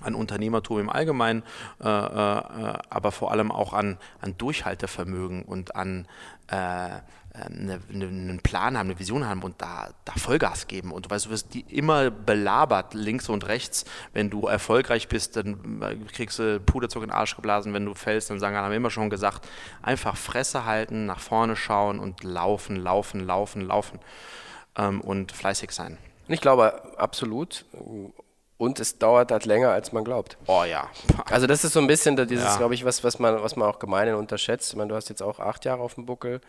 an 0.00 0.14
Unternehmertum 0.14 0.80
im 0.80 0.90
Allgemeinen, 0.90 1.42
äh, 1.80 1.84
äh, 1.84 1.88
aber 1.88 3.12
vor 3.12 3.32
allem 3.32 3.50
auch 3.50 3.72
an, 3.72 3.98
an 4.20 4.36
Durchhaltevermögen 4.38 5.42
und 5.42 5.76
an 5.76 6.06
äh, 6.48 7.00
eine, 7.32 7.80
eine, 7.92 8.06
einen 8.06 8.40
Plan 8.40 8.76
haben, 8.76 8.88
eine 8.88 8.98
Vision 8.98 9.26
haben 9.26 9.42
und 9.42 9.60
da, 9.62 9.90
da 10.04 10.12
Vollgas 10.16 10.66
geben. 10.66 10.90
Und 10.90 11.06
du 11.06 11.10
weißt, 11.10 11.26
du 11.26 11.30
wirst 11.30 11.54
die 11.54 11.60
immer 11.60 12.10
belabert, 12.10 12.94
links 12.94 13.28
und 13.28 13.46
rechts. 13.46 13.84
Wenn 14.12 14.30
du 14.30 14.46
erfolgreich 14.46 15.08
bist, 15.08 15.36
dann 15.36 15.80
kriegst 16.12 16.38
du 16.38 16.58
Puderzucker 16.60 17.04
in 17.04 17.10
den 17.10 17.16
Arsch 17.16 17.36
geblasen. 17.36 17.72
Wenn 17.72 17.84
du 17.84 17.94
fällst, 17.94 18.30
dann 18.30 18.40
sagen, 18.40 18.56
haben 18.56 18.70
wir 18.70 18.76
immer 18.76 18.90
schon 18.90 19.10
gesagt, 19.10 19.48
einfach 19.82 20.16
Fresse 20.16 20.64
halten, 20.64 21.06
nach 21.06 21.20
vorne 21.20 21.56
schauen 21.56 22.00
und 22.00 22.24
laufen, 22.24 22.76
laufen, 22.76 23.20
laufen, 23.20 23.62
laufen 23.62 24.00
ähm, 24.76 25.00
und 25.00 25.32
fleißig 25.32 25.70
sein. 25.70 25.98
Ich 26.26 26.40
glaube 26.40 26.98
absolut. 26.98 27.64
Und 28.60 28.78
es 28.78 28.98
dauert 28.98 29.32
halt 29.32 29.46
länger, 29.46 29.70
als 29.70 29.90
man 29.92 30.04
glaubt. 30.04 30.36
Oh 30.46 30.64
ja. 30.64 30.88
Also 31.30 31.46
das 31.46 31.64
ist 31.64 31.72
so 31.72 31.80
ein 31.80 31.86
bisschen 31.86 32.14
dieses, 32.28 32.44
Ja. 32.44 32.56
glaube 32.58 32.74
ich, 32.74 32.84
was, 32.84 33.02
was, 33.02 33.18
man, 33.18 33.42
was 33.42 33.56
man 33.56 33.66
auch 33.68 33.78
gemeinhin 33.78 34.14
unterschätzt. 34.16 34.70
Ich 34.70 34.76
meine, 34.76 34.88
du 34.90 34.94
hast 34.96 35.08
jetzt 35.08 35.22
auch 35.22 35.40
acht 35.40 35.64
Jahre 35.64 35.80
auf 35.82 35.94
dem 35.94 36.04
Buckel 36.06 36.40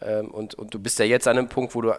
ähm, 0.00 0.30
und, 0.32 0.54
und 0.56 0.74
du 0.74 0.78
bist 0.80 0.98
ja 0.98 1.04
jetzt 1.04 1.28
an 1.28 1.38
einem 1.38 1.48
Punkt, 1.48 1.74
wo 1.76 1.80
du, 1.82 1.92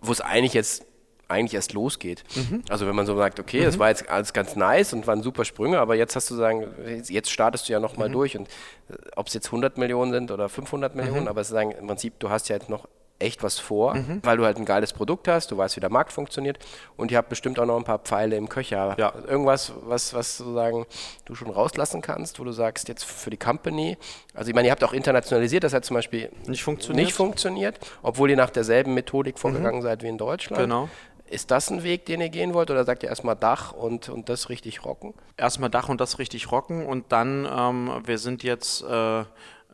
wo 0.00 0.12
es 0.12 0.20
eigentlich 0.20 0.54
jetzt 0.54 0.84
eigentlich 1.26 1.54
erst 1.54 1.72
losgeht. 1.74 2.24
Mhm. 2.36 2.62
Also 2.70 2.86
wenn 2.86 2.94
man 2.94 3.04
so 3.06 3.14
sagt, 3.16 3.38
okay, 3.40 3.64
das 3.64 3.78
war 3.78 3.88
jetzt 3.90 4.08
alles 4.08 4.32
ganz 4.32 4.54
nice 4.56 4.92
und 4.94 5.06
waren 5.06 5.22
super 5.22 5.44
Sprünge, 5.44 5.78
aber 5.80 5.94
jetzt 5.94 6.14
hast 6.16 6.30
du 6.30 6.34
sagen, 6.36 6.66
jetzt 7.08 7.30
startest 7.30 7.68
du 7.68 7.72
ja 7.72 7.80
Mhm. 7.80 7.82
nochmal 7.82 8.08
durch 8.10 8.36
und 8.38 8.48
äh, 8.88 8.94
ob 9.16 9.26
es 9.26 9.34
jetzt 9.34 9.46
100 9.46 9.76
Millionen 9.78 10.12
sind 10.12 10.30
oder 10.30 10.48
500 10.48 10.94
Millionen, 10.94 11.22
Mhm. 11.22 11.28
aber 11.28 11.40
es 11.42 11.48
ist 11.48 11.52
sagen, 11.54 11.72
im 11.72 11.86
Prinzip, 11.86 12.18
du 12.20 12.30
hast 12.30 12.48
ja 12.48 12.56
jetzt 12.56 12.70
noch 12.70 12.88
echt 13.18 13.42
was 13.42 13.58
vor, 13.58 13.96
weil 14.22 14.36
du 14.36 14.44
halt 14.44 14.58
ein 14.58 14.64
geiles 14.64 14.92
Produkt 14.92 15.26
hast, 15.28 15.50
du 15.50 15.58
weißt, 15.58 15.76
wie 15.76 15.80
der 15.80 15.90
Markt 15.90 16.12
funktioniert 16.12 16.58
und 16.96 17.10
ihr 17.10 17.18
habt 17.18 17.28
bestimmt 17.28 17.58
auch 17.58 17.66
noch 17.66 17.76
ein 17.76 17.84
paar 17.84 17.98
Pfeile 17.98 18.36
im 18.36 18.48
Köcher. 18.48 18.94
Ja. 18.98 19.12
Irgendwas, 19.26 19.72
was, 19.82 20.14
was 20.14 20.38
sozusagen 20.38 20.86
du 21.24 21.34
schon 21.34 21.50
rauslassen 21.50 22.00
kannst, 22.00 22.38
wo 22.38 22.44
du 22.44 22.52
sagst, 22.52 22.88
jetzt 22.88 23.04
für 23.04 23.30
die 23.30 23.36
Company, 23.36 23.96
also 24.34 24.48
ich 24.48 24.54
meine, 24.54 24.68
ihr 24.68 24.72
habt 24.72 24.84
auch 24.84 24.92
internationalisiert, 24.92 25.64
das 25.64 25.72
hat 25.72 25.84
zum 25.84 25.94
Beispiel 25.94 26.30
Nicht 26.46 26.62
funktioniert. 26.62 27.06
nicht 27.06 27.14
funktioniert, 27.14 27.78
obwohl 28.02 28.30
ihr 28.30 28.36
nach 28.36 28.50
derselben 28.50 28.94
Methodik 28.94 29.38
vorgegangen 29.38 29.82
seid 29.82 30.02
wie 30.02 30.08
in 30.08 30.18
Deutschland. 30.18 30.62
Genau. 30.62 30.88
Ist 31.30 31.50
das 31.50 31.70
ein 31.70 31.82
Weg, 31.82 32.06
den 32.06 32.22
ihr 32.22 32.30
gehen 32.30 32.54
wollt 32.54 32.70
oder 32.70 32.84
sagt 32.84 33.02
ihr 33.02 33.10
erstmal 33.10 33.36
Dach 33.36 33.72
und, 33.72 34.08
und 34.08 34.28
das 34.30 34.48
richtig 34.48 34.84
rocken? 34.84 35.12
erstmal 35.36 35.68
Dach 35.70 35.88
und 35.88 36.00
das 36.00 36.18
richtig 36.18 36.50
rocken 36.50 36.86
und 36.86 37.12
dann, 37.12 37.46
ähm, 37.50 37.90
wir 38.04 38.18
sind 38.18 38.42
jetzt, 38.42 38.82
äh, 38.82 39.24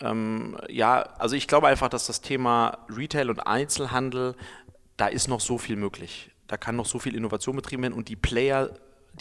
ähm, 0.01 0.57
ja, 0.69 1.03
also 1.19 1.37
ich 1.37 1.47
glaube 1.47 1.69
einfach, 1.69 1.89
dass 1.89 2.07
das 2.07 2.21
Thema 2.21 2.79
Retail 2.89 3.31
und 3.31 3.41
Einzelhandel, 3.41 4.35
da 4.97 5.07
ist 5.07 5.29
noch 5.29 5.41
so 5.41 5.59
viel 5.59 5.77
möglich. 5.77 6.31
Da 6.47 6.57
kann 6.57 6.77
noch 6.77 6.87
so 6.87 6.99
viel 6.99 7.15
Innovation 7.15 7.57
betrieben 7.57 7.83
werden 7.83 7.95
und 7.95 8.09
die 8.09 8.17
Player, 8.17 8.71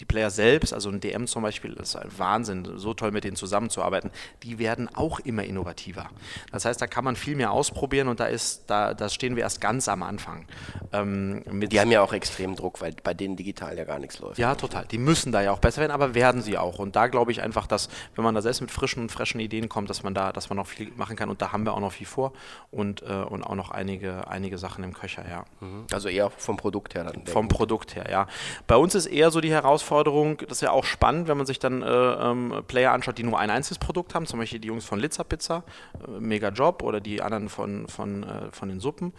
die 0.00 0.04
Player 0.04 0.30
selbst, 0.30 0.72
also 0.72 0.90
ein 0.90 1.00
DM 1.00 1.26
zum 1.26 1.42
Beispiel, 1.42 1.74
das 1.74 1.90
ist 1.90 1.96
ein 1.96 2.08
Wahnsinn, 2.16 2.68
so 2.76 2.94
toll 2.94 3.10
mit 3.12 3.24
denen 3.24 3.36
zusammenzuarbeiten, 3.36 4.10
die 4.42 4.58
werden 4.58 4.88
auch 4.94 5.20
immer 5.20 5.44
innovativer. 5.44 6.08
Das 6.52 6.64
heißt, 6.64 6.80
da 6.80 6.86
kann 6.86 7.04
man 7.04 7.16
viel 7.16 7.36
mehr 7.36 7.52
ausprobieren 7.52 8.08
und 8.08 8.20
da 8.20 8.26
ist, 8.26 8.64
da, 8.66 8.94
da 8.94 9.08
stehen 9.08 9.36
wir 9.36 9.42
erst 9.44 9.60
ganz 9.60 9.88
am 9.88 10.02
Anfang. 10.02 10.46
Ähm, 10.92 11.42
Die 11.68 11.80
haben 11.80 11.90
ja 11.90 12.02
auch 12.02 12.12
extrem 12.12 12.56
Druck, 12.56 12.80
weil 12.80 12.94
bei 13.02 13.14
denen 13.14 13.36
digital 13.36 13.76
ja 13.78 13.84
gar 13.84 13.98
nichts 13.98 14.18
läuft. 14.18 14.38
ja, 14.38 14.54
total. 14.54 14.84
Die 14.86 14.98
müssen 14.98 15.32
da 15.32 15.42
ja 15.42 15.52
auch 15.52 15.58
besser 15.58 15.80
werden, 15.80 15.92
aber 15.92 16.14
werden 16.14 16.42
sie 16.42 16.58
auch. 16.58 16.78
Und 16.78 16.96
da 16.96 17.06
glaube 17.06 17.30
ich 17.32 17.40
einfach, 17.42 17.66
dass, 17.66 17.88
wenn 18.14 18.24
man 18.24 18.34
da 18.34 18.42
selbst 18.42 18.60
mit 18.60 18.70
frischen 18.70 19.02
und 19.02 19.12
frischen 19.12 19.40
Ideen 19.40 19.68
kommt, 19.68 19.90
dass 19.90 20.02
man 20.02 20.14
da, 20.14 20.32
dass 20.32 20.48
man 20.50 20.56
noch 20.56 20.66
viel 20.66 20.90
machen 20.96 21.16
kann. 21.16 21.28
Und 21.30 21.40
da 21.40 21.52
haben 21.52 21.64
wir 21.64 21.72
auch 21.74 21.80
noch 21.80 21.92
viel 21.92 22.06
vor 22.06 22.32
und, 22.70 23.02
äh, 23.02 23.06
und 23.06 23.42
auch 23.44 23.54
noch 23.54 23.70
einige, 23.70 24.28
einige 24.28 24.58
Sachen 24.58 24.82
im 24.84 24.92
Köcher, 24.92 25.24
ja. 25.28 25.44
Also 25.92 26.08
eher 26.08 26.30
vom 26.30 26.56
Produkt 26.56 26.94
her 26.94 27.04
dann. 27.04 27.26
Vom 27.26 27.48
Produkt 27.48 27.94
her, 27.96 28.06
ja. 28.10 28.26
Bei 28.66 28.76
uns 28.76 28.94
ist 28.94 29.06
eher 29.06 29.30
so 29.30 29.40
die 29.40 29.50
Herausforderung, 29.50 29.83
das 29.90 30.58
ist 30.58 30.62
ja 30.62 30.70
auch 30.70 30.84
spannend, 30.84 31.28
wenn 31.28 31.36
man 31.36 31.46
sich 31.46 31.58
dann 31.58 31.82
äh, 31.82 31.86
ähm, 31.86 32.62
Player 32.66 32.92
anschaut, 32.92 33.18
die 33.18 33.22
nur 33.22 33.38
ein 33.38 33.50
einziges 33.50 33.78
Produkt 33.78 34.14
haben, 34.14 34.26
zum 34.26 34.38
Beispiel 34.38 34.58
die 34.58 34.68
Jungs 34.68 34.84
von 34.84 34.98
Litzer 34.98 35.24
Pizza, 35.24 35.64
äh, 36.06 36.20
mega 36.20 36.48
Job, 36.48 36.82
oder 36.82 37.00
die 37.00 37.22
anderen 37.22 37.48
von, 37.48 37.88
von, 37.88 38.22
äh, 38.22 38.50
von 38.52 38.68
den 38.68 38.80
Suppen. 38.80 39.12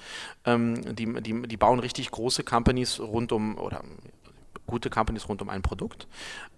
Ähm, 0.45 0.95
die, 0.95 1.22
die, 1.22 1.41
die 1.43 1.57
bauen 1.57 1.80
richtig 1.80 2.11
große 2.11 2.43
Companies 2.43 2.99
rund 2.99 3.32
um, 3.32 3.57
oder 3.57 3.82
gute 4.68 4.89
Companies 4.89 5.30
rund 5.30 5.41
um 5.41 5.49
ein 5.49 5.61
Produkt. 5.61 6.07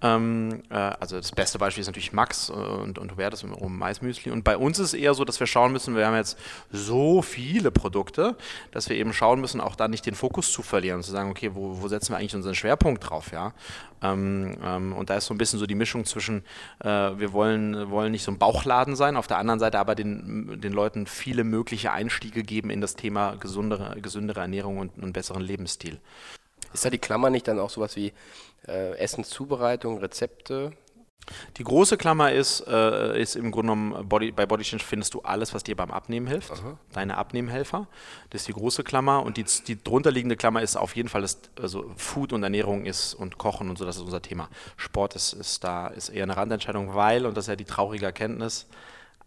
Ähm, 0.01 0.63
äh, 0.69 0.75
also 0.75 1.17
das 1.17 1.31
beste 1.31 1.57
Beispiel 1.59 1.81
ist 1.81 1.87
natürlich 1.87 2.13
Max 2.13 2.49
äh, 2.49 2.53
und, 2.53 2.99
und 2.99 3.11
Hubertus 3.11 3.43
um, 3.43 3.53
um 3.53 3.77
Maismüsli. 3.77 4.31
Und 4.31 4.43
bei 4.43 4.57
uns 4.57 4.79
ist 4.79 4.87
es 4.87 4.93
eher 4.93 5.13
so, 5.13 5.25
dass 5.25 5.39
wir 5.39 5.47
schauen 5.47 5.71
müssen, 5.71 5.95
wir 5.95 6.07
haben 6.07 6.15
jetzt 6.15 6.37
so 6.71 7.21
viele 7.21 7.71
Produkte, 7.71 8.35
dass 8.71 8.89
wir 8.89 8.95
eben 8.95 9.13
schauen 9.13 9.41
müssen, 9.41 9.59
auch 9.59 9.75
da 9.75 9.87
nicht 9.87 10.05
den 10.05 10.15
Fokus 10.15 10.51
zu 10.51 10.61
verlieren 10.61 10.97
und 10.97 11.03
zu 11.03 11.11
sagen, 11.11 11.29
okay, 11.29 11.51
wo, 11.53 11.81
wo 11.81 11.87
setzen 11.87 12.13
wir 12.13 12.17
eigentlich 12.17 12.35
unseren 12.35 12.55
Schwerpunkt 12.55 13.09
drauf, 13.09 13.31
ja? 13.31 13.53
Ähm, 14.01 14.57
ähm, 14.63 14.93
und 14.93 15.09
da 15.09 15.15
ist 15.15 15.25
so 15.25 15.33
ein 15.33 15.37
bisschen 15.37 15.59
so 15.59 15.65
die 15.65 15.75
Mischung 15.75 16.05
zwischen, 16.05 16.43
äh, 16.79 16.87
wir 16.87 17.33
wollen, 17.33 17.89
wollen 17.89 18.11
nicht 18.11 18.23
so 18.23 18.31
ein 18.31 18.37
Bauchladen 18.37 18.95
sein, 18.95 19.17
auf 19.17 19.27
der 19.27 19.37
anderen 19.37 19.59
Seite 19.59 19.79
aber 19.79 19.95
den, 19.95 20.61
den 20.61 20.71
Leuten 20.71 21.07
viele 21.07 21.43
mögliche 21.43 21.91
Einstiege 21.91 22.43
geben 22.43 22.69
in 22.69 22.79
das 22.79 22.95
Thema 22.95 23.35
gesundere, 23.37 23.99
gesündere 23.99 24.41
Ernährung 24.41 24.77
und 24.77 25.01
einen 25.01 25.13
besseren 25.13 25.41
Lebensstil. 25.41 25.99
Ist 26.73 26.85
da 26.85 26.89
die 26.89 26.97
Klammer 26.97 27.29
nicht 27.29 27.47
dann 27.47 27.59
auch 27.59 27.69
sowas 27.69 27.95
wie 27.95 28.13
äh, 28.67 28.97
Essenszubereitung, 28.97 29.99
Rezepte? 29.99 30.73
Die 31.57 31.63
große 31.63 31.97
Klammer 31.97 32.31
ist, 32.31 32.65
äh, 32.67 33.21
ist 33.21 33.35
im 33.35 33.51
Grunde 33.51 33.73
genommen, 33.73 34.07
Body, 34.07 34.31
bei 34.31 34.45
Body 34.45 34.63
Change 34.63 34.83
findest 34.83 35.13
du 35.13 35.21
alles, 35.21 35.53
was 35.53 35.63
dir 35.63 35.75
beim 35.75 35.91
Abnehmen 35.91 36.27
hilft. 36.27 36.51
Deine 36.93 37.17
Abnehmhelfer. 37.17 37.87
Das 38.29 38.41
ist 38.41 38.47
die 38.47 38.53
große 38.53 38.83
Klammer. 38.83 39.23
Und 39.23 39.37
die, 39.37 39.45
die 39.67 39.81
drunterliegende 39.81 40.37
Klammer 40.37 40.61
ist 40.61 40.77
auf 40.77 40.95
jeden 40.95 41.09
Fall, 41.09 41.21
das, 41.21 41.39
also 41.61 41.91
Food 41.97 42.33
und 42.33 42.43
Ernährung 42.43 42.85
ist 42.85 43.13
und 43.13 43.37
Kochen 43.37 43.69
und 43.69 43.77
so, 43.77 43.85
das 43.85 43.97
ist 43.97 44.03
unser 44.03 44.21
Thema. 44.21 44.49
Sport 44.77 45.15
ist, 45.15 45.33
ist 45.33 45.63
da, 45.63 45.87
ist 45.87 46.09
eher 46.09 46.23
eine 46.23 46.37
Randentscheidung, 46.37 46.95
weil, 46.95 47.25
und 47.25 47.35
das 47.35 47.45
ist 47.45 47.49
ja 47.49 47.55
die 47.55 47.65
traurige 47.65 48.05
Erkenntnis, 48.05 48.67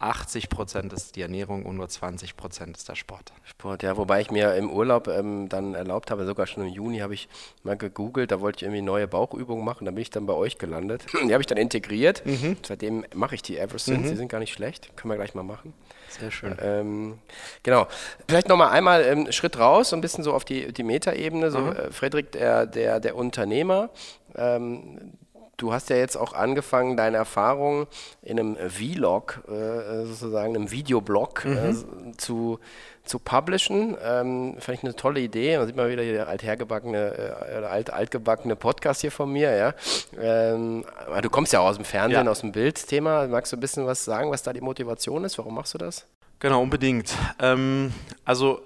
80 0.01 0.49
Prozent 0.49 0.93
ist 0.93 1.15
die 1.15 1.21
Ernährung 1.21 1.65
und 1.65 1.75
nur 1.75 1.87
20 1.87 2.35
Prozent 2.35 2.75
ist 2.77 2.89
der 2.89 2.95
Sport. 2.95 3.33
Sport, 3.43 3.83
ja, 3.83 3.97
wobei 3.97 4.21
ich 4.21 4.31
mir 4.31 4.55
im 4.55 4.69
Urlaub 4.69 5.07
ähm, 5.07 5.47
dann 5.47 5.75
erlaubt 5.75 6.11
habe, 6.11 6.25
sogar 6.25 6.47
schon 6.47 6.67
im 6.67 6.73
Juni 6.73 6.99
habe 6.99 7.13
ich 7.13 7.29
mal 7.63 7.77
gegoogelt, 7.77 8.31
da 8.31 8.41
wollte 8.41 8.57
ich 8.57 8.63
irgendwie 8.63 8.81
neue 8.81 9.07
Bauchübungen 9.07 9.63
machen, 9.63 9.85
da 9.85 9.91
bin 9.91 10.01
ich 10.01 10.09
dann 10.09 10.25
bei 10.25 10.33
euch 10.33 10.57
gelandet. 10.57 11.05
Die 11.27 11.33
habe 11.33 11.41
ich 11.41 11.47
dann 11.47 11.57
integriert. 11.57 12.23
Seitdem 12.65 13.05
mache 13.13 13.35
ich 13.35 13.41
die 13.41 13.57
ever 13.57 13.77
since, 13.77 14.09
die 14.09 14.15
sind 14.15 14.29
gar 14.29 14.39
nicht 14.39 14.53
schlecht, 14.53 14.95
können 14.95 15.11
wir 15.11 15.17
gleich 15.17 15.35
mal 15.35 15.43
machen. 15.43 15.73
Sehr 16.09 16.31
schön. 16.31 16.57
Ähm, 16.61 17.19
genau. 17.63 17.87
Vielleicht 18.27 18.49
nochmal 18.49 18.69
einmal 18.69 19.03
ähm, 19.03 19.19
einen 19.19 19.33
Schritt 19.33 19.57
raus, 19.57 19.89
so 19.89 19.95
ein 19.95 20.01
bisschen 20.01 20.23
so 20.23 20.33
auf 20.33 20.45
die, 20.45 20.73
die 20.73 20.83
Metaebene. 20.83 21.51
So, 21.51 21.59
äh, 21.59 21.91
Frederik, 21.91 22.31
der, 22.33 22.65
der, 22.65 22.99
der 22.99 23.15
Unternehmer, 23.15 23.89
ähm, 24.35 25.13
du 25.61 25.71
hast 25.71 25.89
ja 25.89 25.95
jetzt 25.95 26.15
auch 26.17 26.33
angefangen, 26.33 26.97
deine 26.97 27.17
Erfahrungen 27.17 27.87
in 28.23 28.39
einem 28.39 28.57
Vlog, 28.69 29.41
äh, 29.47 30.05
sozusagen 30.05 30.55
einem 30.55 30.71
Videoblog 30.71 31.45
äh, 31.45 31.73
zu, 32.17 32.59
zu 33.05 33.19
publishen. 33.19 33.95
Ähm, 34.03 34.55
Fand 34.59 34.77
ich 34.79 34.83
eine 34.83 34.95
tolle 34.95 35.19
Idee. 35.19 35.57
Man 35.57 35.67
sieht 35.67 35.75
mal 35.75 35.89
wieder 35.89 36.03
der 36.03 36.27
althergebackene, 36.27 37.35
äh, 37.61 37.65
alt, 37.65 37.91
altgebackene 37.91 38.55
Podcast 38.55 39.01
hier 39.01 39.11
von 39.11 39.31
mir. 39.31 39.55
Ja? 39.55 39.73
Ähm, 40.19 40.83
du 41.21 41.29
kommst 41.29 41.53
ja 41.53 41.59
auch 41.59 41.67
aus 41.67 41.75
dem 41.75 41.85
Fernsehen, 41.85 42.25
Ja. 42.25 42.31
aus 42.31 42.41
dem 42.41 42.51
Bildthema. 42.51 43.27
Magst 43.27 43.51
du 43.51 43.57
ein 43.57 43.59
bisschen 43.61 43.85
was 43.85 44.03
sagen, 44.03 44.31
was 44.31 44.41
da 44.43 44.53
die 44.53 44.61
Motivation 44.61 45.23
ist? 45.23 45.37
Warum 45.37 45.55
machst 45.55 45.73
du 45.75 45.77
das? 45.77 46.05
Genau, 46.39 46.61
unbedingt. 46.61 47.13
Ähm, 47.39 47.93
also 48.25 48.57
äh, 48.57 48.61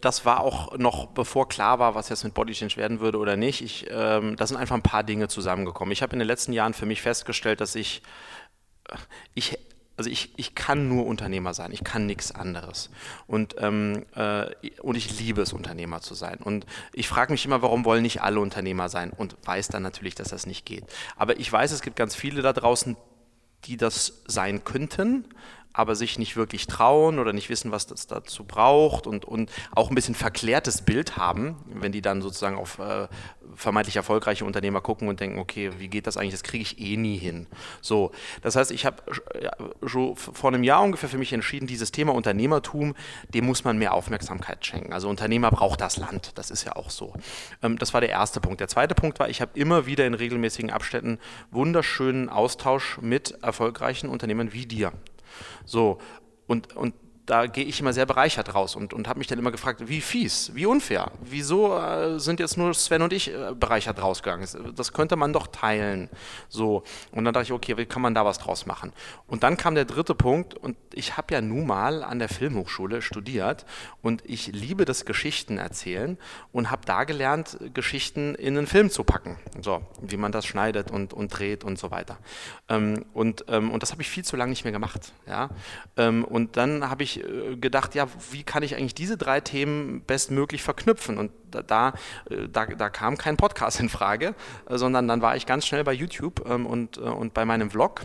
das 0.00 0.24
war 0.24 0.40
auch 0.40 0.76
noch 0.78 1.06
bevor 1.06 1.48
klar 1.48 1.78
war, 1.78 1.94
was 1.94 2.08
jetzt 2.08 2.24
mit 2.24 2.34
Body 2.34 2.52
Change 2.52 2.76
werden 2.76 3.00
würde 3.00 3.18
oder 3.18 3.36
nicht. 3.36 3.62
Ich, 3.62 3.86
ähm, 3.90 4.36
da 4.36 4.46
sind 4.46 4.56
einfach 4.56 4.76
ein 4.76 4.82
paar 4.82 5.02
Dinge 5.02 5.28
zusammengekommen. 5.28 5.92
Ich 5.92 6.02
habe 6.02 6.12
in 6.12 6.18
den 6.18 6.28
letzten 6.28 6.52
Jahren 6.52 6.74
für 6.74 6.86
mich 6.86 7.02
festgestellt, 7.02 7.60
dass 7.60 7.74
ich, 7.74 8.02
äh, 8.88 8.96
ich 9.34 9.58
also 9.96 10.10
ich, 10.10 10.32
ich 10.36 10.54
kann 10.54 10.88
nur 10.88 11.06
Unternehmer 11.06 11.54
sein, 11.54 11.70
ich 11.70 11.84
kann 11.84 12.06
nichts 12.06 12.32
anderes. 12.32 12.90
Und, 13.26 13.56
ähm, 13.58 14.04
äh, 14.14 14.46
und 14.80 14.96
ich 14.96 15.20
liebe 15.20 15.42
es, 15.42 15.52
Unternehmer 15.52 16.00
zu 16.00 16.14
sein. 16.14 16.38
Und 16.38 16.66
ich 16.92 17.08
frage 17.08 17.32
mich 17.32 17.44
immer, 17.44 17.62
warum 17.62 17.84
wollen 17.84 18.02
nicht 18.02 18.22
alle 18.22 18.40
Unternehmer 18.40 18.88
sein? 18.88 19.10
Und 19.10 19.36
weiß 19.44 19.68
dann 19.68 19.82
natürlich, 19.82 20.14
dass 20.14 20.28
das 20.28 20.46
nicht 20.46 20.64
geht. 20.64 20.84
Aber 21.16 21.38
ich 21.38 21.52
weiß, 21.52 21.72
es 21.72 21.82
gibt 21.82 21.96
ganz 21.96 22.14
viele 22.14 22.42
da 22.42 22.52
draußen, 22.52 22.96
die 23.64 23.76
das 23.76 24.22
sein 24.26 24.64
könnten, 24.64 25.28
aber 25.72 25.94
sich 25.94 26.18
nicht 26.18 26.36
wirklich 26.36 26.66
trauen 26.66 27.18
oder 27.18 27.32
nicht 27.32 27.48
wissen, 27.48 27.72
was 27.72 27.86
das 27.86 28.06
dazu 28.06 28.44
braucht 28.44 29.06
und, 29.06 29.24
und 29.24 29.50
auch 29.72 29.90
ein 29.90 29.94
bisschen 29.94 30.14
verklärtes 30.14 30.82
Bild 30.82 31.16
haben, 31.16 31.56
wenn 31.66 31.92
die 31.92 32.02
dann 32.02 32.22
sozusagen 32.22 32.56
auf 32.56 32.78
äh, 32.78 33.08
vermeintlich 33.54 33.96
erfolgreiche 33.96 34.44
Unternehmer 34.44 34.80
gucken 34.80 35.08
und 35.08 35.20
denken, 35.20 35.38
okay, 35.38 35.70
wie 35.78 35.88
geht 35.88 36.06
das 36.06 36.16
eigentlich, 36.16 36.32
das 36.32 36.42
kriege 36.42 36.62
ich 36.62 36.80
eh 36.80 36.96
nie 36.96 37.16
hin. 37.16 37.46
So, 37.80 38.12
das 38.42 38.56
heißt, 38.56 38.70
ich 38.70 38.86
habe 38.86 39.02
ja, 39.40 39.50
schon 39.86 40.16
vor 40.16 40.48
einem 40.48 40.64
Jahr 40.64 40.82
ungefähr 40.82 41.08
für 41.08 41.18
mich 41.18 41.32
entschieden, 41.32 41.66
dieses 41.66 41.92
Thema 41.92 42.14
Unternehmertum, 42.14 42.94
dem 43.34 43.46
muss 43.46 43.64
man 43.64 43.78
mehr 43.78 43.94
Aufmerksamkeit 43.94 44.64
schenken. 44.64 44.92
Also 44.92 45.08
Unternehmer 45.08 45.50
braucht 45.50 45.80
das 45.80 45.96
Land, 45.96 46.32
das 46.36 46.50
ist 46.50 46.64
ja 46.64 46.76
auch 46.76 46.90
so. 46.90 47.14
Ähm, 47.62 47.78
das 47.78 47.94
war 47.94 48.00
der 48.00 48.10
erste 48.10 48.40
Punkt. 48.40 48.60
Der 48.60 48.68
zweite 48.68 48.94
Punkt 48.94 49.18
war, 49.18 49.28
ich 49.28 49.40
habe 49.40 49.52
immer 49.58 49.86
wieder 49.86 50.06
in 50.06 50.14
regelmäßigen 50.14 50.70
Abständen 50.70 51.18
wunderschönen 51.50 52.28
Austausch 52.28 52.98
mit 53.00 53.42
erfolgreichen 53.42 54.08
Unternehmern 54.08 54.52
wie 54.52 54.66
dir. 54.66 54.92
So, 55.64 55.98
und, 56.46 56.76
und 56.76 56.94
da 57.26 57.46
gehe 57.46 57.64
ich 57.64 57.78
immer 57.80 57.92
sehr 57.92 58.06
bereichert 58.06 58.54
raus 58.54 58.74
und, 58.74 58.92
und 58.92 59.08
habe 59.08 59.18
mich 59.18 59.28
dann 59.28 59.38
immer 59.38 59.52
gefragt, 59.52 59.88
wie 59.88 60.00
fies, 60.00 60.50
wie 60.54 60.66
unfair, 60.66 61.12
wieso 61.22 61.76
äh, 61.76 62.18
sind 62.18 62.40
jetzt 62.40 62.56
nur 62.56 62.74
Sven 62.74 63.02
und 63.02 63.12
ich 63.12 63.32
äh, 63.32 63.54
bereichert 63.54 64.02
rausgegangen? 64.02 64.46
Das, 64.74 64.92
könnte 64.92 65.16
man 65.16 65.32
doch 65.32 65.46
teilen. 65.46 66.10
So, 66.48 66.82
und 67.12 67.24
dann 67.24 67.32
dachte 67.32 67.44
ich, 67.44 67.52
okay, 67.52 67.76
wie 67.78 67.86
kann 67.86 68.02
man 68.02 68.14
da 68.14 68.24
was 68.24 68.38
draus 68.38 68.66
machen? 68.66 68.92
Und 69.26 69.42
dann 69.42 69.56
kam 69.56 69.74
der 69.74 69.84
dritte 69.84 70.14
Punkt 70.14 70.54
und 70.54 70.76
ich 70.92 71.16
habe 71.16 71.32
ja 71.34 71.40
nun 71.40 71.66
mal 71.66 72.02
an 72.02 72.18
der 72.18 72.28
Filmhochschule 72.28 73.00
studiert 73.02 73.64
und 74.02 74.22
ich 74.26 74.48
liebe 74.48 74.84
das 74.84 75.04
Geschichten 75.04 75.58
erzählen 75.58 76.18
und 76.50 76.70
habe 76.70 76.82
da 76.84 77.04
gelernt, 77.04 77.58
Geschichten 77.72 78.34
in 78.34 78.58
einen 78.58 78.66
Film 78.66 78.90
zu 78.90 79.04
packen. 79.04 79.38
So, 79.60 79.82
wie 80.00 80.16
man 80.16 80.32
das 80.32 80.44
schneidet 80.44 80.90
und, 80.90 81.12
und 81.12 81.28
dreht 81.28 81.62
und 81.64 81.78
so 81.78 81.90
weiter. 81.90 82.18
Ähm, 82.68 83.04
und, 83.14 83.44
ähm, 83.48 83.70
und 83.70 83.82
das 83.82 83.92
habe 83.92 84.02
ich 84.02 84.10
viel 84.10 84.24
zu 84.24 84.36
lange 84.36 84.50
nicht 84.50 84.64
mehr 84.64 84.72
gemacht. 84.72 85.12
Ja? 85.26 85.50
Ähm, 85.96 86.24
und 86.24 86.56
dann 86.56 86.90
habe 86.90 87.04
ich 87.04 87.11
ich 87.20 87.24
äh, 87.24 87.56
gedacht, 87.56 87.94
ja, 87.94 88.06
wie 88.30 88.42
kann 88.42 88.62
ich 88.62 88.76
eigentlich 88.76 88.94
diese 88.94 89.16
drei 89.16 89.40
Themen 89.40 90.02
bestmöglich 90.02 90.62
verknüpfen? 90.62 91.18
Und 91.18 91.32
da, 91.50 91.92
da, 92.50 92.66
da 92.66 92.90
kam 92.90 93.18
kein 93.18 93.36
Podcast 93.36 93.80
in 93.80 93.88
Frage, 93.88 94.34
sondern 94.68 95.08
dann 95.08 95.22
war 95.22 95.36
ich 95.36 95.46
ganz 95.46 95.66
schnell 95.66 95.84
bei 95.84 95.92
YouTube 95.92 96.44
ähm, 96.48 96.66
und, 96.66 96.98
und 96.98 97.34
bei 97.34 97.44
meinem 97.44 97.70
Vlog 97.70 98.02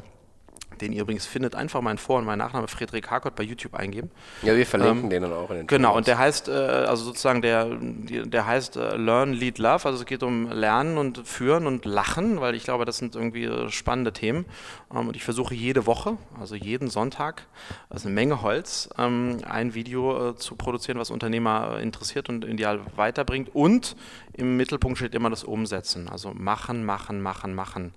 den 0.82 0.94
ihr 0.94 1.02
übrigens 1.02 1.26
findet, 1.26 1.56
einfach 1.56 1.82
meinen 1.82 1.98
Vor- 1.98 2.20
und 2.20 2.26
meinen 2.26 2.40
Nachname 2.40 2.68
Friedrich 2.68 3.10
Harkott 3.10 3.36
bei 3.36 3.44
YouTube 3.44 3.76
eingeben. 3.76 4.12
Ja, 4.42 4.56
wir 4.56 4.66
verlinken 4.66 5.06
ähm, 5.06 5.10
den 5.10 5.22
dann 5.24 5.34
auch 5.34 5.50
in 5.50 5.58
den 5.58 5.68
Genau, 5.68 5.96
und 5.96 6.08
der 6.08 6.18
heißt, 6.18 6.48
äh, 6.48 6.52
also 6.52 7.04
sozusagen 7.06 7.42
der, 7.42 7.66
der 7.66 8.46
heißt 8.46 8.78
äh, 8.78 8.96
Learn, 8.96 9.34
Lead, 9.34 9.58
Love, 9.58 9.86
also 9.86 10.00
es 10.00 10.06
geht 10.06 10.24
um 10.24 10.52
Lernen 10.52 10.98
und 10.98 11.28
Führen 11.28 11.68
und 11.68 11.86
Lachen, 11.86 12.42
weil 12.42 12.56
ich 12.56 12.64
glaube, 12.64 12.86
das 12.86 12.98
sind 12.98 13.16
irgendwie 13.16 13.46
äh, 13.46 13.70
spannende 13.70 14.14
Themen. 14.14 14.46
Ähm, 14.94 15.08
und 15.08 15.16
ich 15.16 15.24
versuche 15.24 15.54
jede 15.54 15.86
Woche, 15.86 16.18
also 16.40 16.56
jeden 16.56 16.90
Sonntag, 16.90 17.48
also 17.90 18.08
eine 18.08 18.16
Menge 18.16 18.42
Holz, 18.42 18.90
ähm, 18.98 19.38
ein 19.48 19.74
Video 19.74 20.30
äh, 20.30 20.36
zu 20.36 20.56
produzieren, 20.56 21.00
was 21.00 21.12
Unternehmer 21.12 21.80
interessiert 21.80 22.30
und 22.30 22.46
ideal 22.46 22.80
weiterbringt. 22.96 23.54
Und 23.54 23.96
im 24.34 24.58
Mittelpunkt 24.58 24.98
steht 24.98 25.16
immer 25.16 25.30
das 25.30 25.44
Umsetzen, 25.44 26.10
also 26.10 26.32
machen, 26.34 26.86
machen, 26.86 27.22
machen, 27.22 27.56
machen. 27.56 27.94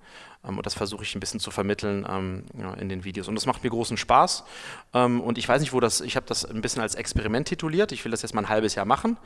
Ähm, 0.47 0.57
und 0.57 0.65
das 0.65 0.73
versuche 0.73 1.03
ich 1.03 1.15
ein 1.15 1.19
bisschen 1.19 1.39
zu 1.39 1.51
vermitteln 1.51 2.05
ähm, 2.09 2.43
ja, 2.57 2.73
in 2.73 2.89
den 2.89 3.03
Videos. 3.03 3.27
Und 3.27 3.35
das 3.35 3.45
macht 3.45 3.63
mir 3.63 3.69
großen 3.69 3.97
Spaß. 3.97 4.43
Ähm, 4.93 5.21
und 5.21 5.37
ich 5.37 5.47
weiß 5.47 5.61
nicht, 5.61 5.73
wo 5.73 5.79
das, 5.79 6.01
ich 6.01 6.15
habe 6.15 6.25
das 6.25 6.45
ein 6.45 6.61
bisschen 6.61 6.81
als 6.81 6.95
Experiment 6.95 7.47
tituliert. 7.47 7.91
Ich 7.91 8.03
will 8.05 8.11
das 8.11 8.21
jetzt 8.21 8.33
mal 8.33 8.41
ein 8.41 8.49
halbes 8.49 8.75
Jahr 8.75 8.85
machen. 8.85 9.17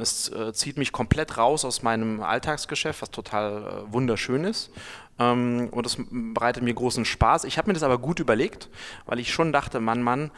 Es 0.00 0.28
äh, 0.28 0.52
zieht 0.52 0.76
mich 0.78 0.92
komplett 0.92 1.38
raus 1.38 1.64
aus 1.64 1.82
meinem 1.82 2.22
Alltagsgeschäft, 2.22 3.02
was 3.02 3.10
total 3.10 3.84
äh, 3.88 3.92
wunderschön 3.92 4.44
ist. 4.44 4.70
Und 5.16 5.82
das 5.84 5.96
bereitet 6.10 6.64
mir 6.64 6.74
großen 6.74 7.04
Spaß. 7.04 7.44
Ich 7.44 7.56
habe 7.56 7.68
mir 7.68 7.74
das 7.74 7.84
aber 7.84 7.98
gut 7.98 8.18
überlegt, 8.18 8.68
weil 9.06 9.20
ich 9.20 9.32
schon 9.32 9.52
dachte, 9.52 9.78
Mann, 9.78 10.02
Mann, 10.02 10.32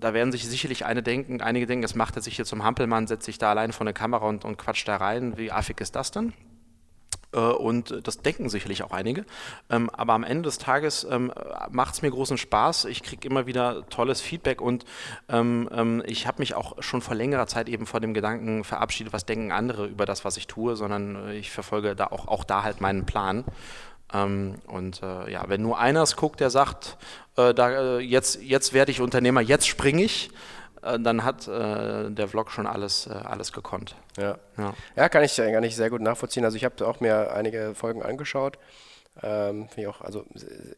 da 0.00 0.12
werden 0.12 0.32
sich 0.32 0.44
sicherlich 0.44 0.80
denken, 1.04 1.40
einige 1.40 1.66
denken, 1.66 1.82
das 1.82 1.94
macht 1.94 2.16
er 2.16 2.22
sich 2.22 2.34
hier 2.34 2.44
zum 2.44 2.64
Hampelmann, 2.64 3.06
setzt 3.06 3.26
sich 3.26 3.38
da 3.38 3.50
allein 3.50 3.72
vor 3.72 3.86
eine 3.86 3.94
Kamera 3.94 4.26
und, 4.26 4.44
und 4.44 4.56
quatscht 4.56 4.88
da 4.88 4.96
rein. 4.96 5.38
Wie 5.38 5.52
affig 5.52 5.80
ist 5.80 5.94
das 5.94 6.10
denn? 6.10 6.32
Äh, 7.32 7.38
und 7.38 8.06
das 8.06 8.18
denken 8.18 8.48
sicherlich 8.48 8.82
auch 8.82 8.92
einige. 8.92 9.24
Ähm, 9.70 9.90
aber 9.90 10.14
am 10.14 10.24
Ende 10.24 10.42
des 10.42 10.58
Tages 10.58 11.06
ähm, 11.10 11.32
macht 11.70 11.94
es 11.94 12.02
mir 12.02 12.10
großen 12.10 12.38
Spaß. 12.38 12.86
Ich 12.86 13.02
kriege 13.02 13.26
immer 13.26 13.46
wieder 13.46 13.88
tolles 13.88 14.20
Feedback 14.20 14.60
und 14.60 14.84
ähm, 15.28 16.02
ich 16.06 16.26
habe 16.26 16.38
mich 16.40 16.54
auch 16.54 16.82
schon 16.82 17.00
vor 17.00 17.14
längerer 17.14 17.46
Zeit 17.46 17.68
eben 17.68 17.86
vor 17.86 18.00
dem 18.00 18.14
Gedanken 18.14 18.64
verabschiedet, 18.64 19.12
was 19.12 19.26
denken 19.26 19.52
andere 19.52 19.86
über 19.86 20.06
das, 20.06 20.24
was 20.24 20.36
ich 20.36 20.46
tue, 20.46 20.76
sondern 20.76 21.28
äh, 21.28 21.34
ich 21.34 21.50
verfolge 21.50 21.94
da 21.94 22.06
auch, 22.06 22.28
auch 22.28 22.44
da 22.44 22.62
halt 22.62 22.80
meinen 22.80 23.06
Plan. 23.06 23.44
und 24.10 25.02
äh, 25.02 25.30
ja, 25.30 25.44
wenn 25.48 25.60
nur 25.62 25.78
einer 25.78 26.02
es 26.02 26.16
guckt, 26.16 26.40
der 26.40 26.50
sagt, 26.50 26.96
da, 27.34 27.98
jetzt, 28.00 28.42
jetzt 28.42 28.72
werde 28.72 28.90
ich 28.90 29.00
Unternehmer, 29.00 29.40
jetzt 29.40 29.68
springe 29.68 30.02
ich, 30.02 30.30
dann 30.96 31.24
hat 31.24 31.48
äh, 31.48 32.10
der 32.10 32.28
Vlog 32.28 32.50
schon 32.50 32.66
alles, 32.66 33.06
äh, 33.06 33.10
alles 33.12 33.52
gekonnt. 33.52 33.96
Ja. 34.16 34.38
ja. 34.56 34.74
Ja. 34.96 35.08
kann 35.08 35.24
ich, 35.24 35.36
kann 35.36 35.64
ich 35.64 35.76
sehr 35.76 35.90
gut 35.90 36.00
nachvollziehen. 36.00 36.44
Also 36.44 36.56
ich 36.56 36.64
habe 36.64 36.86
auch 36.86 37.00
mir 37.00 37.32
einige 37.32 37.74
Folgen 37.74 38.02
angeschaut. 38.02 38.58
Ähm, 39.22 39.68
Finde 39.68 39.82
ich 39.82 39.88
auch 39.88 40.00
also 40.00 40.24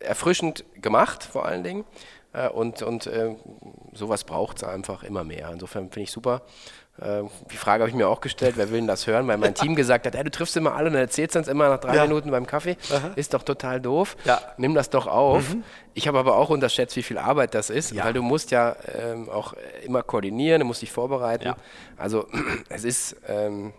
erfrischend 0.00 0.64
gemacht 0.80 1.24
vor 1.24 1.44
allen 1.44 1.62
Dingen. 1.62 1.84
Äh, 2.32 2.48
und 2.48 2.82
und 2.82 3.06
äh, 3.06 3.36
sowas 3.92 4.24
braucht 4.24 4.58
es 4.58 4.64
einfach 4.64 5.02
immer 5.02 5.24
mehr. 5.24 5.50
Insofern 5.52 5.90
finde 5.90 6.02
ich 6.02 6.12
super. 6.12 6.42
Ähm, 7.03 7.30
die 7.51 7.57
Frage 7.57 7.82
habe 7.82 7.91
ich 7.91 7.97
mir 7.97 8.09
auch 8.09 8.20
gestellt, 8.20 8.55
wer 8.57 8.70
will 8.70 8.78
denn 8.78 8.86
das 8.86 9.07
hören? 9.07 9.26
Weil 9.26 9.38
mein 9.38 9.55
Team 9.55 9.74
gesagt 9.74 10.07
hat, 10.07 10.14
hey, 10.14 10.24
du 10.24 10.30
triffst 10.30 10.57
immer 10.57 10.74
alle 10.74 10.91
und 10.91 10.97
erzählst 10.97 11.36
uns 11.36 11.49
immer 11.49 11.68
nach 11.68 11.80
drei 11.80 11.97
ja. 11.97 12.03
Minuten 12.03 12.30
beim 12.30 12.47
Kaffee. 12.47 12.76
Aha. 12.91 13.12
Ist 13.16 13.32
doch 13.32 13.43
total 13.43 13.80
doof. 13.80 14.16
Ja. 14.24 14.41
Nimm 14.59 14.74
das 14.74 14.91
doch 14.91 15.07
auf. 15.07 15.55
Mhm. 15.55 15.64
Ich 15.95 16.09
habe 16.09 16.18
aber 16.18 16.36
auch 16.36 16.51
unterschätzt, 16.51 16.97
wie 16.97 17.03
viel 17.03 17.18
Arbeit 17.18 17.55
das 17.55 17.70
ist, 17.70 17.93
ja. 17.93 18.05
weil 18.05 18.12
du 18.12 18.22
musst 18.22 18.51
ja 18.51 18.76
ähm, 18.95 19.28
auch 19.30 19.55
immer 19.84 20.03
koordinieren, 20.03 20.61
du 20.61 20.66
musst 20.66 20.82
dich 20.82 20.93
vorbereiten. 20.93 21.55
Also 21.97 22.26
es 22.68 22.84
ist... 22.84 23.16
Ähm, 23.28 23.72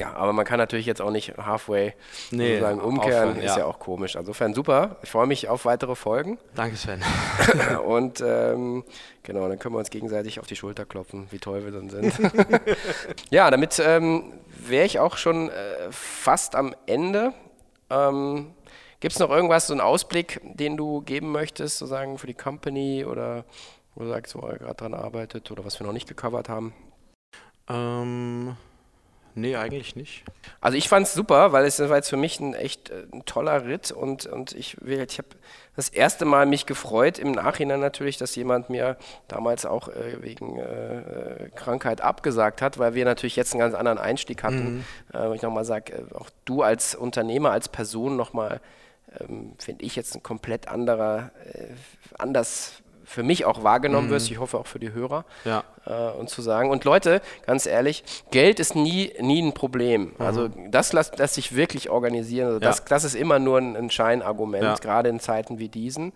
ja, 0.00 0.14
aber 0.14 0.32
man 0.32 0.46
kann 0.46 0.56
natürlich 0.56 0.86
jetzt 0.86 1.02
auch 1.02 1.10
nicht 1.10 1.36
halfway 1.36 1.92
nee, 2.30 2.54
sozusagen 2.54 2.80
umkehren, 2.80 3.28
aufhören, 3.28 3.36
ist 3.36 3.56
ja. 3.56 3.58
ja. 3.58 3.64
auch 3.66 3.78
komisch. 3.78 4.16
Insofern 4.16 4.54
super. 4.54 4.96
Ich 5.02 5.10
freue 5.10 5.26
mich 5.26 5.50
auf 5.50 5.66
weitere 5.66 5.94
Folgen. 5.94 6.38
Danke, 6.54 6.76
Sven. 6.76 7.04
Und 7.84 8.22
ähm, 8.26 8.82
genau, 9.22 9.46
dann 9.46 9.58
können 9.58 9.74
wir 9.74 9.78
uns 9.78 9.90
gegenseitig 9.90 10.40
auf 10.40 10.46
die 10.46 10.56
Schulter 10.56 10.86
klopfen, 10.86 11.26
wie 11.30 11.38
toll 11.38 11.66
wir 11.66 11.72
dann 11.72 11.90
sind. 11.90 12.18
ja, 13.30 13.50
damit 13.50 13.78
ähm, 13.78 14.32
wäre 14.56 14.86
ich 14.86 14.98
auch 14.98 15.18
schon 15.18 15.50
äh, 15.50 15.52
fast 15.90 16.54
am 16.54 16.74
Ende. 16.86 17.34
Ähm, 17.90 18.54
Gibt 19.00 19.12
es 19.12 19.18
noch 19.18 19.28
irgendwas, 19.28 19.66
so 19.66 19.74
einen 19.74 19.82
Ausblick, 19.82 20.40
den 20.42 20.78
du 20.78 21.02
geben 21.02 21.30
möchtest, 21.30 21.76
sozusagen 21.76 22.16
für 22.16 22.26
die 22.26 22.34
Company 22.34 23.04
oder 23.04 23.44
wo 23.94 24.04
du 24.04 24.08
sagst, 24.08 24.34
wo 24.34 24.46
er 24.46 24.56
gerade 24.56 24.76
dran 24.76 24.94
arbeitet 24.94 25.50
oder 25.50 25.62
was 25.62 25.78
wir 25.78 25.86
noch 25.86 25.92
nicht 25.92 26.08
gecovert 26.08 26.48
haben? 26.48 26.72
Ähm. 27.68 28.56
Nee, 29.34 29.56
eigentlich 29.56 29.96
nicht. 29.96 30.24
Also 30.60 30.76
ich 30.76 30.88
fand 30.88 31.06
es 31.06 31.14
super, 31.14 31.52
weil 31.52 31.64
es 31.64 31.78
war 31.78 31.96
jetzt 31.96 32.10
für 32.10 32.16
mich 32.16 32.40
ein 32.40 32.54
echt 32.54 32.90
äh, 32.90 33.06
ein 33.12 33.24
toller 33.24 33.64
Ritt 33.64 33.92
und, 33.92 34.26
und 34.26 34.52
ich, 34.52 34.76
ich 34.82 35.18
habe 35.18 35.28
das 35.76 35.88
erste 35.88 36.24
Mal 36.24 36.46
mich 36.46 36.66
gefreut, 36.66 37.18
im 37.18 37.32
Nachhinein 37.32 37.80
natürlich, 37.80 38.18
dass 38.18 38.34
jemand 38.34 38.70
mir 38.70 38.96
damals 39.28 39.64
auch 39.66 39.88
äh, 39.88 40.22
wegen 40.22 40.58
äh, 40.58 40.64
äh 40.64 41.50
Krankheit 41.54 42.00
abgesagt 42.00 42.60
hat, 42.60 42.78
weil 42.78 42.94
wir 42.94 43.04
natürlich 43.04 43.36
jetzt 43.36 43.52
einen 43.52 43.60
ganz 43.60 43.74
anderen 43.74 43.98
Einstieg 43.98 44.42
hatten. 44.42 44.78
Mhm. 44.78 44.84
Äh, 45.12 45.28
wo 45.28 45.32
ich 45.32 45.42
nochmal 45.42 45.64
sage, 45.64 45.92
äh, 45.92 46.14
auch 46.14 46.28
du 46.44 46.62
als 46.62 46.94
Unternehmer, 46.94 47.52
als 47.52 47.68
Person 47.68 48.16
nochmal, 48.16 48.60
ähm, 49.20 49.52
finde 49.58 49.84
ich 49.84 49.96
jetzt 49.96 50.14
ein 50.14 50.22
komplett 50.22 50.68
anderer, 50.68 51.30
anders 52.18 52.82
für 53.10 53.24
mich 53.24 53.44
auch 53.44 53.64
wahrgenommen 53.64 54.06
mhm. 54.06 54.12
wirst, 54.12 54.30
ich 54.30 54.38
hoffe 54.38 54.56
auch 54.56 54.68
für 54.68 54.78
die 54.78 54.92
Hörer. 54.92 55.24
Ja. 55.44 55.64
Äh, 55.84 56.12
und 56.12 56.30
zu 56.30 56.42
sagen, 56.42 56.70
und 56.70 56.84
Leute, 56.84 57.20
ganz 57.44 57.66
ehrlich, 57.66 58.04
Geld 58.30 58.60
ist 58.60 58.76
nie, 58.76 59.12
nie 59.18 59.42
ein 59.42 59.52
Problem. 59.52 60.12
Mhm. 60.16 60.24
Also 60.24 60.48
das 60.48 60.92
lässt, 60.92 61.18
lässt 61.18 61.34
sich 61.34 61.56
wirklich 61.56 61.90
organisieren. 61.90 62.46
Also 62.46 62.58
das, 62.60 62.78
ja. 62.78 62.84
das 62.88 63.02
ist 63.02 63.16
immer 63.16 63.40
nur 63.40 63.58
ein, 63.58 63.76
ein 63.76 63.90
Scheinargument, 63.90 64.62
ja. 64.62 64.74
gerade 64.76 65.08
in 65.08 65.18
Zeiten 65.18 65.58
wie 65.58 65.68
diesen. 65.68 66.12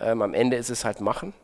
Ähm, 0.00 0.22
am 0.22 0.34
Ende 0.34 0.56
ist 0.56 0.70
es 0.70 0.84
halt 0.84 1.00
machen. 1.00 1.34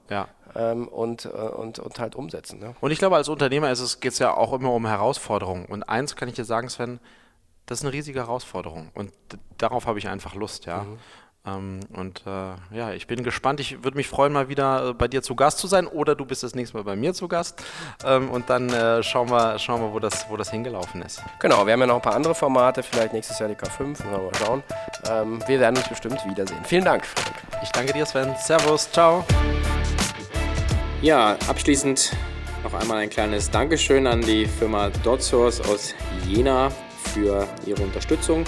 Ähm, 0.55 0.86
und, 0.86 1.24
äh, 1.24 1.28
und, 1.28 1.80
und 1.80 1.98
halt 1.98 2.14
umsetzen. 2.14 2.61
Ne? 2.61 2.76
Und 2.80 2.92
ich 2.92 2.98
glaube, 2.98 3.16
als 3.16 3.28
Unternehmer 3.28 3.74
geht 3.74 4.12
es 4.12 4.18
ja 4.20 4.34
auch 4.34 4.53
immer 4.53 4.72
um 4.72 4.86
Herausforderungen. 4.86 5.66
Und 5.66 5.82
eins 5.82 6.14
kann 6.14 6.28
ich 6.28 6.34
dir 6.34 6.44
sagen, 6.44 6.68
Sven, 6.68 7.00
das 7.66 7.78
ist 7.78 7.84
eine 7.84 7.92
riesige 7.92 8.20
Herausforderung. 8.20 8.90
Und 8.94 9.12
darauf 9.59 9.86
habe 9.86 9.98
ich 9.98 10.09
einfach 10.09 10.34
Lust, 10.34 10.66
ja. 10.66 10.82
Mhm. 10.82 10.98
Ähm, 11.45 11.80
und 11.93 12.22
äh, 12.26 12.76
ja, 12.76 12.93
ich 12.93 13.07
bin 13.07 13.24
gespannt. 13.24 13.59
Ich 13.61 13.82
würde 13.82 13.97
mich 13.97 14.09
freuen, 14.09 14.32
mal 14.32 14.49
wieder 14.49 14.90
äh, 14.90 14.95
bei 14.95 15.09
dir 15.09 15.22
zu 15.22 15.34
Gast 15.34 15.59
zu 15.59 15.66
sein 15.66 15.86
oder 15.86 16.14
du 16.14 16.24
bist 16.24 16.43
das 16.43 16.55
nächste 16.55 16.76
Mal 16.76 16.84
bei 16.84 16.97
mir 16.97 17.14
zu 17.14 17.26
Gast. 17.28 17.62
Ähm, 18.05 18.30
und 18.30 18.49
dann 18.49 18.70
äh, 18.70 19.03
schauen 19.03 19.30
wir, 19.30 19.59
schauen 19.59 19.80
wir 19.80 19.93
wo, 19.93 19.99
das, 19.99 20.26
wo 20.28 20.36
das 20.36 20.51
hingelaufen 20.51 21.03
ist. 21.03 21.22
Genau, 21.40 21.66
wir 21.66 21.72
haben 21.72 21.80
ja 21.80 21.86
noch 21.86 21.97
ein 21.97 22.03
paar 22.03 22.14
andere 22.14 22.34
Formate, 22.34 22.82
vielleicht 22.82 23.12
nächstes 23.12 23.38
Jahr 23.38 23.49
die 23.49 23.57
K5, 23.57 24.05
mal 24.11 24.30
schauen. 24.38 24.62
Ähm, 25.11 25.43
wir 25.47 25.59
werden 25.59 25.76
uns 25.76 25.88
bestimmt 25.88 26.24
wiedersehen. 26.26 26.64
Vielen 26.64 26.84
Dank, 26.84 27.05
Frank. 27.05 27.36
Ich 27.62 27.70
danke 27.70 27.93
dir, 27.93 28.07
Sven. 28.07 28.34
Servus, 28.38 28.90
ciao. 28.90 29.24
Ja, 31.01 31.36
abschließend 31.49 32.12
noch 32.62 32.74
einmal 32.74 32.99
ein 32.99 33.11
kleines 33.11 33.51
Dankeschön 33.51 34.07
an 34.07 34.20
die 34.20 34.47
Firma 34.47 34.90
DotSource 35.03 35.61
aus 35.62 35.95
Jena 36.28 36.70
für 37.12 37.49
ihre 37.66 37.82
Unterstützung. 37.82 38.45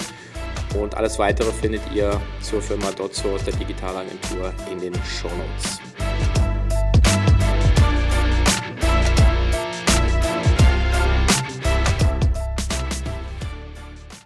Und 0.79 0.95
alles 0.95 1.17
weitere 1.19 1.51
findet 1.51 1.81
ihr 1.93 2.19
zur 2.41 2.61
Firma 2.61 2.91
Dotsource, 2.91 3.43
der 3.45 3.55
Digitalagentur, 3.55 4.53
in 4.71 4.79
den 4.79 4.93
Show 5.03 5.29
Notes. 5.29 5.94